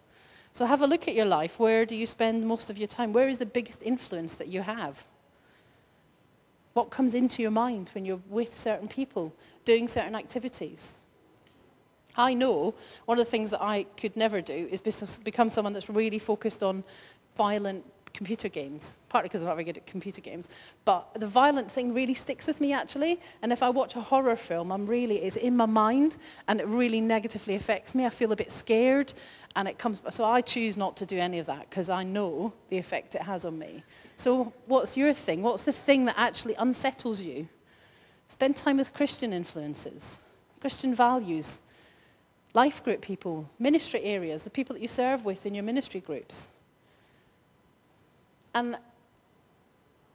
So 0.52 0.66
have 0.66 0.82
a 0.82 0.88
look 0.88 1.08
at 1.08 1.16
your 1.16 1.26
life. 1.26 1.60
Where 1.60 1.86
do 1.86 1.96
you 1.96 2.06
spend 2.06 2.46
most 2.46 2.70
of 2.70 2.78
your 2.78 2.88
time? 2.88 3.14
Where 3.14 3.30
is 3.30 3.38
the 3.38 3.46
biggest 3.46 3.82
influence 3.84 4.36
that 4.36 4.48
you 4.48 4.62
have? 4.62 5.06
what 6.74 6.90
comes 6.90 7.14
into 7.14 7.42
your 7.42 7.52
mind 7.52 7.92
when 7.94 8.06
you're 8.06 8.22
with 8.30 8.58
certain 8.58 8.88
people 8.88 9.34
doing 9.66 9.88
certain 9.88 10.16
activities. 10.16 10.96
I 12.16 12.34
know 12.34 12.74
one 13.06 13.20
of 13.20 13.26
the 13.26 13.32
things 13.32 13.52
that 13.52 13.62
I 13.62 13.84
could 13.98 14.16
never 14.18 14.42
do 14.42 14.68
is 14.72 14.82
become 15.24 15.50
someone 15.50 15.74
that's 15.74 15.90
really 15.90 16.20
focused 16.20 16.62
on 16.64 16.84
violent 17.36 17.86
computer 18.14 18.50
games, 18.50 18.98
partly 19.10 19.28
because 19.28 19.42
I'm 19.42 19.48
not 19.48 19.56
very 19.56 19.66
good 19.66 19.78
at 19.78 19.86
computer 19.86 20.22
games. 20.22 20.50
But 20.86 21.14
the 21.16 21.28
violent 21.28 21.70
thing 21.72 21.94
really 21.94 22.14
sticks 22.14 22.48
with 22.48 22.62
me, 22.62 22.74
actually. 22.74 23.20
And 23.42 23.52
if 23.52 23.64
I 23.64 23.70
watch 23.70 23.96
a 23.96 24.02
horror 24.02 24.36
film, 24.36 24.72
I'm 24.72 24.86
really, 24.86 25.18
it's 25.18 25.36
in 25.36 25.56
my 25.56 25.66
mind, 25.66 26.18
and 26.48 26.60
it 26.60 26.68
really 26.68 27.02
negatively 27.02 27.56
affects 27.56 27.96
me. 27.96 28.06
I 28.06 28.10
feel 28.10 28.32
a 28.32 28.36
bit 28.36 28.52
scared, 28.52 29.14
and 29.56 29.68
it 29.68 29.78
comes, 29.78 30.02
so 30.10 30.24
I 30.24 30.42
choose 30.42 30.78
not 30.78 30.98
to 30.98 31.06
do 31.06 31.18
any 31.18 31.40
of 31.40 31.46
that 31.48 31.70
because 31.70 31.90
I 31.90 32.04
know 32.04 32.54
the 32.70 32.78
effect 32.78 33.16
it 33.16 33.24
has 33.24 33.46
on 33.46 33.58
me. 33.58 33.84
So 34.16 34.54
what's 34.68 34.96
your 34.98 35.14
thing? 35.14 35.42
What's 35.42 35.64
the 35.64 35.74
thing 35.74 36.06
that 36.06 36.16
actually 36.18 36.56
unsettles 36.56 37.22
you? 37.22 37.48
Spend 38.28 38.56
time 38.56 38.78
with 38.78 38.94
Christian 38.94 39.34
influences, 39.34 40.22
Christian 40.60 40.96
values 40.96 41.60
life 42.54 42.84
group 42.84 43.02
people, 43.02 43.50
ministry 43.60 44.04
areas, 44.04 44.44
the 44.44 44.50
people 44.50 44.74
that 44.74 44.82
you 44.82 44.88
serve 44.88 45.26
with 45.26 45.46
in 45.46 45.54
your 45.54 45.64
ministry 45.64 46.00
groups. 46.00 46.48
And 48.54 48.78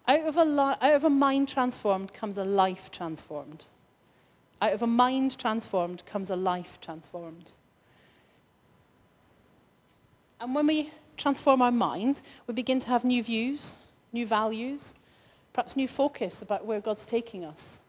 out 0.06 0.20
of 0.20 0.36
a, 0.36 0.78
out 0.80 0.94
of 0.94 1.04
a 1.04 1.10
mind 1.10 1.48
transformed 1.48 2.12
comes 2.12 2.38
a 2.38 2.44
life 2.44 2.90
transformed. 2.90 3.66
Out 4.60 4.72
of 4.72 4.82
a 4.82 4.86
mind 4.86 5.38
transformed 5.38 6.04
comes 6.06 6.30
a 6.30 6.36
life 6.36 6.80
transformed. 6.80 7.52
And 10.40 10.54
when 10.54 10.66
we 10.66 10.90
transform 11.16 11.62
our 11.62 11.72
mind, 11.72 12.22
we 12.46 12.54
begin 12.54 12.78
to 12.80 12.88
have 12.88 13.04
new 13.04 13.22
views, 13.22 13.76
new 14.12 14.26
values, 14.26 14.94
perhaps 15.52 15.76
new 15.76 15.88
focus 15.88 16.42
about 16.42 16.66
where 16.66 16.80
God's 16.80 17.04
taking 17.04 17.44
us 17.44 17.80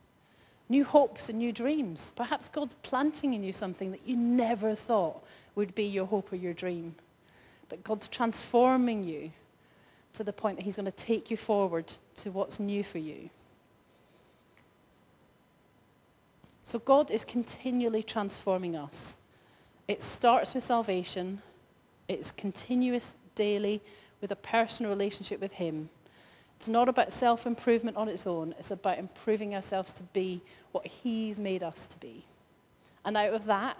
new 0.70 0.84
hopes 0.84 1.30
and 1.30 1.40
new 1.40 1.52
dreams. 1.52 2.12
Perhaps 2.16 2.50
God's 2.50 2.76
planting 2.84 3.34
in 3.34 3.44
you 3.44 3.52
something 3.52 3.92
that 3.92 4.08
you 4.08 4.16
never 4.16 4.76
thought 4.76 5.24
would 5.56 5.74
be 5.76 5.86
your 5.86 6.06
hope 6.06 6.32
or 6.32 6.36
your 6.36 6.54
dream. 6.54 6.96
But 7.70 7.84
God's 7.84 8.08
transforming 8.08 9.04
you 9.04 9.32
to 10.18 10.24
the 10.24 10.34
point 10.34 10.58
that 10.58 10.64
He's 10.64 10.76
going 10.76 10.86
to 10.86 10.92
take 10.92 11.32
you 11.32 11.38
forward 11.38 11.94
to 12.16 12.32
what's 12.32 12.60
new 12.60 12.84
for 12.84 12.98
you. 12.98 13.30
So 16.64 16.80
God 16.80 17.12
is 17.12 17.24
continually 17.24 18.04
transforming 18.04 18.76
us. 18.76 19.16
It 19.88 20.02
starts 20.02 20.54
with 20.54 20.64
salvation, 20.64 21.42
it's 22.10 22.32
continuous 22.32 23.16
daily 23.36 23.82
with 24.20 24.32
a 24.32 24.36
personal 24.36 24.92
relationship 24.92 25.40
with 25.40 25.54
Him. 25.54 25.90
It's 26.58 26.68
not 26.68 26.90
about 26.90 27.14
self 27.14 27.46
improvement 27.46 27.96
on 27.96 28.10
its 28.10 28.28
own, 28.28 28.54
it's 28.58 28.72
about 28.72 28.98
improving 28.98 29.56
ourselves 29.56 29.92
to 29.94 30.04
be 30.04 30.42
what 30.72 30.86
He's 30.86 31.40
made 31.40 31.64
us 31.64 31.86
to 31.86 31.98
be. 32.00 32.26
And 33.06 33.16
out 33.16 33.34
of 33.34 33.46
that 33.46 33.78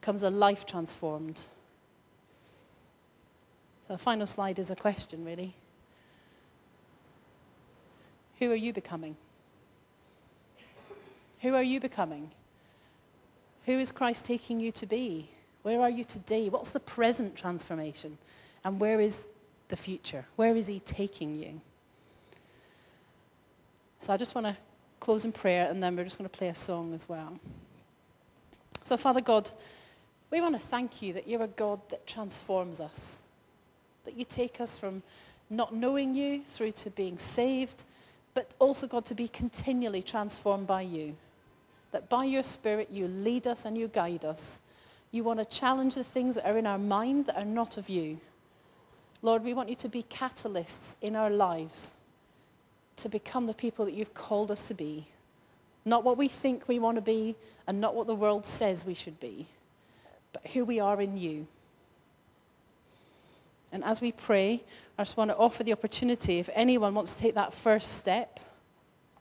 comes 0.00 0.22
a 0.22 0.30
life 0.30 0.64
transformed. 0.64 1.38
So 3.86 3.94
the 3.94 3.98
final 3.98 4.26
slide 4.26 4.58
is 4.58 4.70
a 4.70 4.76
question, 4.76 5.24
really. 5.24 5.54
Who 8.42 8.50
are 8.50 8.56
you 8.56 8.72
becoming? 8.72 9.14
Who 11.42 11.54
are 11.54 11.62
you 11.62 11.78
becoming? 11.78 12.32
Who 13.66 13.78
is 13.78 13.92
Christ 13.92 14.26
taking 14.26 14.58
you 14.58 14.72
to 14.72 14.84
be? 14.84 15.28
Where 15.62 15.80
are 15.80 15.88
you 15.88 16.02
today? 16.02 16.48
What's 16.48 16.70
the 16.70 16.80
present 16.80 17.36
transformation? 17.36 18.18
And 18.64 18.80
where 18.80 19.00
is 19.00 19.26
the 19.68 19.76
future? 19.76 20.24
Where 20.34 20.56
is 20.56 20.66
He 20.66 20.80
taking 20.80 21.38
you? 21.38 21.60
So 24.00 24.12
I 24.12 24.16
just 24.16 24.34
want 24.34 24.48
to 24.48 24.56
close 24.98 25.24
in 25.24 25.30
prayer 25.30 25.70
and 25.70 25.80
then 25.80 25.94
we're 25.94 26.02
just 26.02 26.18
going 26.18 26.28
to 26.28 26.36
play 26.36 26.48
a 26.48 26.54
song 26.56 26.94
as 26.94 27.08
well. 27.08 27.38
So, 28.82 28.96
Father 28.96 29.20
God, 29.20 29.52
we 30.32 30.40
want 30.40 30.60
to 30.60 30.66
thank 30.66 31.00
you 31.00 31.12
that 31.12 31.28
you're 31.28 31.44
a 31.44 31.46
God 31.46 31.80
that 31.90 32.08
transforms 32.08 32.80
us, 32.80 33.20
that 34.02 34.18
you 34.18 34.24
take 34.24 34.60
us 34.60 34.76
from 34.76 35.04
not 35.48 35.72
knowing 35.72 36.16
you 36.16 36.42
through 36.44 36.72
to 36.72 36.90
being 36.90 37.18
saved, 37.18 37.84
but 38.34 38.52
also, 38.58 38.86
God, 38.86 39.04
to 39.06 39.14
be 39.14 39.28
continually 39.28 40.02
transformed 40.02 40.66
by 40.66 40.82
you. 40.82 41.16
That 41.90 42.08
by 42.08 42.24
your 42.24 42.42
Spirit 42.42 42.88
you 42.90 43.06
lead 43.06 43.46
us 43.46 43.64
and 43.64 43.76
you 43.76 43.88
guide 43.88 44.24
us. 44.24 44.60
You 45.10 45.24
want 45.24 45.38
to 45.40 45.44
challenge 45.44 45.94
the 45.94 46.04
things 46.04 46.36
that 46.36 46.48
are 46.48 46.56
in 46.56 46.66
our 46.66 46.78
mind 46.78 47.26
that 47.26 47.36
are 47.36 47.44
not 47.44 47.76
of 47.76 47.90
you. 47.90 48.18
Lord, 49.20 49.44
we 49.44 49.54
want 49.54 49.68
you 49.68 49.74
to 49.76 49.88
be 49.88 50.02
catalysts 50.04 50.94
in 51.02 51.14
our 51.14 51.30
lives 51.30 51.92
to 52.96 53.08
become 53.08 53.46
the 53.46 53.54
people 53.54 53.84
that 53.84 53.94
you've 53.94 54.14
called 54.14 54.50
us 54.50 54.68
to 54.68 54.74
be. 54.74 55.06
Not 55.84 56.04
what 56.04 56.16
we 56.16 56.28
think 56.28 56.66
we 56.66 56.78
want 56.78 56.96
to 56.96 57.02
be 57.02 57.36
and 57.66 57.80
not 57.80 57.94
what 57.94 58.06
the 58.06 58.14
world 58.14 58.46
says 58.46 58.84
we 58.84 58.94
should 58.94 59.20
be, 59.20 59.46
but 60.32 60.46
who 60.52 60.64
we 60.64 60.80
are 60.80 61.00
in 61.00 61.16
you. 61.16 61.46
And 63.72 63.82
as 63.82 64.00
we 64.00 64.12
pray, 64.12 64.62
I 64.98 65.02
just 65.02 65.16
want 65.16 65.30
to 65.30 65.36
offer 65.36 65.64
the 65.64 65.72
opportunity 65.72 66.38
if 66.38 66.50
anyone 66.52 66.94
wants 66.94 67.14
to 67.14 67.20
take 67.20 67.34
that 67.34 67.54
first 67.54 67.94
step 67.94 68.38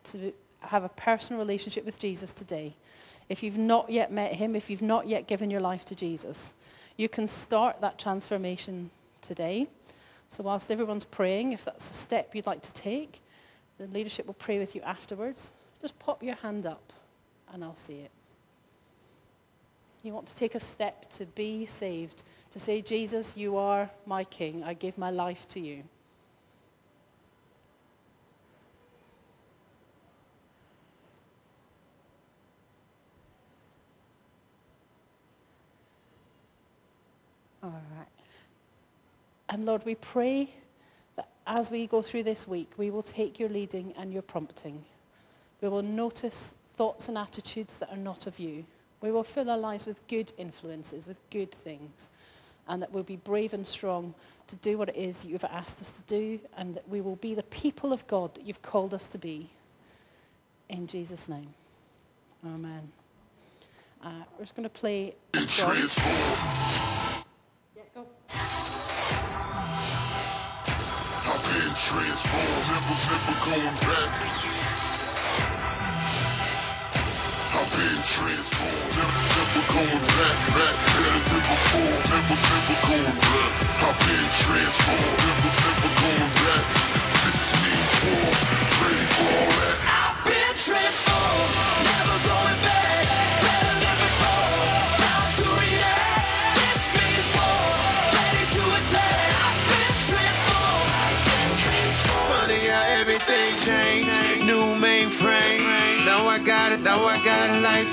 to 0.03 0.33
have 0.59 0.83
a 0.83 0.89
personal 0.89 1.39
relationship 1.39 1.85
with 1.85 1.97
Jesus 1.97 2.31
today. 2.31 2.75
If 3.29 3.41
you've 3.41 3.57
not 3.57 3.89
yet 3.89 4.11
met 4.11 4.35
him, 4.35 4.55
if 4.55 4.69
you've 4.69 4.81
not 4.81 5.07
yet 5.07 5.25
given 5.25 5.49
your 5.49 5.61
life 5.61 5.85
to 5.85 5.95
Jesus, 5.95 6.53
you 6.97 7.07
can 7.07 7.27
start 7.27 7.79
that 7.79 7.97
transformation 7.97 8.91
today. 9.21 9.67
So, 10.27 10.43
whilst 10.43 10.69
everyone's 10.69 11.05
praying, 11.05 11.53
if 11.53 11.65
that's 11.65 11.89
a 11.89 11.93
step 11.93 12.35
you'd 12.35 12.45
like 12.45 12.61
to 12.63 12.73
take, 12.73 13.21
the 13.77 13.87
leadership 13.87 14.27
will 14.27 14.33
pray 14.33 14.59
with 14.59 14.75
you 14.75 14.81
afterwards. 14.81 15.51
Just 15.81 15.97
pop 15.97 16.21
your 16.21 16.35
hand 16.35 16.65
up 16.65 16.93
and 17.53 17.63
I'll 17.63 17.75
see 17.75 17.99
it. 17.99 18.11
You 20.03 20.13
want 20.13 20.27
to 20.27 20.35
take 20.35 20.55
a 20.55 20.59
step 20.59 21.09
to 21.11 21.25
be 21.25 21.65
saved, 21.65 22.23
to 22.49 22.59
say, 22.59 22.81
Jesus, 22.81 23.37
you 23.37 23.57
are 23.57 23.89
my 24.05 24.23
King. 24.23 24.63
I 24.63 24.73
give 24.73 24.97
my 24.97 25.11
life 25.11 25.47
to 25.49 25.59
you. 25.59 25.83
All 37.63 37.69
right. 37.95 38.07
And 39.49 39.65
Lord, 39.65 39.85
we 39.85 39.93
pray 39.93 40.49
that 41.15 41.29
as 41.45 41.69
we 41.69 41.85
go 41.85 42.01
through 42.01 42.23
this 42.23 42.47
week, 42.47 42.71
we 42.77 42.89
will 42.89 43.03
take 43.03 43.39
your 43.39 43.49
leading 43.49 43.93
and 43.97 44.11
your 44.11 44.23
prompting. 44.23 44.83
We 45.61 45.69
will 45.69 45.83
notice 45.83 46.51
thoughts 46.75 47.07
and 47.07 47.19
attitudes 47.19 47.77
that 47.77 47.91
are 47.91 47.97
not 47.97 48.25
of 48.25 48.39
you. 48.39 48.65
We 49.01 49.11
will 49.11 49.23
fill 49.23 49.49
our 49.49 49.57
lives 49.57 49.85
with 49.85 50.07
good 50.07 50.31
influences, 50.37 51.07
with 51.07 51.17
good 51.31 51.51
things, 51.51 52.09
and 52.67 52.81
that 52.81 52.91
we'll 52.91 53.03
be 53.03 53.15
brave 53.15 53.53
and 53.53 53.65
strong 53.65 54.13
to 54.47 54.55
do 54.57 54.77
what 54.77 54.89
it 54.89 54.95
is 54.95 55.25
you've 55.25 55.43
asked 55.43 55.81
us 55.81 55.89
to 55.91 56.01
do, 56.03 56.39
and 56.55 56.75
that 56.75 56.87
we 56.87 57.01
will 57.01 57.15
be 57.15 57.33
the 57.33 57.43
people 57.43 57.91
of 57.93 58.05
God 58.07 58.35
that 58.35 58.45
you've 58.45 58.61
called 58.61 58.93
us 58.93 59.07
to 59.07 59.17
be. 59.17 59.49
In 60.69 60.87
Jesus' 60.87 61.27
name. 61.27 61.53
Amen. 62.45 62.91
Uh, 64.03 64.09
we're 64.37 64.45
just 64.45 64.55
going 64.55 64.63
to 64.63 64.69
play 64.69 65.15
a 65.33 65.39
song. 65.41 65.75
Yeah, 67.75 67.83
go. 67.93 68.05
I've 71.23 71.43
been 71.43 71.73
transformed, 71.75 72.65
never, 72.67 72.95
never 73.09 73.35
going 73.45 73.75
back. 73.75 74.50
Transformed, 78.01 78.97
never, 78.97 79.21
never 79.29 79.61
going 79.73 80.01
back, 80.17 80.37
better 80.57 81.21
than 81.21 81.43
before, 81.45 82.01
never, 82.09 82.33
never 82.33 82.77
back. 82.81 83.13
I've 83.77 83.93
been 84.01 84.27
transformed, 84.41 85.21
never, 85.21 85.53
never 85.61 85.91
back. 86.41 86.65
This 87.29 87.53
means 87.61 87.93
war, 88.01 88.33
ready 88.81 89.05
for 89.05 89.21
all 89.21 89.53
that. 89.53 89.77
I've 89.85 90.17
been 90.25 90.55
transformed, 90.57 92.00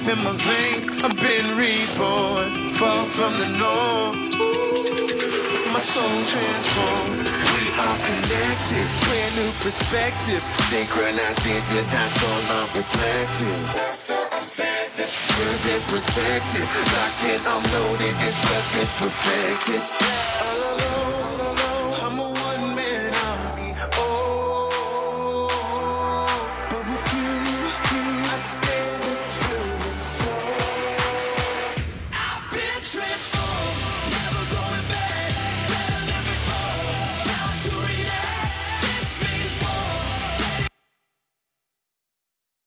in 0.09 0.25
my 0.25 0.33
veins. 0.33 0.89
I've 1.05 1.17
been 1.17 1.47
reborn, 1.53 2.73
far 2.73 3.05
from 3.05 3.33
the 3.37 3.49
norm. 3.61 4.15
My 5.73 5.81
soul 5.81 6.09
transformed. 6.33 7.29
We 7.29 7.65
are 7.77 7.99
connected, 8.09 8.87
brand 9.05 9.33
new 9.37 9.53
perspective. 9.61 10.41
Synchronized, 10.73 11.45
digitized, 11.45 12.17
soul 12.21 12.41
not 12.49 12.69
reflected. 12.77 13.57
So 13.95 14.17
obsessive, 14.33 15.13
and 15.77 15.85
protected. 15.93 16.67
Locked 16.97 17.25
in, 17.29 17.41
I'm 17.45 17.65
loaded, 17.77 18.15
it's 18.25 18.41
weapons 18.49 18.93
perfected. 18.97 20.38